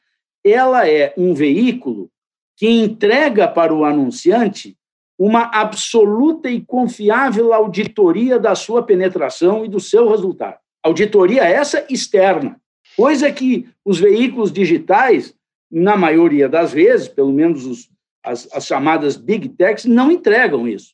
ela 0.45 0.87
é 0.87 1.11
um 1.17 1.33
veículo 1.33 2.11
que 2.55 2.69
entrega 2.69 3.47
para 3.47 3.73
o 3.73 3.83
anunciante 3.83 4.77
uma 5.17 5.43
absoluta 5.53 6.49
e 6.49 6.61
confiável 6.61 7.53
auditoria 7.53 8.37
da 8.37 8.53
sua 8.53 8.83
penetração 8.83 9.65
e 9.65 9.69
do 9.69 9.79
seu 9.79 10.09
resultado. 10.09 10.57
Auditoria 10.83 11.43
essa 11.43 11.85
externa, 11.89 12.59
coisa 12.95 13.31
que 13.31 13.67
os 13.83 13.99
veículos 13.99 14.51
digitais, 14.51 15.33
na 15.71 15.97
maioria 15.97 16.47
das 16.47 16.71
vezes, 16.71 17.07
pelo 17.07 17.33
menos 17.33 17.65
os, 17.65 17.89
as, 18.23 18.47
as, 18.53 18.65
chamadas 18.65 19.17
big 19.17 19.49
techs, 19.49 19.85
não 19.85 20.11
entregam 20.11 20.67
isso. 20.67 20.93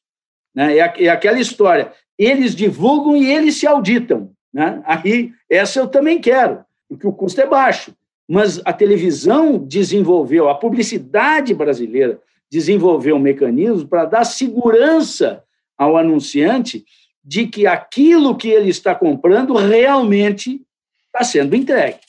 Né? 0.56 0.78
É, 0.78 1.04
é, 1.06 1.10
aquela 1.10 1.40
história, 1.40 1.92
eles 2.18 2.56
divulgam 2.56 3.18
e 3.18 3.30
eles 3.30 3.56
se 3.56 3.68
auditam. 3.68 4.32
Né? 4.54 4.82
Aí, 4.86 5.32
essa 5.50 5.80
eu 5.80 5.88
também 5.88 6.22
quero, 6.22 6.64
porque 6.88 7.06
o 7.06 7.14
custo 7.14 7.42
é 7.42 7.46
baixo 7.46 7.94
mas 8.32 8.62
a 8.64 8.72
televisão 8.72 9.58
desenvolveu, 9.58 10.48
a 10.48 10.56
publicidade 10.56 11.54
brasileira 11.54 12.18
desenvolveu 12.50 13.18
um 13.18 13.20
mecanismo 13.20 13.86
para 13.90 14.06
dar 14.06 14.24
segurança 14.24 15.44
ao 15.78 15.98
anunciante 15.98 16.86
de 17.22 17.46
que 17.46 17.68
aquilo 17.68 18.38
que 18.38 18.48
ele 18.48 18.70
está 18.70 18.96
comprando 18.96 19.54
realmente 19.54 20.62
está 21.08 21.26
sendo 21.26 21.58
entregue. 21.58 22.00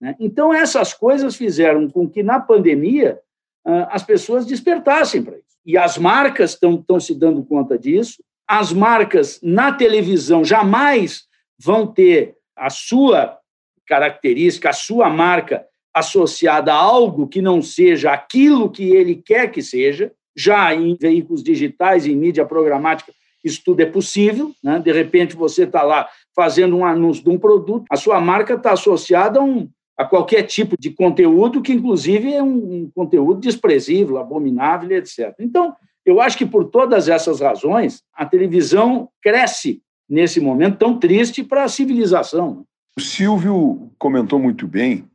Né? 0.00 0.16
Então, 0.18 0.52
essas 0.52 0.92
coisas 0.92 1.36
fizeram 1.36 1.88
com 1.88 2.10
que, 2.10 2.24
na 2.24 2.40
pandemia, 2.40 3.20
as 3.64 4.02
pessoas 4.02 4.44
despertassem 4.44 5.22
para 5.22 5.36
isso. 5.36 5.56
E 5.64 5.78
as 5.78 5.96
marcas 5.96 6.58
estão 6.60 6.98
se 6.98 7.14
dando 7.14 7.44
conta 7.44 7.78
disso. 7.78 8.20
As 8.48 8.72
marcas 8.72 9.38
na 9.40 9.72
televisão 9.72 10.44
jamais 10.44 11.22
vão 11.56 11.86
ter 11.86 12.34
a 12.56 12.68
sua 12.68 13.38
característica, 13.92 14.70
a 14.70 14.72
sua 14.72 15.10
marca 15.10 15.66
associada 15.92 16.72
a 16.72 16.76
algo 16.76 17.28
que 17.28 17.42
não 17.42 17.60
seja 17.60 18.10
aquilo 18.10 18.70
que 18.70 18.88
ele 18.88 19.16
quer 19.16 19.50
que 19.50 19.60
seja, 19.60 20.10
já 20.34 20.74
em 20.74 20.96
veículos 20.98 21.42
digitais, 21.42 22.06
em 22.06 22.16
mídia 22.16 22.46
programática, 22.46 23.12
isso 23.44 23.60
tudo 23.62 23.80
é 23.80 23.84
possível. 23.84 24.50
Né? 24.64 24.78
De 24.78 24.90
repente, 24.90 25.36
você 25.36 25.64
está 25.64 25.82
lá 25.82 26.08
fazendo 26.34 26.74
um 26.74 26.86
anúncio 26.86 27.22
de 27.22 27.28
um 27.28 27.38
produto, 27.38 27.84
a 27.90 27.96
sua 27.96 28.18
marca 28.18 28.54
está 28.54 28.72
associada 28.72 29.40
a, 29.40 29.42
um, 29.42 29.68
a, 29.98 30.06
qualquer 30.06 30.44
tipo 30.44 30.74
de 30.80 30.88
conteúdo, 30.88 31.60
que 31.60 31.74
inclusive 31.74 32.32
é 32.32 32.42
um, 32.42 32.84
um 32.84 32.90
conteúdo 32.94 33.40
desprezível, 33.40 34.16
abominável, 34.16 34.90
etc. 34.92 35.34
Então, 35.38 35.76
eu 36.06 36.18
acho 36.18 36.38
que 36.38 36.46
por 36.46 36.64
todas 36.64 37.10
essas 37.10 37.40
razões, 37.40 38.02
a 38.14 38.24
televisão 38.24 39.10
cresce 39.20 39.82
nesse 40.08 40.40
momento 40.40 40.78
tão 40.78 40.98
triste 40.98 41.44
para 41.44 41.64
a 41.64 41.68
civilização. 41.68 42.64
O 42.96 43.00
Silvio 43.00 43.90
comentou 43.98 44.38
muito 44.38 44.66
bem 44.66 45.06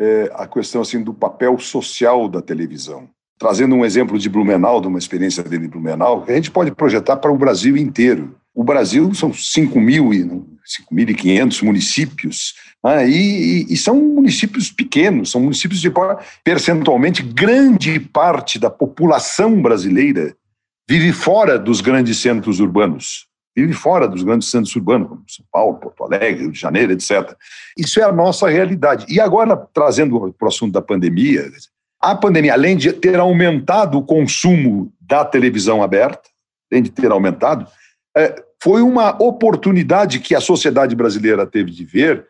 é, 0.00 0.32
a 0.34 0.48
questão 0.48 0.82
assim 0.82 1.00
do 1.02 1.14
papel 1.14 1.56
social 1.58 2.28
da 2.28 2.42
televisão. 2.42 3.08
Trazendo 3.38 3.76
um 3.76 3.84
exemplo 3.84 4.18
de 4.18 4.28
Blumenau, 4.28 4.80
de 4.80 4.88
uma 4.88 4.98
experiência 4.98 5.40
dele 5.42 5.66
em 5.66 5.68
Blumenau, 5.68 6.24
a 6.26 6.32
gente 6.32 6.50
pode 6.50 6.72
projetar 6.72 7.18
para 7.18 7.30
o 7.30 7.38
Brasil 7.38 7.76
inteiro. 7.76 8.34
O 8.54 8.64
Brasil 8.64 9.14
são 9.14 9.30
5.500 9.30 11.62
municípios, 11.62 12.54
né? 12.84 13.08
e, 13.08 13.72
e, 13.72 13.76
são 13.76 13.94
municípios 13.96 14.70
pequenos, 14.70 15.30
são 15.30 15.40
municípios 15.40 15.80
de 15.80 15.90
percentualmente 16.44 17.22
grande 17.22 17.98
parte 18.00 18.58
da 18.58 18.68
população 18.68 19.62
brasileira 19.62 20.36
vive 20.88 21.12
fora 21.12 21.56
dos 21.58 21.80
grandes 21.80 22.18
centros 22.18 22.60
urbanos 22.60 23.26
vive 23.54 23.72
fora 23.72 24.08
dos 24.08 24.22
grandes 24.22 24.48
centros 24.48 24.74
urbanos, 24.74 25.08
como 25.08 25.24
São 25.28 25.44
Paulo, 25.50 25.78
Porto 25.78 26.04
Alegre, 26.04 26.42
Rio 26.42 26.52
de 26.52 26.58
Janeiro, 26.58 26.92
etc. 26.92 27.34
Isso 27.76 28.00
é 28.00 28.02
a 28.02 28.12
nossa 28.12 28.48
realidade. 28.48 29.06
E 29.08 29.20
agora, 29.20 29.56
trazendo 29.56 30.32
para 30.38 30.46
o 30.46 30.48
assunto 30.48 30.72
da 30.72 30.82
pandemia, 30.82 31.50
a 32.00 32.14
pandemia, 32.14 32.54
além 32.54 32.76
de 32.76 32.92
ter 32.92 33.18
aumentado 33.18 33.98
o 33.98 34.02
consumo 34.02 34.92
da 35.00 35.24
televisão 35.24 35.82
aberta, 35.82 36.28
além 36.70 36.82
de 36.82 36.90
ter 36.90 37.10
aumentado, 37.10 37.66
é, 38.16 38.42
foi 38.62 38.82
uma 38.82 39.10
oportunidade 39.22 40.20
que 40.20 40.34
a 40.34 40.40
sociedade 40.40 40.96
brasileira 40.96 41.46
teve 41.46 41.70
de 41.70 41.84
ver 41.84 42.26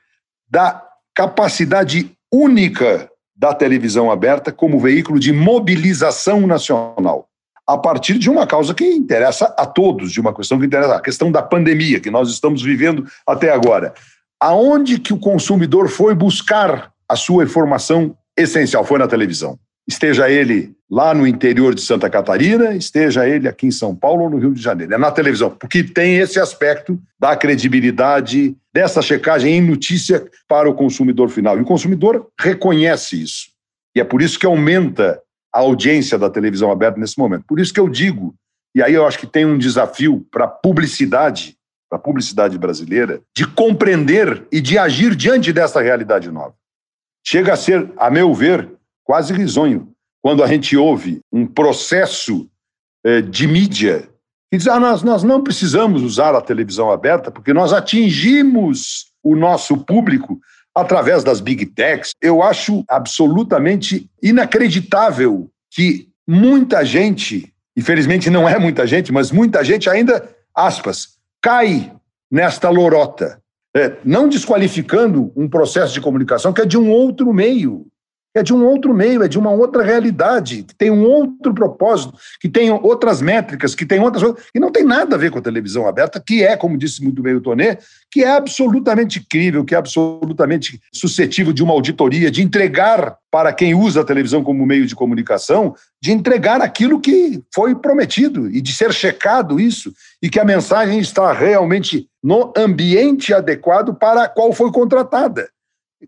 da 0.48 0.82
capacidade 1.14 2.10
única 2.32 3.10
da 3.34 3.54
televisão 3.54 4.10
aberta 4.10 4.52
como 4.52 4.78
veículo 4.78 5.18
de 5.18 5.32
mobilização 5.32 6.46
nacional 6.46 7.28
a 7.72 7.78
partir 7.78 8.18
de 8.18 8.28
uma 8.28 8.46
causa 8.46 8.74
que 8.74 8.84
interessa 8.84 9.46
a 9.56 9.64
todos, 9.64 10.12
de 10.12 10.20
uma 10.20 10.34
questão 10.34 10.58
que 10.58 10.66
interessa, 10.66 10.94
a 10.94 11.00
questão 11.00 11.32
da 11.32 11.42
pandemia 11.42 12.00
que 12.00 12.10
nós 12.10 12.28
estamos 12.30 12.62
vivendo 12.62 13.06
até 13.26 13.50
agora. 13.50 13.94
Aonde 14.38 14.98
que 14.98 15.12
o 15.12 15.18
consumidor 15.18 15.88
foi 15.88 16.14
buscar 16.14 16.92
a 17.08 17.16
sua 17.16 17.44
informação 17.44 18.14
essencial? 18.36 18.84
Foi 18.84 18.98
na 18.98 19.08
televisão. 19.08 19.58
Esteja 19.88 20.28
ele 20.28 20.72
lá 20.90 21.14
no 21.14 21.26
interior 21.26 21.74
de 21.74 21.80
Santa 21.80 22.10
Catarina, 22.10 22.74
esteja 22.74 23.26
ele 23.26 23.48
aqui 23.48 23.66
em 23.66 23.70
São 23.70 23.96
Paulo 23.96 24.24
ou 24.24 24.30
no 24.30 24.38
Rio 24.38 24.52
de 24.52 24.62
Janeiro. 24.62 24.94
É 24.94 24.98
na 24.98 25.10
televisão, 25.10 25.50
porque 25.50 25.82
tem 25.82 26.16
esse 26.16 26.38
aspecto 26.38 27.00
da 27.18 27.34
credibilidade, 27.34 28.54
dessa 28.72 29.00
checagem 29.00 29.56
em 29.56 29.60
notícia 29.60 30.24
para 30.46 30.68
o 30.68 30.74
consumidor 30.74 31.30
final. 31.30 31.58
E 31.58 31.62
o 31.62 31.66
consumidor 31.66 32.28
reconhece 32.38 33.22
isso. 33.22 33.46
E 33.96 34.00
é 34.00 34.04
por 34.04 34.20
isso 34.20 34.38
que 34.38 34.46
aumenta 34.46 35.18
a 35.54 35.60
audiência 35.60 36.18
da 36.18 36.30
televisão 36.30 36.70
aberta 36.70 36.98
nesse 36.98 37.18
momento. 37.18 37.44
Por 37.46 37.60
isso 37.60 37.72
que 37.72 37.80
eu 37.80 37.88
digo, 37.88 38.34
e 38.74 38.82
aí 38.82 38.94
eu 38.94 39.06
acho 39.06 39.18
que 39.18 39.26
tem 39.26 39.44
um 39.44 39.58
desafio 39.58 40.26
para 40.30 40.44
a 40.44 40.48
publicidade, 40.48 41.56
para 41.90 41.98
a 41.98 42.02
publicidade 42.02 42.58
brasileira, 42.58 43.20
de 43.36 43.46
compreender 43.46 44.46
e 44.50 44.60
de 44.60 44.78
agir 44.78 45.14
diante 45.14 45.52
dessa 45.52 45.80
realidade 45.80 46.30
nova. 46.30 46.54
Chega 47.24 47.52
a 47.52 47.56
ser, 47.56 47.90
a 47.96 48.10
meu 48.10 48.32
ver, 48.32 48.68
quase 49.04 49.32
risonho 49.32 49.92
quando 50.22 50.42
a 50.42 50.46
gente 50.46 50.76
ouve 50.76 51.20
um 51.32 51.46
processo 51.46 52.48
eh, 53.04 53.20
de 53.20 53.46
mídia 53.46 54.08
que 54.52 54.58
diz: 54.58 54.68
ah, 54.68 54.78
nós, 54.78 55.02
nós 55.02 55.22
não 55.22 55.42
precisamos 55.42 56.02
usar 56.02 56.34
a 56.34 56.40
televisão 56.40 56.90
aberta 56.90 57.30
porque 57.30 57.54
nós 57.54 57.72
atingimos 57.72 59.06
o 59.22 59.34
nosso 59.34 59.78
público 59.78 60.38
através 60.74 61.22
das 61.22 61.40
big 61.40 61.66
techs. 61.66 62.12
Eu 62.20 62.42
acho 62.42 62.84
absolutamente 62.88 64.08
inacreditável 64.22 65.50
que 65.70 66.08
muita 66.26 66.84
gente, 66.84 67.52
infelizmente 67.76 68.30
não 68.30 68.48
é 68.48 68.58
muita 68.58 68.86
gente, 68.86 69.12
mas 69.12 69.30
muita 69.30 69.64
gente 69.64 69.88
ainda, 69.88 70.28
aspas, 70.54 71.16
cai 71.40 71.92
nesta 72.30 72.68
lorota, 72.70 73.40
é, 73.74 73.96
não 74.04 74.28
desqualificando 74.28 75.32
um 75.34 75.48
processo 75.48 75.94
de 75.94 76.00
comunicação 76.00 76.52
que 76.52 76.60
é 76.60 76.66
de 76.66 76.78
um 76.78 76.90
outro 76.90 77.32
meio 77.32 77.86
é 78.34 78.42
de 78.42 78.54
um 78.54 78.64
outro 78.64 78.94
meio, 78.94 79.22
é 79.22 79.28
de 79.28 79.38
uma 79.38 79.50
outra 79.50 79.82
realidade, 79.82 80.62
que 80.62 80.74
tem 80.74 80.90
um 80.90 81.04
outro 81.04 81.52
propósito, 81.52 82.14
que 82.40 82.48
tem 82.48 82.70
outras 82.70 83.20
métricas, 83.20 83.74
que 83.74 83.84
tem 83.84 84.00
outras 84.00 84.22
coisas, 84.22 84.50
que 84.50 84.60
não 84.60 84.72
tem 84.72 84.84
nada 84.84 85.16
a 85.16 85.18
ver 85.18 85.30
com 85.30 85.38
a 85.38 85.42
televisão 85.42 85.86
aberta, 85.86 86.22
que 86.24 86.42
é, 86.42 86.56
como 86.56 86.78
disse 86.78 87.02
muito 87.02 87.22
bem 87.22 87.34
o 87.34 87.40
Tonê, 87.40 87.78
que 88.10 88.24
é 88.24 88.30
absolutamente 88.30 89.24
crível, 89.28 89.64
que 89.64 89.74
é 89.74 89.78
absolutamente 89.78 90.80
suscetível 90.92 91.52
de 91.52 91.62
uma 91.62 91.72
auditoria, 91.72 92.30
de 92.30 92.42
entregar 92.42 93.16
para 93.30 93.52
quem 93.52 93.74
usa 93.74 94.00
a 94.00 94.04
televisão 94.04 94.42
como 94.42 94.66
meio 94.66 94.86
de 94.86 94.94
comunicação, 94.94 95.74
de 96.00 96.12
entregar 96.12 96.60
aquilo 96.60 97.00
que 97.00 97.42
foi 97.54 97.74
prometido 97.74 98.50
e 98.50 98.60
de 98.60 98.72
ser 98.72 98.92
checado 98.92 99.60
isso, 99.60 99.92
e 100.22 100.28
que 100.28 100.40
a 100.40 100.44
mensagem 100.44 100.98
está 100.98 101.32
realmente 101.32 102.06
no 102.22 102.52
ambiente 102.56 103.34
adequado 103.34 103.94
para 103.94 104.24
a 104.24 104.28
qual 104.28 104.52
foi 104.52 104.70
contratada. 104.70 105.48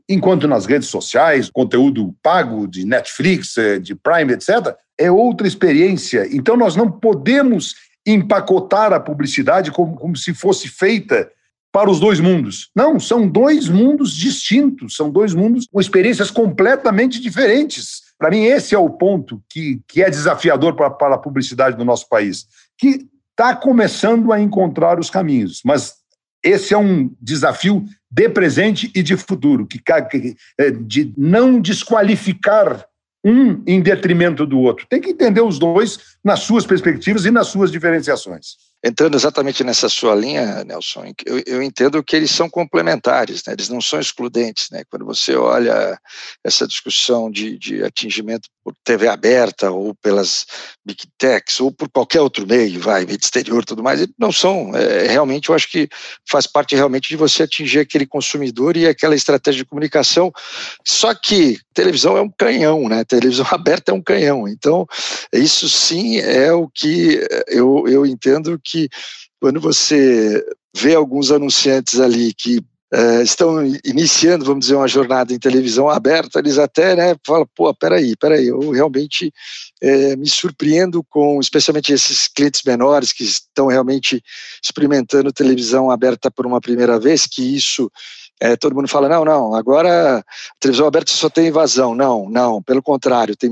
Enquanto 0.09 0.49
nas 0.49 0.66
redes 0.66 0.88
sociais, 0.88 1.51
conteúdo 1.51 2.14
pago 2.22 2.66
de 2.66 2.84
Netflix, 2.84 3.57
eh, 3.57 3.78
de 3.78 3.95
Prime, 3.95 4.32
etc., 4.32 4.74
é 4.99 5.11
outra 5.11 5.47
experiência. 5.47 6.26
Então, 6.30 6.57
nós 6.57 6.76
não 6.76 6.90
podemos 6.90 7.74
empacotar 8.07 8.92
a 8.92 9.01
publicidade 9.01 9.70
como, 9.70 9.97
como 9.97 10.16
se 10.16 10.34
fosse 10.34 10.68
feita 10.68 11.30
para 11.72 11.90
os 11.90 11.99
dois 11.99 12.20
mundos. 12.20 12.70
Não, 12.76 13.01
são 13.01 13.26
dois 13.28 13.68
mundos 13.68 14.14
distintos, 14.14 14.95
são 14.95 15.11
dois 15.11 15.34
mundos 15.34 15.66
com 15.66 15.80
experiências 15.80 16.30
completamente 16.30 17.20
diferentes. 17.20 18.03
Para 18.16 18.30
mim, 18.30 18.45
esse 18.45 18.76
é 18.76 18.78
o 18.78 18.90
ponto 18.90 19.42
que, 19.51 19.80
que 19.88 20.01
é 20.01 20.09
desafiador 20.09 20.76
para, 20.76 20.90
para 20.90 21.16
a 21.16 21.18
publicidade 21.18 21.76
do 21.76 21.84
nosso 21.84 22.09
país, 22.09 22.47
que 22.78 23.09
está 23.30 23.57
começando 23.57 24.32
a 24.32 24.40
encontrar 24.40 25.01
os 25.01 25.11
caminhos, 25.11 25.61
mas 25.64 25.95
esse 26.45 26.72
é 26.72 26.78
um 26.78 27.11
desafio 27.20 27.84
de 28.14 28.28
presente 28.28 28.92
e 28.94 29.02
de 29.02 29.16
futuro, 29.16 29.66
que, 29.66 29.82
é, 30.58 30.70
de 30.70 31.12
não 31.18 31.60
desqualificar 31.60 32.86
um 33.24 33.60
em 33.66 33.80
detrimento 33.80 34.46
do 34.46 34.60
outro. 34.60 34.86
Tem 34.88 35.00
que 35.00 35.10
entender 35.10 35.40
os 35.40 35.58
dois 35.58 35.98
nas 36.22 36.40
suas 36.40 36.64
perspectivas 36.64 37.24
e 37.24 37.30
nas 37.32 37.48
suas 37.48 37.72
diferenciações. 37.72 38.56
Entrando 38.87 39.16
exatamente 39.16 39.64
nessa 39.64 39.89
sua 39.89 40.14
linha, 40.14 40.62
Nelson, 40.62 41.07
eu, 41.24 41.43
eu 41.47 41.62
entendo 41.62 42.05
que 42.05 42.14
eles 42.14 42.30
são 42.30 42.51
complementares, 42.51 43.43
né? 43.47 43.55
eles 43.55 43.70
não 43.70 43.80
são 43.80 43.99
excludentes. 43.99 44.68
Né? 44.70 44.82
Quando 44.91 45.07
você 45.07 45.35
olha 45.35 45.99
essa 46.45 46.66
discussão 46.66 47.30
de, 47.30 47.57
de 47.59 47.82
atingimento 47.82 48.51
por 48.62 48.74
TV 48.85 49.09
aberta 49.09 49.70
ou 49.70 49.95
pelas 49.95 50.45
big 50.85 51.03
techs 51.16 51.61
ou 51.61 51.72
por 51.72 51.89
qualquer 51.89 52.20
outro 52.20 52.47
meio, 52.47 52.78
vai, 52.78 53.07
mídia 53.07 53.24
exterior 53.24 53.64
tudo 53.64 53.82
mais, 53.82 54.07
não 54.18 54.30
são. 54.30 54.76
É, 54.76 55.07
realmente, 55.07 55.49
eu 55.49 55.55
acho 55.55 55.70
que 55.70 55.89
faz 56.28 56.47
parte 56.47 56.76
realmente 56.76 57.09
de 57.09 57.16
você 57.16 57.45
atingir 57.45 57.78
aquele 57.78 58.05
consumidor 58.05 58.76
e 58.76 58.87
aquela 58.87 59.14
estratégia 59.14 59.64
de 59.64 59.68
comunicação. 59.68 60.30
Só 60.85 61.14
que 61.14 61.59
televisão 61.75 62.16
é 62.16 62.22
um 62.22 62.31
canhão, 62.31 62.89
né? 62.89 63.05
Televisão 63.05 63.47
aberta 63.53 63.93
é 63.93 63.95
um 63.95 64.03
canhão. 64.03 64.49
Então, 64.49 64.87
isso 65.33 65.68
sim 65.68 66.18
é 66.18 66.53
o 66.53 66.68
que 66.68 67.20
eu, 67.49 67.85
eu 67.89 68.07
entendo 68.07 68.59
que 68.62 68.89
quando 69.41 69.61
você 69.61 70.43
vê 70.75 70.95
alguns 70.95 71.31
anunciantes 71.31 72.01
ali 72.01 72.33
que 72.33 72.59
uh, 72.59 73.22
estão 73.22 73.64
iniciando, 73.85 74.45
vamos 74.45 74.64
dizer, 74.64 74.77
uma 74.77 74.89
jornada 74.89 75.33
em 75.33 75.39
televisão 75.39 75.89
aberta, 75.89 76.39
eles 76.39 76.59
até 76.59 76.97
né, 76.97 77.14
falam, 77.27 77.47
pô, 77.55 77.72
peraí, 77.75 78.16
peraí, 78.16 78.49
eu 78.49 78.70
realmente 78.70 79.33
é, 79.83 80.16
me 80.16 80.29
surpreendo 80.29 81.05
com, 81.05 81.39
especialmente 81.41 81.93
esses 81.93 82.27
clientes 82.29 82.62
menores 82.64 83.12
que 83.12 83.25
estão 83.25 83.66
realmente 83.66 84.22
experimentando 84.62 85.33
televisão 85.33 85.91
aberta 85.91 86.31
por 86.31 86.47
uma 86.47 86.61
primeira 86.61 86.99
vez, 86.99 87.27
que 87.27 87.57
isso 87.57 87.91
é, 88.41 88.57
todo 88.57 88.74
mundo 88.74 88.89
fala, 88.89 89.09
não, 89.09 89.24
não, 89.24 89.55
agora 89.55 90.18
a 90.18 90.24
televisão 90.61 90.87
aberta 90.87 91.12
só 91.12 91.28
tem 91.28 91.49
invasão. 91.49 91.95
Não, 91.95 92.28
não, 92.28 92.62
pelo 92.62 92.82
contrário, 92.82 93.37
tem 93.37 93.51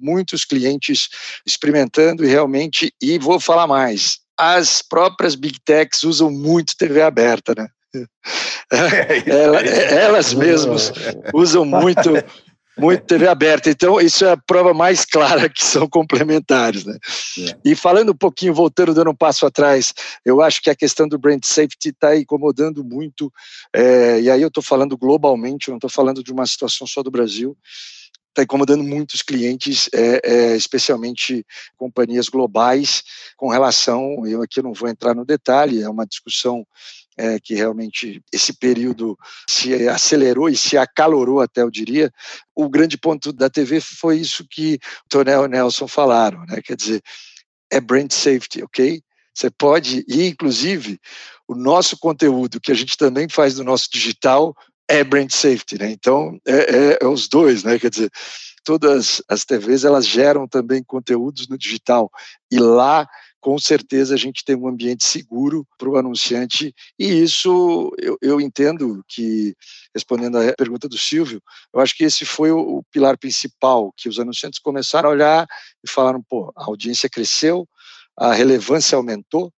muitos 0.00 0.44
clientes 0.44 1.08
experimentando 1.46 2.24
e 2.24 2.28
realmente, 2.28 2.92
e 3.00 3.18
vou 3.18 3.38
falar 3.38 3.66
mais, 3.66 4.18
as 4.36 4.82
próprias 4.82 5.34
big 5.34 5.60
techs 5.60 6.02
usam 6.02 6.30
muito 6.30 6.76
TV 6.76 7.02
aberta, 7.02 7.54
né? 7.56 7.68
É, 8.72 9.94
elas 10.02 10.32
mesmas 10.34 10.92
usam 11.32 11.64
muito 11.64 12.10
muito 12.76 13.04
TV 13.04 13.28
aberta. 13.28 13.70
Então, 13.70 14.00
isso 14.00 14.24
é 14.24 14.32
a 14.32 14.36
prova 14.36 14.74
mais 14.74 15.04
clara 15.04 15.48
que 15.48 15.64
são 15.64 15.88
complementares. 15.88 16.84
Né? 16.84 16.96
É. 17.38 17.56
E 17.64 17.74
falando 17.74 18.12
um 18.12 18.16
pouquinho, 18.16 18.54
voltando, 18.54 18.94
dando 18.94 19.10
um 19.10 19.14
passo 19.14 19.46
atrás, 19.46 19.94
eu 20.24 20.40
acho 20.42 20.60
que 20.62 20.70
a 20.70 20.74
questão 20.74 21.08
do 21.08 21.18
brand 21.18 21.42
safety 21.44 21.90
está 21.90 22.16
incomodando 22.16 22.84
muito, 22.84 23.32
é, 23.74 24.20
e 24.20 24.30
aí 24.30 24.42
eu 24.42 24.48
estou 24.48 24.62
falando 24.62 24.96
globalmente, 24.96 25.68
eu 25.68 25.72
não 25.72 25.78
estou 25.78 25.90
falando 25.90 26.22
de 26.22 26.32
uma 26.32 26.46
situação 26.46 26.86
só 26.86 27.02
do 27.02 27.10
Brasil 27.10 27.56
está 28.34 28.42
incomodando 28.42 28.82
muitos 28.82 29.22
clientes, 29.22 29.88
é, 29.94 30.20
é, 30.24 30.56
especialmente 30.56 31.46
companhias 31.76 32.28
globais, 32.28 33.04
com 33.36 33.48
relação, 33.48 34.26
eu 34.26 34.42
aqui 34.42 34.60
não 34.60 34.72
vou 34.72 34.88
entrar 34.88 35.14
no 35.14 35.24
detalhe, 35.24 35.80
é 35.80 35.88
uma 35.88 36.04
discussão 36.04 36.66
é, 37.16 37.38
que 37.38 37.54
realmente 37.54 38.22
esse 38.32 38.52
período 38.52 39.16
se 39.48 39.88
acelerou 39.88 40.48
e 40.48 40.56
se 40.56 40.76
acalorou 40.76 41.40
até, 41.40 41.62
eu 41.62 41.70
diria. 41.70 42.10
O 42.54 42.68
grande 42.68 42.98
ponto 42.98 43.32
da 43.32 43.48
TV 43.48 43.80
foi 43.80 44.18
isso 44.18 44.46
que 44.48 44.74
o 44.74 45.08
Tonel 45.08 45.42
e 45.42 45.44
o 45.44 45.48
Nelson 45.48 45.86
falaram, 45.86 46.44
né? 46.46 46.60
quer 46.62 46.76
dizer, 46.76 47.02
é 47.70 47.80
brand 47.80 48.10
safety, 48.10 48.62
ok? 48.62 49.02
Você 49.34 49.50
pode, 49.50 50.04
e 50.08 50.26
inclusive 50.26 50.98
o 51.48 51.54
nosso 51.54 51.98
conteúdo, 51.98 52.60
que 52.60 52.70
a 52.70 52.74
gente 52.74 52.96
também 52.96 53.28
faz 53.28 53.58
no 53.58 53.64
nosso 53.64 53.88
digital, 53.90 54.54
é 54.88 55.02
brand 55.02 55.30
safety, 55.30 55.78
né? 55.78 55.90
Então 55.90 56.38
é, 56.46 56.52
é, 56.52 56.98
é, 57.00 57.06
os 57.06 57.28
dois, 57.28 57.64
né? 57.64 57.78
Quer 57.78 57.90
dizer, 57.90 58.10
todas 58.64 59.22
as 59.28 59.44
TVs 59.44 59.84
elas 59.84 60.06
geram 60.06 60.46
também 60.46 60.82
conteúdos 60.82 61.48
no 61.48 61.58
digital 61.58 62.10
e 62.50 62.58
lá 62.58 63.08
com 63.44 63.58
certeza 63.58 64.14
a 64.14 64.16
gente 64.16 64.42
tem 64.42 64.56
um 64.56 64.66
ambiente 64.66 65.04
seguro 65.04 65.66
para 65.76 65.90
o 65.90 65.98
anunciante 65.98 66.74
e 66.98 67.04
isso 67.04 67.94
eu, 67.98 68.16
eu, 68.22 68.40
entendo 68.40 69.04
que 69.06 69.54
respondendo 69.94 70.38
à 70.38 70.54
pergunta 70.54 70.88
do 70.88 70.96
Silvio, 70.96 71.42
eu 71.70 71.78
acho 71.78 71.94
que 71.94 72.04
esse 72.04 72.24
foi 72.24 72.50
o, 72.50 72.78
o 72.78 72.82
pilar 72.84 73.18
principal 73.18 73.92
que 73.98 74.08
os 74.08 74.18
anunciantes 74.18 74.58
começaram 74.58 75.10
a 75.10 75.12
olhar 75.12 75.46
e 75.84 75.90
falaram, 75.90 76.22
pô, 76.26 76.50
a 76.56 76.64
audiência 76.64 77.06
cresceu, 77.06 77.68
a 78.16 78.32
relevância 78.32 78.96
aumentou, 78.96 79.52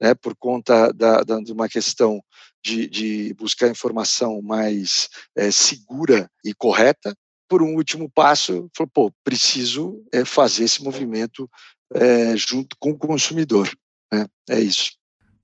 né, 0.00 0.14
por 0.14 0.36
conta 0.36 0.92
da, 0.92 1.24
da, 1.24 1.40
de 1.40 1.50
uma 1.50 1.68
questão 1.68 2.22
de, 2.64 2.86
de 2.86 3.34
buscar 3.34 3.66
informação 3.66 4.40
mais 4.40 5.08
é, 5.36 5.50
segura 5.50 6.30
e 6.44 6.54
correta. 6.54 7.12
Por 7.48 7.60
um 7.60 7.74
último 7.74 8.08
passo, 8.08 8.70
falou, 8.74 8.90
pô, 8.94 9.12
preciso 9.24 10.00
é, 10.12 10.24
fazer 10.24 10.62
esse 10.62 10.80
movimento 10.80 11.50
é, 11.94 12.36
junto 12.36 12.76
com 12.78 12.90
o 12.90 12.98
consumidor. 12.98 13.70
Né? 14.12 14.26
É 14.50 14.60
isso. 14.60 14.92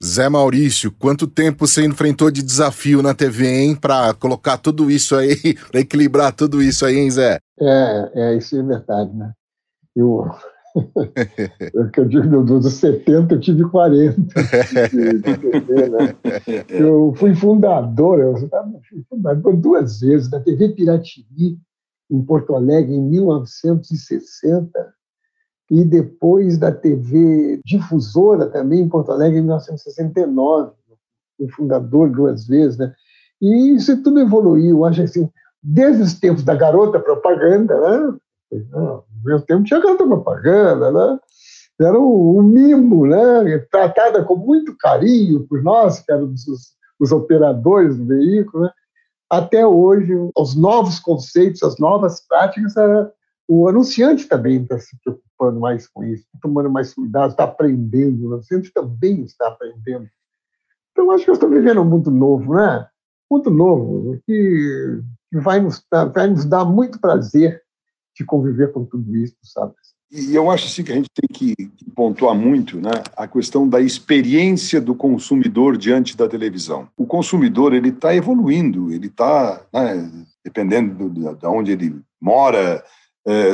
Zé 0.04 0.28
Maurício, 0.28 0.92
quanto 0.92 1.26
tempo 1.26 1.66
você 1.66 1.84
enfrentou 1.84 2.30
de 2.30 2.42
desafio 2.42 3.02
na 3.02 3.14
TV, 3.14 3.48
hein, 3.48 3.74
para 3.74 4.14
colocar 4.14 4.56
tudo 4.56 4.90
isso 4.90 5.16
aí, 5.16 5.34
para 5.70 5.80
equilibrar 5.80 6.32
tudo 6.32 6.62
isso 6.62 6.86
aí, 6.86 6.98
hein, 6.98 7.10
Zé? 7.10 7.40
É, 7.60 8.10
é, 8.14 8.36
isso 8.36 8.56
é 8.56 8.62
verdade, 8.62 9.12
né? 9.16 9.32
Eu, 9.96 10.24
eu, 11.74 11.90
eu 11.96 12.04
digo, 12.04 12.44
dos 12.44 12.72
70 12.74 13.34
eu 13.34 13.40
tive 13.40 13.68
40 13.68 14.20
de, 14.90 15.18
de 15.18 15.36
TV, 15.36 15.88
né? 15.88 16.14
Eu 16.68 17.12
fui 17.16 17.34
fundador, 17.34 18.20
eu 18.20 18.36
fui 18.88 19.02
fundador 19.08 19.56
duas 19.56 20.00
vezes 20.00 20.28
da 20.28 20.38
TV 20.38 20.68
Piratini, 20.68 21.58
em 22.10 22.22
Porto 22.22 22.54
Alegre, 22.54 22.94
em 22.94 23.02
1960, 23.02 24.70
e 25.70 25.84
depois 25.84 26.56
da 26.56 26.72
TV 26.72 27.60
Difusora, 27.64 28.46
também 28.46 28.80
em 28.80 28.88
Porto 28.88 29.12
Alegre, 29.12 29.38
em 29.38 29.42
1969. 29.42 30.72
Fui 31.36 31.48
fundador 31.50 32.10
duas 32.10 32.46
vezes, 32.46 32.78
né? 32.78 32.92
E 33.40 33.74
isso 33.74 34.02
tudo 34.02 34.18
evoluiu, 34.18 34.84
acho 34.84 35.02
assim, 35.02 35.30
desde 35.62 36.02
os 36.02 36.14
tempos 36.14 36.42
da 36.42 36.54
garota 36.54 36.98
propaganda, 36.98 37.78
né? 37.78 38.18
No 38.72 39.04
meu 39.24 39.40
tempo 39.42 39.64
tinha 39.64 39.80
garota 39.80 40.06
propaganda, 40.06 40.90
né? 40.90 41.18
Era 41.80 41.98
um, 41.98 42.38
um 42.38 42.42
mimo, 42.42 43.06
né? 43.06 43.58
Tratada 43.70 44.24
com 44.24 44.36
muito 44.36 44.76
carinho 44.76 45.46
por 45.46 45.62
nós, 45.62 46.00
que 46.00 46.10
éramos 46.10 46.48
os, 46.48 46.72
os 46.98 47.12
operadores 47.12 47.96
do 47.96 48.06
veículo, 48.06 48.64
né? 48.64 48.70
até 49.30 49.66
hoje, 49.66 50.12
os 50.34 50.56
novos 50.56 50.98
conceitos, 50.98 51.62
as 51.62 51.78
novas 51.78 52.26
práticas, 52.26 52.72
o 53.46 53.68
anunciante 53.68 54.26
também 54.26 54.62
está 54.62 54.78
se 54.78 54.96
preocupando 55.04 55.27
mais 55.58 55.86
com 55.86 56.04
isso, 56.04 56.26
tomando 56.40 56.70
mais 56.70 56.94
cuidado, 56.94 57.30
está 57.30 57.44
aprendendo, 57.44 58.28
o 58.28 58.34
anunciante 58.34 58.72
também 58.72 59.22
está 59.22 59.48
aprendendo. 59.48 60.08
Então, 60.92 61.10
acho 61.10 61.24
que 61.24 61.30
nós 61.30 61.38
estamos 61.38 61.56
vivendo 61.56 61.80
um 61.80 61.84
mundo 61.84 62.10
novo, 62.10 62.54
né? 62.54 62.86
Muito 63.30 63.50
novo, 63.50 64.18
que, 64.26 65.00
que 65.30 65.38
vai, 65.38 65.60
nos 65.60 65.84
vai 66.12 66.28
nos 66.28 66.44
dar 66.44 66.64
muito 66.64 67.00
prazer 67.00 67.62
de 68.16 68.24
conviver 68.24 68.72
com 68.72 68.84
tudo 68.84 69.16
isso, 69.16 69.36
sabe? 69.44 69.74
E 70.10 70.34
eu 70.34 70.50
acho 70.50 70.66
assim 70.66 70.82
que 70.82 70.90
a 70.90 70.94
gente 70.94 71.10
tem 71.14 71.28
que 71.28 71.54
pontuar 71.94 72.34
muito 72.34 72.80
né, 72.80 72.90
a 73.14 73.28
questão 73.28 73.68
da 73.68 73.78
experiência 73.78 74.80
do 74.80 74.94
consumidor 74.94 75.76
diante 75.76 76.16
da 76.16 76.26
televisão. 76.26 76.88
O 76.96 77.06
consumidor 77.06 77.74
ele 77.74 77.90
está 77.90 78.14
evoluindo, 78.14 78.90
ele 78.90 79.08
está, 79.08 79.60
né, 79.72 80.10
dependendo 80.42 81.10
de 81.10 81.20
de 81.34 81.46
onde 81.46 81.72
ele 81.72 82.00
mora, 82.20 82.82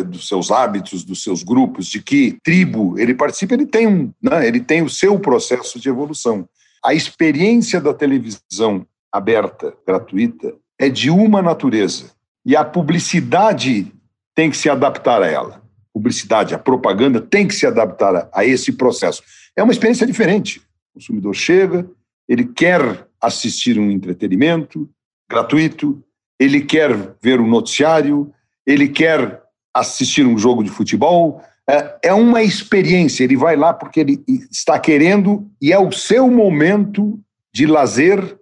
dos 0.07 0.29
seus 0.29 0.53
hábitos, 0.53 1.03
dos 1.03 1.23
seus 1.23 1.43
grupos, 1.43 1.87
de 1.87 2.01
que 2.01 2.39
tribo 2.45 2.97
ele 2.97 3.12
participa, 3.12 3.55
ele 3.55 3.67
tem 3.67 3.89
um, 3.89 4.12
né, 4.23 4.47
ele 4.47 4.61
tem 4.61 4.83
o 4.83 4.89
seu 4.89 5.19
processo 5.19 5.81
de 5.81 5.89
evolução. 5.89 6.49
A 6.85 6.95
experiência 6.95 7.81
da 7.81 7.93
televisão 7.93 8.87
aberta, 9.11 9.75
gratuita, 9.85 10.55
é 10.79 10.89
de 10.89 11.11
uma 11.11 11.43
natureza 11.43 12.12
e 12.47 12.55
a 12.55 12.65
publicidade 12.65 13.93
tem 14.35 14.49
que 14.49 14.57
se 14.57 14.71
adaptar 14.71 15.23
a 15.23 15.27
ela 15.27 15.65
publicidade, 15.95 16.55
a 16.55 16.59
propaganda 16.59 17.21
tem 17.21 17.47
que 17.47 17.55
se 17.55 17.65
adaptar 17.65 18.29
a 18.33 18.45
esse 18.45 18.73
processo. 18.73 19.23
É 19.57 19.62
uma 19.62 19.73
experiência 19.73 20.05
diferente. 20.05 20.59
O 20.91 20.95
consumidor 20.95 21.35
chega, 21.35 21.89
ele 22.29 22.45
quer 22.45 23.07
assistir 23.21 23.79
um 23.79 23.91
entretenimento 23.91 24.91
gratuito, 25.31 26.03
ele 26.39 26.61
quer 26.61 27.15
ver 27.23 27.41
um 27.41 27.47
noticiário, 27.47 28.33
ele 28.67 28.89
quer 28.89 29.41
assistir 29.75 30.27
um 30.27 30.39
jogo 30.39 30.62
de 30.62 30.70
futebol. 30.70 31.43
É, 31.68 31.99
é 32.05 32.14
uma 32.14 32.43
experiência, 32.43 33.25
ele 33.25 33.37
vai 33.37 33.57
lá 33.57 33.72
porque 33.72 34.01
ele 34.01 34.22
está 34.51 34.79
querendo 34.79 35.51
e 35.61 35.72
é 35.72 35.79
o 35.79 35.91
seu 35.91 36.31
momento 36.31 37.18
de 37.53 37.66
lazer 37.66 38.39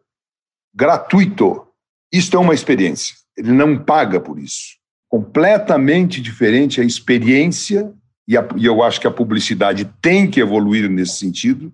gratuito. 0.74 1.66
Isto 2.12 2.37
é 2.37 2.41
uma 2.41 2.55
experiência. 2.55 3.14
Ele 3.37 3.53
não 3.53 3.78
paga 3.78 4.20
por 4.20 4.39
isso 4.39 4.83
completamente 5.12 6.22
diferente 6.22 6.80
a 6.80 6.85
experiência, 6.85 7.93
e, 8.26 8.35
a, 8.35 8.49
e 8.57 8.64
eu 8.64 8.83
acho 8.83 8.99
que 8.99 9.07
a 9.07 9.11
publicidade 9.11 9.85
tem 10.01 10.26
que 10.26 10.41
evoluir 10.41 10.89
nesse 10.89 11.18
sentido, 11.18 11.70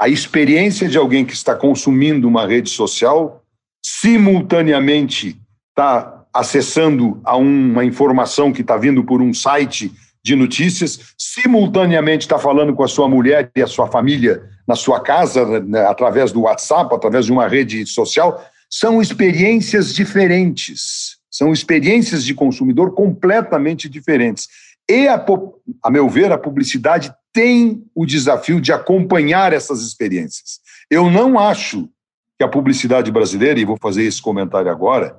a 0.00 0.08
experiência 0.08 0.88
de 0.88 0.96
alguém 0.96 1.22
que 1.22 1.34
está 1.34 1.54
consumindo 1.54 2.26
uma 2.26 2.46
rede 2.46 2.70
social, 2.70 3.44
simultaneamente 3.84 5.38
está 5.68 6.21
acessando 6.32 7.20
a 7.24 7.36
uma 7.36 7.84
informação 7.84 8.52
que 8.52 8.62
está 8.62 8.76
vindo 8.76 9.04
por 9.04 9.20
um 9.20 9.34
site 9.34 9.92
de 10.24 10.36
notícias, 10.36 11.14
simultaneamente 11.18 12.24
está 12.24 12.38
falando 12.38 12.74
com 12.74 12.84
a 12.84 12.88
sua 12.88 13.08
mulher 13.08 13.50
e 13.56 13.62
a 13.62 13.66
sua 13.66 13.88
família 13.88 14.42
na 14.66 14.76
sua 14.76 15.00
casa, 15.00 15.60
né, 15.60 15.84
através 15.84 16.30
do 16.30 16.42
WhatsApp, 16.42 16.94
através 16.94 17.26
de 17.26 17.32
uma 17.32 17.48
rede 17.48 17.84
social, 17.86 18.44
são 18.70 19.02
experiências 19.02 19.92
diferentes. 19.92 21.16
São 21.30 21.52
experiências 21.52 22.24
de 22.24 22.34
consumidor 22.34 22.94
completamente 22.94 23.88
diferentes. 23.88 24.48
E, 24.88 25.08
a, 25.08 25.24
a 25.82 25.90
meu 25.90 26.08
ver, 26.08 26.30
a 26.30 26.38
publicidade 26.38 27.12
tem 27.32 27.82
o 27.94 28.04
desafio 28.04 28.60
de 28.60 28.72
acompanhar 28.72 29.52
essas 29.52 29.82
experiências. 29.82 30.60
Eu 30.90 31.10
não 31.10 31.38
acho 31.38 31.88
que 32.38 32.44
a 32.44 32.48
publicidade 32.48 33.10
brasileira, 33.10 33.58
e 33.58 33.64
vou 33.64 33.78
fazer 33.80 34.04
esse 34.04 34.20
comentário 34.20 34.70
agora, 34.70 35.16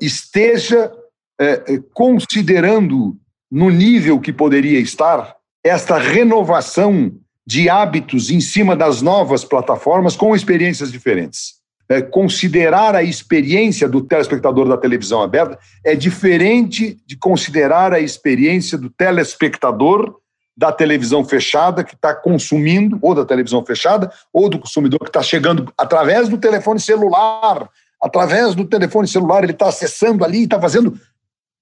esteja 0.00 0.92
é, 1.40 1.74
é 1.74 1.78
considerando 1.92 3.16
no 3.50 3.70
nível 3.70 4.20
que 4.20 4.32
poderia 4.32 4.80
estar 4.80 5.36
esta 5.64 5.98
renovação 5.98 7.12
de 7.46 7.68
hábitos 7.68 8.30
em 8.30 8.40
cima 8.40 8.74
das 8.74 9.02
novas 9.02 9.44
plataformas 9.44 10.16
com 10.16 10.34
experiências 10.34 10.90
diferentes. 10.90 11.60
É, 11.88 12.00
considerar 12.00 12.94
a 12.94 13.02
experiência 13.02 13.88
do 13.88 14.00
telespectador 14.00 14.68
da 14.68 14.78
televisão 14.78 15.20
aberta 15.20 15.58
é 15.84 15.94
diferente 15.94 16.96
de 17.06 17.16
considerar 17.16 17.92
a 17.92 18.00
experiência 18.00 18.78
do 18.78 18.88
telespectador 18.88 20.16
da 20.56 20.70
televisão 20.70 21.24
fechada 21.24 21.82
que 21.82 21.94
está 21.94 22.14
consumindo, 22.14 22.98
ou 23.02 23.14
da 23.14 23.24
televisão 23.24 23.64
fechada, 23.64 24.12
ou 24.32 24.48
do 24.48 24.58
consumidor 24.58 25.00
que 25.00 25.08
está 25.08 25.22
chegando 25.22 25.72
através 25.76 26.28
do 26.28 26.38
telefone 26.38 26.78
celular. 26.78 27.68
Através 28.02 28.56
do 28.56 28.64
telefone 28.64 29.06
celular, 29.06 29.44
ele 29.44 29.52
está 29.52 29.68
acessando 29.68 30.24
ali, 30.24 30.42
está 30.42 30.60
fazendo 30.60 30.98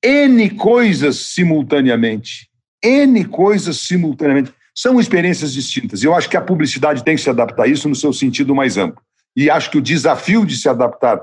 N 0.03 0.49
coisas 0.51 1.17
simultaneamente. 1.17 2.49
N 2.83 3.23
coisas 3.27 3.81
simultaneamente. 3.81 4.51
São 4.75 4.99
experiências 4.99 5.53
distintas. 5.53 6.03
E 6.03 6.07
eu 6.07 6.15
acho 6.15 6.31
que 6.31 6.39
a 6.39 6.41
publicidade 6.41 7.05
tem 7.05 7.15
que 7.15 7.21
se 7.21 7.29
adaptar 7.29 7.65
a 7.65 7.67
isso 7.67 7.89
no 7.91 7.95
seu 7.95 8.11
sentido 8.13 8.55
mais 8.55 8.79
amplo. 8.79 9.03
E 9.37 9.51
acho 9.51 9.71
que 9.71 9.77
o 9.77 9.83
desafio 9.83 10.47
de 10.47 10.57
se 10.57 10.67
adaptar 10.67 11.21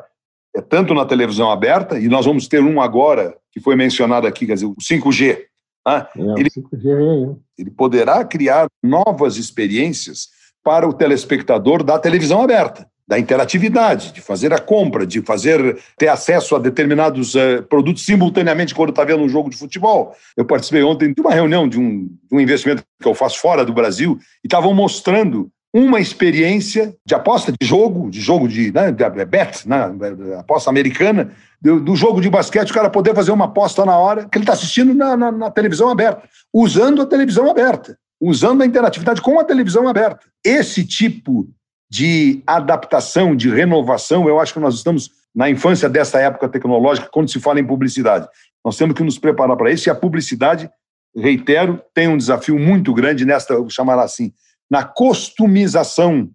é 0.56 0.62
tanto 0.62 0.94
na 0.94 1.06
televisão 1.06 1.52
aberta, 1.52 2.00
e 2.00 2.08
nós 2.08 2.26
vamos 2.26 2.48
ter 2.48 2.62
um 2.62 2.80
agora, 2.80 3.36
que 3.52 3.60
foi 3.60 3.76
mencionado 3.76 4.28
aqui, 4.28 4.46
quer 4.46 4.54
dizer, 4.54 4.68
o 4.68 4.76
5G. 4.76 5.40
Né? 5.86 6.08
É, 6.16 6.40
ele, 6.40 6.50
5G 6.50 7.38
ele 7.58 7.72
poderá 7.72 8.24
criar 8.24 8.68
novas 8.84 9.38
experiências 9.38 10.30
para 10.64 10.88
o 10.88 10.94
telespectador 10.94 11.84
da 11.84 11.98
televisão 11.98 12.42
aberta 12.42 12.88
da 13.08 13.18
interatividade, 13.18 14.12
de 14.12 14.20
fazer 14.20 14.52
a 14.52 14.60
compra, 14.60 15.08
de 15.08 15.22
fazer 15.22 15.78
ter 15.98 16.10
acesso 16.10 16.56
a 16.56 16.60
determinados 16.60 17.36
uh, 17.36 17.64
produtos 17.70 18.06
simultaneamente 18.06 18.76
quando 18.76 18.90
está 18.90 19.06
vendo 19.06 19.24
um 19.24 19.30
jogo 19.30 19.50
de 19.50 19.56
futebol. 19.56 20.14
Eu 20.36 20.44
participei 20.44 20.84
ontem 20.84 21.14
de 21.14 21.22
uma 21.22 21.34
reunião 21.34 21.70
de 21.70 21.80
um, 21.80 22.06
de 22.06 22.36
um 22.36 22.40
investimento 22.40 22.84
que 23.02 23.08
eu 23.08 23.16
faço 23.16 23.40
fora 23.40 23.64
do 23.64 23.74
Brasil 23.74 24.20
e 24.44 24.48
estavam 24.48 24.74
mostrando 24.74 25.50
uma 25.74 26.00
experiência 26.00 26.96
de 27.06 27.14
aposta 27.14 27.52
de 27.52 27.66
jogo, 27.66 28.10
de 28.10 28.20
jogo 28.20 28.48
de, 28.48 28.74
né, 28.74 28.92
de 28.92 29.26
bet, 29.26 29.68
né, 29.68 29.92
aposta 30.40 30.70
americana, 30.70 31.32
do, 31.62 31.80
do, 31.80 31.96
jogo 31.96 32.20
de 32.20 32.30
basquete, 32.30 32.72
o 32.72 32.74
cara 32.74 32.90
poder 32.90 33.16
fazer 33.16 33.32
uma 33.32 33.46
aposta 33.46 33.86
na 33.86 33.98
hora 33.98 34.28
que 34.30 34.38
ele 34.38 34.44
está 34.44 34.54
assistindo 34.54 34.94
na, 34.94 35.16
na, 35.16 35.32
na 35.32 35.52
televisão 35.52 35.90
aberta, 35.90 36.24
usando 36.54 37.02
a 37.02 37.06
televisão 37.06 37.50
aberta, 37.50 37.98
usando 38.20 38.64
a 38.64 38.66
interatividade 38.66 39.22
com 39.22 39.40
a 39.40 39.44
televisão 39.44 39.88
aberta. 39.88 40.26
Esse 40.44 40.86
tipo 40.86 41.48
de 41.90 42.44
adaptação, 42.46 43.36
de 43.36 43.50
renovação, 43.50 44.28
eu 44.28 44.40
acho 44.40 44.54
que 44.54 44.60
nós 44.60 44.76
estamos 44.76 45.12
na 45.34 45.50
infância 45.50 45.88
dessa 45.88 46.20
época 46.20 46.50
tecnológica, 46.50 47.10
quando 47.12 47.30
se 47.30 47.40
fala 47.40 47.60
em 47.60 47.66
publicidade. 47.66 48.28
Nós 48.66 48.76
temos 48.76 48.96
que 48.96 49.04
nos 49.04 49.20
preparar 49.20 49.56
para 49.56 49.72
isso, 49.72 49.88
e 49.88 49.92
a 49.92 49.96
publicidade, 49.96 50.70
reitero, 51.16 51.82
tem 51.94 52.08
um 52.08 52.18
desafio 52.18 52.58
muito 52.58 52.94
grande 52.94 53.24
nesta, 53.24 53.56
vou 53.56 53.70
chamar 53.70 54.00
assim, 54.00 54.34
na 54.70 54.84
customização 54.84 56.30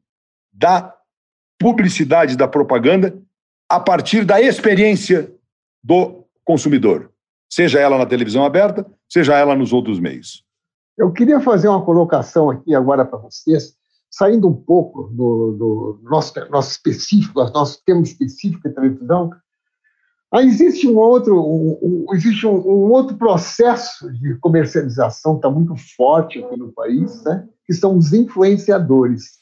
da 0.53 0.95
publicidade, 1.59 2.37
da 2.37 2.49
propaganda, 2.49 3.17
a 3.69 3.81
partir 3.81 4.25
da 4.25 4.41
experiência 4.41 5.33
do 5.83 6.25
consumidor, 6.45 7.11
seja 7.51 7.81
ela 7.81 7.99
na 7.99 8.07
televisão 8.07 8.45
aberta, 8.45 8.87
seja 9.09 9.37
ela 9.37 9.55
nos 9.55 9.73
outros 9.73 9.99
meios. 9.99 10.45
Eu 10.97 11.13
queria 11.13 11.41
fazer 11.41 11.69
uma 11.69 11.85
colocação 11.85 12.51
aqui 12.51 12.75
agora 12.75 13.05
para 13.05 13.19
vocês, 13.19 13.75
saindo 14.13 14.47
um 14.47 14.55
pouco 14.55 15.05
do, 15.05 15.53
do 15.53 16.01
nosso, 16.03 16.35
nosso 16.51 16.71
específico, 16.71 17.43
nosso 17.45 17.83
tema 17.85 18.03
específico 18.03 18.69
de 18.69 18.75
televisão, 18.75 19.31
aí 20.31 20.47
existe 20.47 20.87
um 20.87 20.99
outro, 20.99 21.41
um, 21.41 21.79
um, 21.83 22.15
existe 22.15 22.47
um, 22.47 22.57
um, 22.57 22.93
outro 22.93 23.17
processo 23.17 24.13
de 24.13 24.35
comercialização 24.37 25.33
que 25.33 25.39
está 25.39 25.51
muito 25.51 25.75
forte 25.97 26.45
aqui 26.45 26.59
no 26.59 26.71
país, 26.73 27.25
né? 27.25 27.49
que 27.65 27.73
são 27.73 27.97
os 27.97 28.13
influenciadores. 28.13 29.39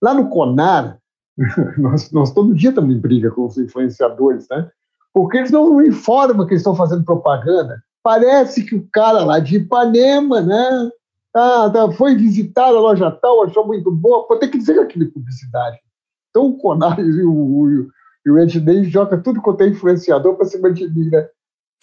Lá 0.00 0.14
no 0.14 0.28
CONAR, 0.28 1.00
nós, 1.76 2.12
nós 2.12 2.32
todo 2.32 2.54
dia 2.54 2.68
estamos 2.70 2.94
em 2.94 3.00
briga 3.00 3.32
com 3.32 3.46
os 3.46 3.58
influenciadores, 3.58 4.46
né? 4.48 4.70
porque 5.12 5.38
eles 5.38 5.50
não 5.50 5.82
informam 5.82 6.46
que 6.46 6.52
eles 6.52 6.60
estão 6.60 6.76
fazendo 6.76 7.04
propaganda. 7.04 7.82
Parece 8.00 8.62
que 8.62 8.76
o 8.76 8.88
cara 8.92 9.24
lá 9.24 9.40
de 9.40 9.56
Ipanema, 9.56 10.40
né? 10.40 10.90
Ah, 11.40 11.70
foi 11.96 12.16
visitar 12.16 12.64
a 12.64 12.70
loja 12.70 13.12
tal, 13.12 13.44
achou 13.44 13.64
muito 13.64 13.92
boa. 13.92 14.26
Pô, 14.26 14.36
tem 14.36 14.50
que 14.50 14.58
dizer 14.58 14.76
aquilo 14.80 15.04
de 15.04 15.12
publicidade. 15.12 15.78
Então 16.30 16.46
o 16.46 16.58
Conares 16.58 17.14
e 17.14 17.22
o, 17.22 17.88
o, 18.26 18.38
Ednei 18.38 18.82
joga 18.84 19.16
tudo 19.16 19.40
quanto 19.40 19.60
é 19.60 19.68
influenciador 19.68 20.34
para 20.34 20.46
cima 20.46 20.72
de 20.72 20.88
mim, 20.88 21.08
né? 21.08 21.28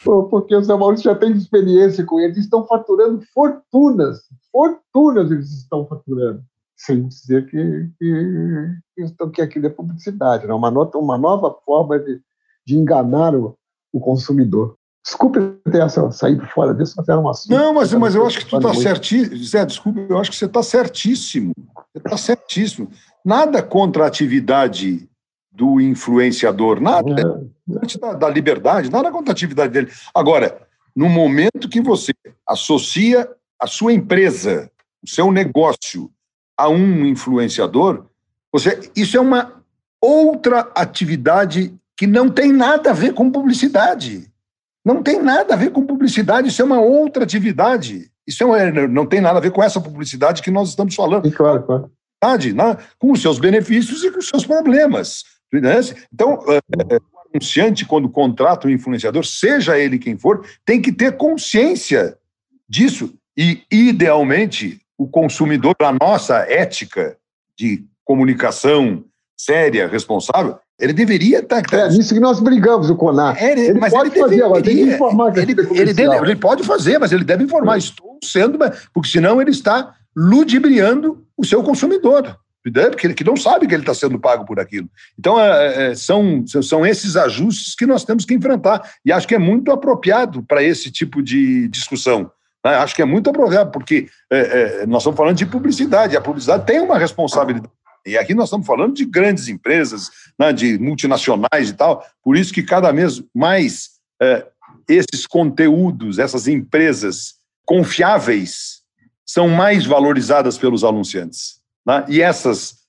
Porque 0.03 0.53
o 0.53 0.61
São 0.61 0.77
Maurício 0.77 1.05
já 1.05 1.15
tem 1.15 1.31
experiência 1.31 2.05
com 2.05 2.19
eles, 2.19 2.37
estão 2.37 2.67
faturando 2.67 3.21
fortunas, 3.33 4.23
fortunas 4.51 5.31
eles 5.31 5.49
estão 5.51 5.87
faturando, 5.87 6.43
sem 6.75 7.07
dizer 7.07 7.45
que, 7.49 7.89
que, 7.97 9.07
que, 9.07 9.29
que 9.29 9.41
aquilo 9.41 9.67
é 9.67 9.69
publicidade, 9.69 10.45
né? 10.45 10.53
uma, 10.53 10.69
nota, 10.69 10.97
uma 10.97 11.17
nova 11.17 11.49
forma 11.65 11.97
de, 11.97 12.21
de 12.67 12.77
enganar 12.77 13.33
o, 13.33 13.57
o 13.93 14.01
consumidor. 14.01 14.77
Desculpe 15.05 15.39
ter 15.71 15.87
saído 16.11 16.47
fora 16.47 16.73
disso, 16.73 16.95
mas 16.97 17.07
era 17.07 17.19
um 17.19 17.29
assunto. 17.29 17.55
Não, 17.55 17.75
mas, 17.75 17.93
mas 17.93 18.15
eu 18.15 18.25
acho 18.25 18.39
que 18.39 18.45
tu 18.47 18.57
está 18.57 18.73
certíssimo. 18.73 19.43
Zé, 19.43 19.63
desculpe, 19.63 20.03
eu 20.09 20.17
acho 20.17 20.31
que 20.31 20.37
você 20.37 20.45
está 20.45 20.63
certíssimo. 20.63 21.53
Você 21.93 21.97
está 21.97 22.17
certíssimo. 22.17 22.89
Nada 23.23 23.61
contra 23.61 24.03
a 24.03 24.07
atividade 24.07 25.07
do 25.51 25.79
influenciador, 25.79 26.81
nada. 26.81 27.21
É. 27.21 27.97
Da, 27.99 28.13
da 28.13 28.29
liberdade, 28.29 28.91
nada 28.91 29.11
contra 29.11 29.31
a 29.31 29.33
atividade 29.33 29.71
dele. 29.71 29.91
Agora, 30.13 30.59
no 30.95 31.07
momento 31.07 31.69
que 31.69 31.81
você 31.81 32.11
associa 32.47 33.29
a 33.59 33.67
sua 33.67 33.93
empresa, 33.93 34.71
o 35.03 35.09
seu 35.09 35.31
negócio, 35.31 36.09
a 36.57 36.67
um 36.67 37.05
influenciador, 37.05 38.05
você, 38.51 38.91
isso 38.95 39.17
é 39.17 39.19
uma 39.19 39.63
outra 40.01 40.71
atividade 40.75 41.75
que 41.95 42.07
não 42.07 42.29
tem 42.29 42.51
nada 42.51 42.89
a 42.89 42.93
ver 42.93 43.13
com 43.13 43.31
publicidade. 43.31 44.31
Não 44.85 45.01
tem 45.01 45.19
nada 45.19 45.55
a 45.55 45.57
ver 45.57 45.71
com 45.71 45.83
publicidade, 45.83 46.49
isso 46.49 46.61
é 46.61 46.65
uma 46.65 46.79
outra 46.79 47.23
atividade. 47.23 48.11
Isso 48.27 48.43
é 48.43 48.45
uma, 48.45 48.87
não 48.87 49.05
tem 49.05 49.19
nada 49.19 49.39
a 49.39 49.41
ver 49.41 49.51
com 49.51 49.63
essa 49.63 49.81
publicidade 49.81 50.43
que 50.43 50.51
nós 50.51 50.69
estamos 50.69 50.93
falando. 50.93 51.31
Claro, 51.31 51.63
claro. 51.63 51.91
Né? 52.53 52.77
Com 52.97 53.11
os 53.11 53.21
seus 53.21 53.39
benefícios 53.39 54.03
e 54.03 54.11
com 54.11 54.19
os 54.19 54.27
seus 54.27 54.45
problemas. 54.45 55.23
Então, 56.13 56.39
é, 56.47 56.57
é, 56.57 56.97
o 56.97 57.29
anunciante, 57.33 57.85
quando 57.85 58.09
contrata 58.09 58.67
um 58.67 58.71
influenciador, 58.71 59.25
seja 59.25 59.77
ele 59.77 59.99
quem 59.99 60.17
for, 60.17 60.45
tem 60.65 60.81
que 60.81 60.91
ter 60.91 61.17
consciência 61.17 62.17
disso. 62.67 63.13
E, 63.37 63.63
idealmente, 63.71 64.81
o 64.97 65.07
consumidor, 65.07 65.75
a 65.79 65.93
nossa 65.93 66.37
ética 66.49 67.17
de 67.57 67.85
comunicação 68.03 69.03
séria, 69.37 69.87
responsável, 69.87 70.57
ele 70.79 70.93
deveria 70.93 71.39
estar. 71.39 71.61
Tá, 71.61 71.77
é 71.77 71.89
nisso 71.89 72.13
que 72.13 72.19
nós 72.19 72.39
brigamos, 72.39 72.89
o 72.89 72.95
CONAR. 72.95 73.41
É, 73.41 73.51
ele, 73.51 73.79
mas 73.79 73.93
pode 73.93 74.09
ele 74.09 74.19
fazer, 74.19 74.41
deveria, 74.41 74.61
tem 74.63 74.75
que 74.75 74.93
informar 74.93 75.31
que 75.31 75.39
ele, 75.39 75.51
ele, 75.71 75.93
deve, 75.93 76.15
ele, 76.17 76.35
pode 76.35 76.63
fazer, 76.63 76.99
mas 76.99 77.11
ele 77.11 77.23
deve 77.23 77.43
informar. 77.43 77.77
Estou 77.77 78.19
sendo, 78.23 78.57
porque 78.93 79.09
senão 79.09 79.41
ele 79.41 79.51
está 79.51 79.93
ludibriando 80.15 81.23
o 81.37 81.45
seu 81.45 81.61
consumidor, 81.63 82.37
porque 82.63 83.07
ele 83.07 83.13
que 83.13 83.23
não 83.23 83.37
sabe 83.37 83.67
que 83.67 83.73
ele 83.73 83.83
está 83.83 83.93
sendo 83.93 84.19
pago 84.19 84.45
por 84.45 84.59
aquilo. 84.59 84.89
Então, 85.19 85.39
é, 85.39 85.91
é, 85.91 85.95
são, 85.95 86.43
são 86.63 86.85
esses 86.85 87.15
ajustes 87.15 87.75
que 87.75 87.85
nós 87.85 88.03
temos 88.03 88.25
que 88.25 88.33
enfrentar. 88.33 88.81
E 89.05 89.11
acho 89.11 89.27
que 89.27 89.35
é 89.35 89.39
muito 89.39 89.71
apropriado 89.71 90.41
para 90.43 90.63
esse 90.63 90.91
tipo 90.91 91.21
de 91.21 91.67
discussão. 91.67 92.31
Né? 92.65 92.75
Acho 92.75 92.95
que 92.95 93.01
é 93.01 93.05
muito 93.05 93.29
apropriado, 93.29 93.69
porque 93.69 94.07
é, 94.31 94.39
é, 94.81 94.85
nós 94.87 95.03
estamos 95.03 95.17
falando 95.17 95.37
de 95.37 95.45
publicidade. 95.45 96.17
A 96.17 96.21
publicidade 96.21 96.65
tem 96.65 96.79
uma 96.79 96.97
responsabilidade 96.97 97.69
e 98.05 98.17
aqui 98.17 98.33
nós 98.33 98.45
estamos 98.45 98.67
falando 98.67 98.93
de 98.93 99.05
grandes 99.05 99.47
empresas, 99.47 100.11
né, 100.37 100.53
de 100.53 100.77
multinacionais 100.77 101.69
e 101.69 101.73
tal, 101.73 102.05
por 102.23 102.37
isso 102.37 102.53
que 102.53 102.63
cada 102.63 102.91
vez 102.91 103.23
mais 103.33 103.91
é, 104.21 104.45
esses 104.87 105.25
conteúdos, 105.25 106.19
essas 106.19 106.47
empresas 106.47 107.35
confiáveis, 107.65 108.83
são 109.25 109.49
mais 109.49 109.85
valorizadas 109.85 110.57
pelos 110.57 110.83
anunciantes. 110.83 111.59
Né? 111.85 112.05
E 112.07 112.21
essas 112.21 112.85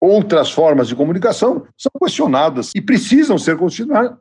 outras 0.00 0.50
formas 0.50 0.88
de 0.88 0.94
comunicação 0.94 1.66
são 1.76 1.90
questionadas 2.00 2.72
e 2.74 2.80
precisam 2.80 3.38
ser 3.38 3.58
questionadas 3.58 4.18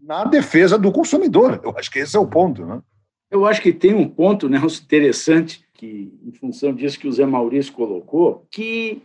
na 0.00 0.24
defesa 0.24 0.78
do 0.78 0.90
consumidor. 0.90 1.60
Eu 1.62 1.76
acho 1.78 1.90
que 1.90 2.00
esse 2.00 2.16
é 2.16 2.20
o 2.20 2.26
ponto, 2.26 2.64
né? 2.64 2.80
Eu 3.30 3.46
acho 3.46 3.62
que 3.62 3.72
tem 3.72 3.94
um 3.94 4.08
ponto, 4.08 4.48
Nelson, 4.48 4.82
interessante, 4.82 5.64
que, 5.72 6.12
em 6.26 6.32
função 6.32 6.74
disso 6.74 6.98
que 6.98 7.06
o 7.06 7.12
Zé 7.12 7.24
Maurício 7.24 7.72
colocou, 7.72 8.44
que, 8.50 9.02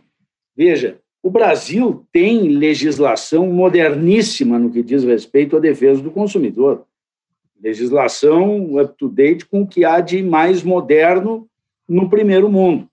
veja, 0.56 0.98
o 1.22 1.30
Brasil 1.30 2.06
tem 2.12 2.48
legislação 2.48 3.48
moderníssima 3.48 4.58
no 4.58 4.70
que 4.70 4.82
diz 4.82 5.02
respeito 5.04 5.56
à 5.56 5.60
defesa 5.60 6.00
do 6.00 6.10
consumidor. 6.10 6.84
Legislação 7.60 8.76
up-to-date 8.78 9.44
com 9.46 9.62
o 9.62 9.66
que 9.66 9.84
há 9.84 10.00
de 10.00 10.22
mais 10.22 10.62
moderno 10.62 11.48
no 11.88 12.08
primeiro 12.08 12.48
mundo. 12.48 12.88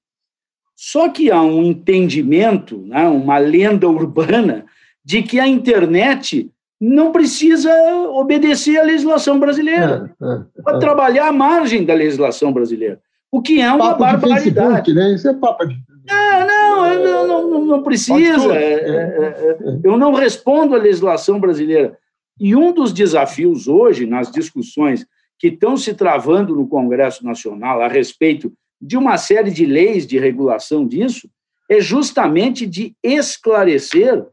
Só 0.75 1.09
que 1.09 1.29
há 1.29 1.41
um 1.41 1.63
entendimento, 1.63 2.77
né, 2.77 3.07
uma 3.07 3.37
lenda 3.37 3.87
urbana, 3.87 4.65
de 5.05 5.21
que 5.21 5.39
a 5.39 5.47
internet 5.47 6.49
não 6.79 7.11
precisa 7.11 7.71
obedecer 8.09 8.77
à 8.77 8.83
legislação 8.83 9.39
brasileira. 9.39 10.13
É, 10.21 10.25
é, 10.25 10.41
é. 10.57 10.61
Pode 10.63 10.79
trabalhar 10.79 11.27
à 11.27 11.31
margem 11.31 11.85
da 11.85 11.93
legislação 11.93 12.51
brasileira. 12.51 12.99
O 13.31 13.41
que 13.41 13.61
é 13.61 13.71
uma 13.71 13.89
papo 13.89 13.99
barbaridade. 13.99 14.51
Facebook, 14.51 14.93
né? 14.93 15.13
Isso 15.13 15.29
é 15.29 15.33
papo 15.33 15.65
de. 15.65 15.75
Ah, 16.09 16.45
não, 16.45 17.03
não, 17.03 17.47
não, 17.49 17.65
não 17.65 17.83
precisa. 17.83 18.55
É, 18.55 18.73
é, 18.73 18.99
é, 18.99 19.57
eu 19.83 19.97
não 19.97 20.13
respondo 20.13 20.75
à 20.75 20.77
legislação 20.77 21.39
brasileira. 21.39 21.97
E 22.39 22.55
um 22.55 22.73
dos 22.73 22.91
desafios 22.91 23.67
hoje, 23.67 24.05
nas 24.05 24.31
discussões 24.31 25.05
que 25.39 25.47
estão 25.47 25.77
se 25.77 25.93
travando 25.93 26.55
no 26.55 26.67
Congresso 26.67 27.23
Nacional 27.25 27.81
a 27.81 27.87
respeito 27.87 28.51
de 28.81 28.97
uma 28.97 29.17
série 29.17 29.51
de 29.51 29.65
leis 29.65 30.05
de 30.05 30.19
regulação 30.19 30.85
disso, 30.85 31.29
é 31.69 31.79
justamente 31.79 32.65
de 32.65 32.95
esclarecer 33.01 34.25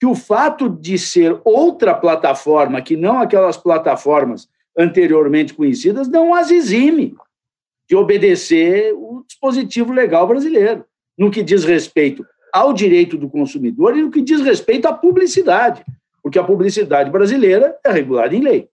que 0.00 0.06
o 0.06 0.14
fato 0.14 0.68
de 0.68 0.98
ser 0.98 1.40
outra 1.44 1.94
plataforma 1.94 2.82
que 2.82 2.96
não 2.96 3.20
aquelas 3.20 3.56
plataformas 3.56 4.48
anteriormente 4.76 5.54
conhecidas 5.54 6.08
não 6.08 6.34
as 6.34 6.50
exime 6.50 7.14
de 7.88 7.94
obedecer 7.94 8.92
o 8.94 9.22
dispositivo 9.26 9.92
legal 9.92 10.26
brasileiro, 10.26 10.84
no 11.16 11.30
que 11.30 11.42
diz 11.42 11.64
respeito 11.64 12.24
ao 12.52 12.72
direito 12.72 13.16
do 13.16 13.28
consumidor 13.28 13.96
e 13.96 14.02
no 14.02 14.10
que 14.10 14.22
diz 14.22 14.40
respeito 14.40 14.86
à 14.86 14.92
publicidade, 14.92 15.84
porque 16.22 16.38
a 16.38 16.44
publicidade 16.44 17.10
brasileira 17.10 17.76
é 17.84 17.90
regulada 17.90 18.34
em 18.34 18.40
lei. 18.40 18.68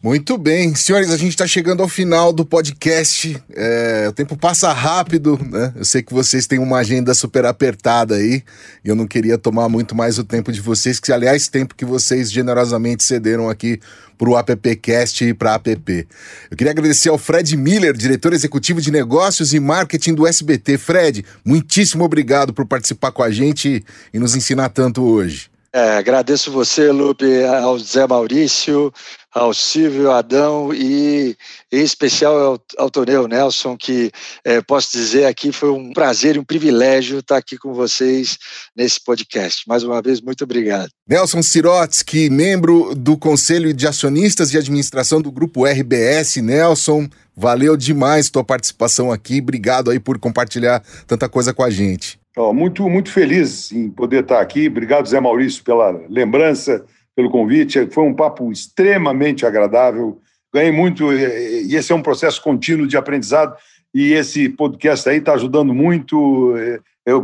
Muito 0.00 0.38
bem, 0.38 0.76
senhores, 0.76 1.10
a 1.10 1.16
gente 1.16 1.30
está 1.30 1.44
chegando 1.44 1.82
ao 1.82 1.88
final 1.88 2.32
do 2.32 2.44
podcast. 2.44 3.36
É, 3.52 4.06
o 4.08 4.12
tempo 4.12 4.36
passa 4.36 4.72
rápido, 4.72 5.36
né? 5.50 5.72
Eu 5.74 5.84
sei 5.84 6.04
que 6.04 6.14
vocês 6.14 6.46
têm 6.46 6.60
uma 6.60 6.78
agenda 6.78 7.12
super 7.14 7.44
apertada 7.44 8.14
aí 8.14 8.44
e 8.84 8.88
eu 8.88 8.94
não 8.94 9.08
queria 9.08 9.36
tomar 9.36 9.68
muito 9.68 9.96
mais 9.96 10.16
o 10.16 10.22
tempo 10.22 10.52
de 10.52 10.60
vocês, 10.60 11.00
que 11.00 11.12
aliás, 11.12 11.48
tempo 11.48 11.74
que 11.74 11.84
vocês 11.84 12.30
generosamente 12.30 13.02
cederam 13.02 13.50
aqui 13.50 13.80
para 14.16 14.30
o 14.30 14.36
AppCast 14.36 15.24
e 15.24 15.34
para 15.34 15.50
a 15.50 15.54
app. 15.56 16.06
Eu 16.48 16.56
queria 16.56 16.70
agradecer 16.70 17.08
ao 17.08 17.18
Fred 17.18 17.56
Miller, 17.56 17.92
diretor 17.92 18.32
executivo 18.32 18.80
de 18.80 18.92
negócios 18.92 19.52
e 19.52 19.58
marketing 19.58 20.14
do 20.14 20.28
SBT. 20.28 20.78
Fred, 20.78 21.24
muitíssimo 21.44 22.04
obrigado 22.04 22.54
por 22.54 22.64
participar 22.66 23.10
com 23.10 23.24
a 23.24 23.32
gente 23.32 23.84
e 24.14 24.18
nos 24.20 24.36
ensinar 24.36 24.68
tanto 24.68 25.02
hoje. 25.02 25.50
É, 25.72 25.98
agradeço 25.98 26.50
você, 26.50 26.90
Lupe, 26.90 27.44
ao 27.44 27.78
Zé 27.78 28.06
Maurício, 28.06 28.92
ao 29.34 29.52
Silvio 29.52 30.10
Adão 30.10 30.72
e 30.72 31.36
em 31.70 31.82
especial 31.82 32.36
ao, 32.38 32.62
ao 32.78 32.90
Toneu 32.90 33.28
Nelson, 33.28 33.76
que 33.76 34.10
é, 34.44 34.62
posso 34.62 34.92
dizer 34.92 35.26
aqui 35.26 35.52
foi 35.52 35.70
um 35.70 35.92
prazer 35.92 36.36
e 36.36 36.38
um 36.38 36.44
privilégio 36.44 37.18
estar 37.18 37.36
aqui 37.36 37.58
com 37.58 37.74
vocês 37.74 38.38
nesse 38.74 39.02
podcast. 39.04 39.64
Mais 39.68 39.82
uma 39.84 40.00
vez, 40.00 40.20
muito 40.20 40.42
obrigado. 40.44 40.88
Nelson 41.06 41.42
Sirotsky, 41.42 42.30
membro 42.30 42.94
do 42.94 43.18
Conselho 43.18 43.72
de 43.74 43.86
Acionistas 43.86 44.50
de 44.50 44.56
Administração 44.56 45.20
do 45.20 45.30
Grupo 45.30 45.66
RBS. 45.66 46.36
Nelson, 46.36 47.08
valeu 47.36 47.76
demais 47.76 48.30
tua 48.30 48.42
participação 48.42 49.12
aqui. 49.12 49.40
Obrigado 49.40 49.90
aí 49.90 50.00
por 50.00 50.18
compartilhar 50.18 50.82
tanta 51.06 51.28
coisa 51.28 51.52
com 51.52 51.62
a 51.62 51.70
gente. 51.70 52.17
Muito, 52.54 52.88
muito 52.88 53.10
feliz 53.10 53.72
em 53.72 53.90
poder 53.90 54.22
estar 54.22 54.40
aqui. 54.40 54.68
Obrigado, 54.68 55.08
Zé 55.08 55.20
Maurício, 55.20 55.64
pela 55.64 55.90
lembrança, 56.08 56.84
pelo 57.14 57.30
convite. 57.30 57.88
Foi 57.90 58.04
um 58.04 58.14
papo 58.14 58.50
extremamente 58.52 59.44
agradável. 59.44 60.20
Ganhei 60.54 60.72
muito, 60.72 61.12
e 61.12 61.74
esse 61.74 61.92
é 61.92 61.94
um 61.94 62.02
processo 62.02 62.40
contínuo 62.40 62.86
de 62.86 62.96
aprendizado. 62.96 63.56
E 63.94 64.12
esse 64.12 64.48
podcast 64.48 65.08
aí 65.08 65.18
está 65.18 65.34
ajudando 65.34 65.74
muito. 65.74 66.54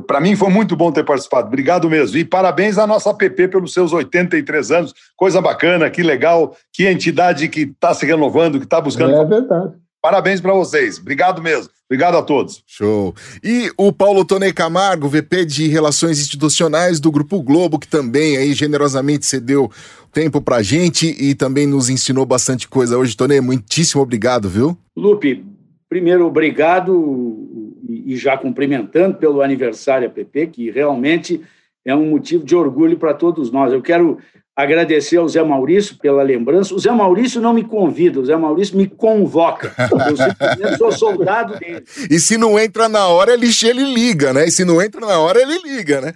Para 0.06 0.20
mim 0.20 0.34
foi 0.34 0.48
muito 0.48 0.74
bom 0.74 0.90
ter 0.90 1.04
participado. 1.04 1.46
Obrigado 1.46 1.88
mesmo. 1.88 2.16
E 2.16 2.24
parabéns 2.24 2.78
à 2.78 2.86
nossa 2.86 3.10
app 3.10 3.48
pelos 3.48 3.72
seus 3.72 3.92
83 3.92 4.70
anos. 4.70 4.94
Coisa 5.16 5.40
bacana, 5.40 5.90
que 5.90 6.02
legal, 6.02 6.56
que 6.72 6.86
entidade 6.86 7.48
que 7.48 7.60
está 7.60 7.94
se 7.94 8.04
renovando, 8.04 8.58
que 8.58 8.64
está 8.64 8.80
buscando. 8.80 9.14
É 9.14 9.24
verdade. 9.24 9.74
Parabéns 10.04 10.38
para 10.38 10.52
vocês. 10.52 10.98
Obrigado 10.98 11.40
mesmo. 11.40 11.70
Obrigado 11.88 12.18
a 12.18 12.22
todos. 12.22 12.62
Show. 12.66 13.14
E 13.42 13.72
o 13.74 13.90
Paulo 13.90 14.22
Tonei 14.22 14.52
Camargo, 14.52 15.08
VP 15.08 15.46
de 15.46 15.66
Relações 15.66 16.20
Institucionais 16.20 17.00
do 17.00 17.10
Grupo 17.10 17.42
Globo, 17.42 17.78
que 17.78 17.88
também 17.88 18.36
aí 18.36 18.52
generosamente 18.52 19.24
cedeu 19.24 19.70
tempo 20.12 20.42
pra 20.42 20.60
gente 20.60 21.06
e 21.18 21.34
também 21.34 21.66
nos 21.66 21.88
ensinou 21.88 22.26
bastante 22.26 22.68
coisa 22.68 22.98
hoje. 22.98 23.16
Tonei, 23.16 23.40
muitíssimo 23.40 24.02
obrigado, 24.02 24.46
viu? 24.46 24.76
Lupe, 24.94 25.42
primeiro 25.88 26.26
obrigado 26.26 27.80
e 27.88 28.14
já 28.18 28.36
cumprimentando 28.36 29.16
pelo 29.16 29.40
aniversário 29.40 30.08
APP, 30.08 30.48
que 30.48 30.70
realmente 30.70 31.40
é 31.82 31.94
um 31.94 32.10
motivo 32.10 32.44
de 32.44 32.54
orgulho 32.54 32.98
para 32.98 33.14
todos 33.14 33.50
nós. 33.50 33.72
Eu 33.72 33.80
quero 33.80 34.18
agradecer 34.56 35.16
ao 35.16 35.28
Zé 35.28 35.42
Maurício 35.42 35.96
pela 35.98 36.22
lembrança. 36.22 36.74
O 36.74 36.78
Zé 36.78 36.90
Maurício 36.92 37.40
não 37.40 37.52
me 37.52 37.64
convida, 37.64 38.20
o 38.20 38.24
Zé 38.24 38.36
Maurício 38.36 38.76
me 38.76 38.86
convoca. 38.86 39.74
Eu 39.90 40.16
simplesmente 40.16 40.78
sou 40.78 40.92
soldado 40.92 41.58
dele. 41.58 41.84
E 42.10 42.20
se 42.20 42.36
não 42.36 42.58
entra 42.58 42.88
na 42.88 43.08
hora, 43.08 43.32
ele, 43.32 43.48
ele 43.64 43.82
liga, 43.92 44.32
né? 44.32 44.46
E 44.46 44.50
se 44.50 44.64
não 44.64 44.80
entra 44.80 45.00
na 45.00 45.18
hora, 45.18 45.40
ele 45.40 45.58
liga, 45.58 46.00
né? 46.00 46.14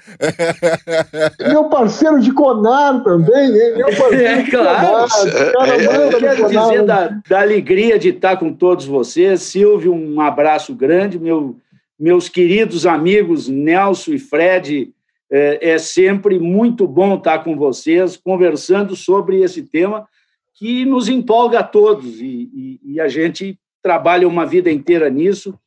Meu 1.48 1.64
parceiro 1.64 2.20
de 2.20 2.32
Conar 2.32 3.02
também, 3.02 3.50
né? 3.50 3.74
Meu 3.76 3.86
parceiro 3.86 4.24
é, 4.24 4.42
claro. 4.44 5.08
Cara, 5.52 5.76
é, 5.76 6.14
eu 6.14 6.18
quero 6.18 6.46
dizer 6.48 6.84
da, 6.84 7.20
da, 7.28 7.40
alegria 7.40 7.98
de 7.98 8.10
estar 8.10 8.36
com 8.36 8.52
todos 8.52 8.84
vocês. 8.84 9.42
Silvio, 9.42 9.92
um 9.92 10.20
abraço 10.20 10.74
grande. 10.74 11.18
Meu, 11.18 11.56
meus 11.98 12.28
queridos 12.28 12.86
amigos 12.86 13.48
Nelson 13.48 14.12
e 14.12 14.18
Fred, 14.18 14.92
é, 15.30 15.70
é 15.70 15.78
sempre 15.78 16.38
muito 16.38 16.86
bom 16.86 17.16
estar 17.16 17.40
com 17.40 17.56
vocês, 17.56 18.16
conversando 18.16 18.96
sobre 18.96 19.42
esse 19.42 19.62
tema 19.62 20.06
que 20.54 20.84
nos 20.84 21.08
empolga 21.08 21.60
a 21.60 21.64
todos 21.64 22.20
e, 22.20 22.50
e, 22.52 22.80
e 22.94 23.00
a 23.00 23.08
gente 23.08 23.58
trabalha 23.82 24.26
uma 24.26 24.44
vida 24.44 24.70
inteira 24.70 25.08
nisso. 25.08 25.58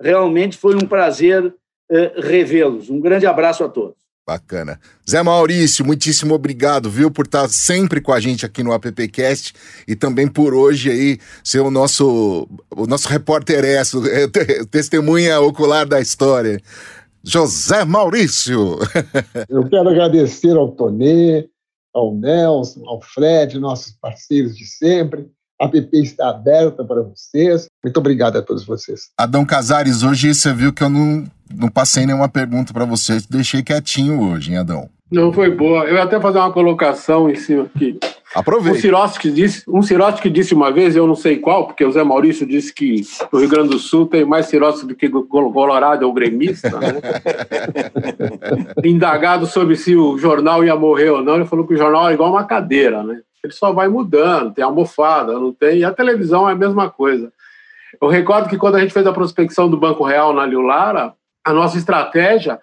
Realmente 0.00 0.56
foi 0.56 0.74
um 0.74 0.86
prazer 0.86 1.54
é, 1.90 2.12
revê-los. 2.16 2.90
Um 2.90 3.00
grande 3.00 3.26
abraço 3.26 3.62
a 3.62 3.68
todos. 3.68 4.00
Bacana. 4.26 4.78
Zé 5.08 5.22
Maurício, 5.22 5.84
muitíssimo 5.84 6.34
obrigado, 6.34 6.88
viu, 6.88 7.10
por 7.10 7.24
estar 7.24 7.48
sempre 7.48 8.00
com 8.00 8.12
a 8.12 8.20
gente 8.20 8.46
aqui 8.46 8.62
no 8.62 8.72
AppCast 8.72 9.52
e 9.88 9.96
também 9.96 10.28
por 10.28 10.54
hoje 10.54 10.88
aí 10.88 11.18
ser 11.42 11.58
o 11.60 11.70
nosso, 11.70 12.46
o 12.70 12.86
nosso 12.86 13.08
repórter 13.08 13.64
esso, 13.64 14.00
testemunha 14.70 15.40
ocular 15.40 15.84
da 15.84 16.00
história. 16.00 16.60
José 17.22 17.84
Maurício. 17.84 18.78
Eu 19.48 19.68
quero 19.68 19.88
agradecer 19.88 20.56
ao 20.56 20.70
Tonê, 20.72 21.48
ao 21.94 22.14
Nelson, 22.14 22.82
ao 22.86 23.00
Fred, 23.00 23.58
nossos 23.58 23.92
parceiros 24.00 24.56
de 24.56 24.64
sempre. 24.64 25.26
A 25.60 25.68
PP 25.68 25.98
está 25.98 26.30
aberta 26.30 26.82
para 26.84 27.02
vocês. 27.02 27.66
Muito 27.84 27.96
obrigado 27.98 28.36
a 28.38 28.42
todos 28.42 28.64
vocês. 28.64 29.10
Adão 29.18 29.44
Casares, 29.44 30.02
hoje 30.02 30.34
você 30.34 30.54
viu 30.54 30.72
que 30.72 30.82
eu 30.82 30.88
não, 30.88 31.24
não 31.54 31.68
passei 31.68 32.06
nenhuma 32.06 32.30
pergunta 32.30 32.72
para 32.72 32.86
você. 32.86 33.18
Deixei 33.28 33.62
quietinho 33.62 34.22
hoje, 34.30 34.52
hein, 34.52 34.58
Adão? 34.58 34.88
Não, 35.10 35.32
foi 35.32 35.54
boa. 35.54 35.84
Eu 35.84 35.96
ia 35.96 36.04
até 36.04 36.18
fazer 36.18 36.38
uma 36.38 36.52
colocação 36.52 37.28
em 37.28 37.34
cima 37.34 37.64
aqui. 37.64 37.98
Aproveita. 38.34 38.78
Um 38.78 38.80
Sirotsky 38.80 39.30
disse, 39.30 39.64
um 39.68 39.82
Sirotsky 39.82 40.30
disse 40.30 40.54
uma 40.54 40.70
vez, 40.70 40.94
eu 40.94 41.06
não 41.06 41.16
sei 41.16 41.38
qual, 41.38 41.66
porque 41.66 41.84
o 41.84 41.90
Zé 41.90 42.04
Maurício 42.04 42.46
disse 42.46 42.72
que 42.72 43.02
no 43.32 43.40
Rio 43.40 43.48
Grande 43.48 43.70
do 43.70 43.78
Sul 43.78 44.06
tem 44.06 44.24
mais 44.24 44.46
Sirotsky 44.46 44.86
do 44.86 44.94
que 44.94 45.08
Colorado 45.08 46.06
ou 46.06 46.12
gremista, 46.12 46.70
né? 46.78 47.00
Indagado 48.84 49.46
sobre 49.46 49.74
se 49.74 49.96
o 49.96 50.16
jornal 50.16 50.64
ia 50.64 50.76
morrer 50.76 51.10
ou 51.10 51.24
não, 51.24 51.36
ele 51.36 51.44
falou 51.44 51.66
que 51.66 51.74
o 51.74 51.78
jornal 51.78 52.08
é 52.08 52.14
igual 52.14 52.30
uma 52.30 52.44
cadeira, 52.44 53.02
né? 53.02 53.20
Ele 53.42 53.52
só 53.52 53.72
vai 53.72 53.88
mudando, 53.88 54.54
tem 54.54 54.62
almofada, 54.62 55.32
não 55.32 55.52
tem, 55.52 55.78
e 55.78 55.84
a 55.84 55.92
televisão 55.92 56.48
é 56.48 56.52
a 56.52 56.56
mesma 56.56 56.88
coisa. 56.88 57.32
Eu 58.00 58.08
recordo 58.08 58.48
que 58.48 58.58
quando 58.58 58.76
a 58.76 58.80
gente 58.80 58.92
fez 58.92 59.06
a 59.06 59.12
prospecção 59.12 59.68
do 59.68 59.76
Banco 59.76 60.04
Real 60.04 60.32
na 60.32 60.46
Liulara, 60.46 61.14
a 61.44 61.52
nossa 61.52 61.76
estratégia 61.78 62.60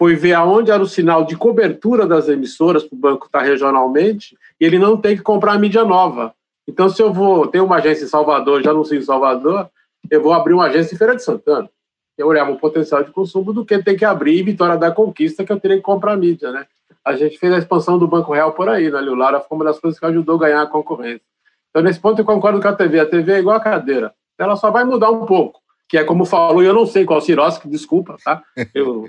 foi 0.00 0.16
ver 0.16 0.32
aonde 0.32 0.70
era 0.70 0.82
o 0.82 0.88
sinal 0.88 1.26
de 1.26 1.36
cobertura 1.36 2.06
das 2.06 2.26
emissoras 2.26 2.82
para 2.82 2.96
o 2.96 2.98
banco 2.98 3.26
estar 3.26 3.42
regionalmente 3.42 4.34
e 4.58 4.64
ele 4.64 4.78
não 4.78 4.96
tem 4.96 5.14
que 5.14 5.22
comprar 5.22 5.58
mídia 5.58 5.84
nova. 5.84 6.34
Então, 6.66 6.88
se 6.88 7.02
eu 7.02 7.12
vou 7.12 7.46
ter 7.46 7.60
uma 7.60 7.76
agência 7.76 8.04
em 8.04 8.08
Salvador, 8.08 8.62
já 8.62 8.72
não 8.72 8.82
sei 8.82 8.96
em 8.96 9.02
Salvador, 9.02 9.68
eu 10.10 10.22
vou 10.22 10.32
abrir 10.32 10.54
uma 10.54 10.64
agência 10.64 10.94
em 10.94 10.96
Feira 10.96 11.14
de 11.14 11.22
Santana. 11.22 11.68
Eu 12.16 12.28
olhava 12.28 12.50
o 12.50 12.58
potencial 12.58 13.04
de 13.04 13.10
consumo 13.10 13.52
do 13.52 13.62
que 13.62 13.78
tem 13.82 13.94
que 13.94 14.06
abrir 14.06 14.40
em 14.40 14.44
Vitória 14.44 14.78
da 14.78 14.90
Conquista, 14.90 15.44
que 15.44 15.52
eu 15.52 15.60
teria 15.60 15.76
que 15.76 15.82
comprar 15.82 16.16
mídia, 16.16 16.50
né? 16.50 16.64
a 17.04 17.14
gente 17.14 17.38
fez 17.38 17.52
a 17.52 17.58
expansão 17.58 17.98
do 17.98 18.08
Banco 18.08 18.32
Real 18.32 18.52
por 18.52 18.70
aí, 18.70 18.90
né? 18.90 19.00
O 19.00 19.14
Lara 19.14 19.40
foi 19.40 19.56
uma 19.56 19.66
das 19.66 19.78
coisas 19.78 20.00
que 20.00 20.06
ajudou 20.06 20.36
a 20.36 20.40
ganhar 20.40 20.62
a 20.62 20.66
concorrência. 20.66 21.20
Então, 21.68 21.82
nesse 21.82 22.00
ponto, 22.00 22.18
eu 22.18 22.24
concordo 22.24 22.58
com 22.58 22.68
a 22.68 22.72
TV. 22.72 23.00
A 23.00 23.06
TV 23.06 23.32
é 23.32 23.38
igual 23.38 23.56
a 23.56 23.60
cadeira. 23.60 24.14
Ela 24.38 24.56
só 24.56 24.70
vai 24.70 24.82
mudar 24.82 25.10
um 25.10 25.26
pouco, 25.26 25.60
que 25.86 25.98
é 25.98 26.04
como 26.04 26.24
falou, 26.24 26.62
e 26.62 26.66
eu 26.66 26.72
não 26.72 26.86
sei 26.86 27.04
qual 27.04 27.20
Siroski, 27.20 27.68
desculpa, 27.68 28.16
tá? 28.24 28.42
Eu, 28.74 29.06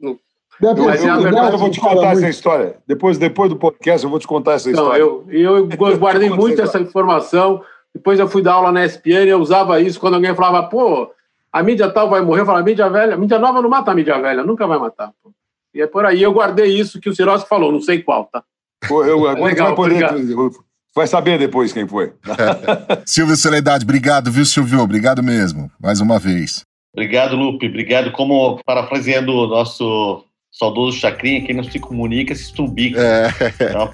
não, 0.00 0.74
mas 0.74 1.04
é 1.04 1.16
verdade, 1.16 1.52
eu 1.52 1.58
vou 1.58 1.70
te 1.70 1.80
contar 1.80 2.12
essa 2.12 2.28
história. 2.28 2.76
Depois, 2.86 3.18
depois 3.18 3.50
do 3.50 3.56
podcast, 3.56 4.04
eu 4.04 4.10
vou 4.10 4.18
te 4.18 4.26
contar 4.26 4.52
essa 4.52 4.70
história. 4.70 5.04
Não, 5.04 5.24
eu, 5.28 5.66
eu 5.66 5.66
guardei 5.98 6.30
muito 6.30 6.60
essa 6.62 6.80
informação. 6.80 7.62
Depois 7.94 8.18
eu 8.18 8.28
fui 8.28 8.42
dar 8.42 8.54
aula 8.54 8.72
na 8.72 8.84
ESPN 8.84 9.24
e 9.24 9.28
eu 9.28 9.38
usava 9.38 9.80
isso 9.80 10.00
quando 10.00 10.14
alguém 10.14 10.34
falava, 10.34 10.66
pô, 10.66 11.10
a 11.52 11.62
mídia 11.62 11.90
tal 11.90 12.08
vai 12.08 12.20
morrer. 12.20 12.42
Eu 12.42 12.46
falava, 12.46 12.62
a 12.62 12.66
mídia 12.66 12.88
velha, 12.88 13.14
a 13.14 13.18
mídia 13.18 13.38
nova 13.38 13.62
não 13.62 13.68
mata 13.68 13.90
a 13.90 13.94
mídia 13.94 14.18
velha, 14.20 14.42
nunca 14.42 14.66
vai 14.66 14.78
matar. 14.78 15.12
Pô. 15.22 15.30
E 15.74 15.82
é 15.82 15.86
por 15.86 16.04
aí. 16.06 16.22
Eu 16.22 16.32
guardei 16.32 16.66
isso 16.66 17.00
que 17.00 17.08
o 17.08 17.14
Siroski 17.14 17.48
falou, 17.48 17.70
não 17.70 17.80
sei 17.80 18.02
qual, 18.02 18.24
tá? 18.24 18.42
Pô, 18.88 19.04
eu, 19.04 19.26
agora 19.26 19.44
Legal, 19.44 19.66
vai 19.68 19.76
poder, 19.76 20.06
vai 20.94 21.06
saber 21.06 21.38
depois 21.38 21.72
quem 21.72 21.86
foi. 21.86 22.12
Silvio 23.04 23.36
Soledade, 23.36 23.84
obrigado, 23.84 24.30
viu, 24.30 24.44
Silvio? 24.44 24.80
Obrigado 24.80 25.22
mesmo, 25.22 25.70
mais 25.80 26.00
uma 26.00 26.18
vez. 26.18 26.65
Obrigado, 26.96 27.36
Lupe. 27.36 27.66
Obrigado. 27.66 28.10
Como 28.10 28.58
parafraseando 28.64 29.30
o 29.30 29.46
nosso 29.46 30.24
saudoso 30.50 30.96
Chacrinha, 30.96 31.42
quem 31.44 31.54
não 31.54 31.62
se 31.62 31.78
comunica 31.78 32.34
se 32.34 32.44
estubica. 32.44 32.98
É. 32.98 33.28
Então, 33.68 33.92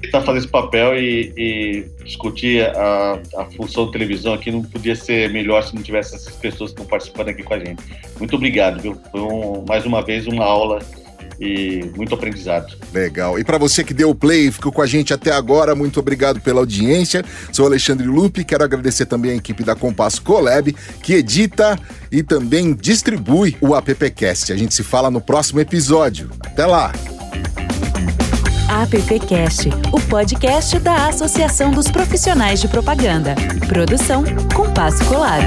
está 0.00 0.20
fazendo 0.20 0.38
esse 0.38 0.48
papel 0.48 0.96
e, 0.96 1.32
e 1.36 2.04
discutir 2.04 2.64
a, 2.76 3.20
a, 3.36 3.44
função 3.46 3.86
da 3.86 3.92
televisão 3.92 4.32
aqui 4.34 4.52
não 4.52 4.62
podia 4.62 4.94
ser 4.94 5.32
melhor 5.32 5.60
se 5.64 5.74
não 5.74 5.82
tivesse 5.82 6.14
essas 6.14 6.36
pessoas 6.36 6.70
que 6.70 6.74
estão 6.76 6.86
participando 6.86 7.30
aqui 7.30 7.42
com 7.42 7.54
a 7.54 7.58
gente. 7.58 7.82
Muito 8.16 8.36
obrigado, 8.36 8.80
viu? 8.80 8.96
Foi 9.10 9.20
um, 9.20 9.64
mais 9.66 9.84
uma 9.84 10.00
vez 10.00 10.28
uma 10.28 10.44
aula 10.44 10.78
e 11.40 11.90
muito 11.96 12.14
aprendizado. 12.14 12.76
Legal. 12.92 13.38
E 13.38 13.44
para 13.44 13.58
você 13.58 13.84
que 13.84 13.94
deu 13.94 14.10
o 14.10 14.14
play, 14.14 14.50
ficou 14.50 14.72
com 14.72 14.82
a 14.82 14.86
gente 14.86 15.14
até 15.14 15.32
agora, 15.32 15.74
muito 15.74 16.00
obrigado 16.00 16.40
pela 16.40 16.60
audiência. 16.60 17.24
Sou 17.52 17.66
Alexandre 17.66 18.06
Lupe, 18.06 18.44
quero 18.44 18.64
agradecer 18.64 19.06
também 19.06 19.32
a 19.32 19.36
equipe 19.36 19.62
da 19.62 19.74
Compasso 19.74 20.22
Colab, 20.22 20.74
que 21.02 21.14
edita 21.14 21.78
e 22.10 22.22
também 22.22 22.74
distribui 22.74 23.56
o 23.60 23.74
AppCast. 23.74 24.52
A 24.52 24.56
gente 24.56 24.74
se 24.74 24.82
fala 24.82 25.10
no 25.10 25.20
próximo 25.20 25.60
episódio. 25.60 26.30
Até 26.40 26.66
lá! 26.66 26.92
AppCast, 28.68 29.70
o 29.92 30.00
podcast 30.08 30.78
da 30.78 31.08
Associação 31.08 31.70
dos 31.70 31.88
Profissionais 31.88 32.60
de 32.60 32.68
Propaganda. 32.68 33.34
Produção 33.66 34.22
Compasso 34.54 35.04
Colab. 35.06 35.46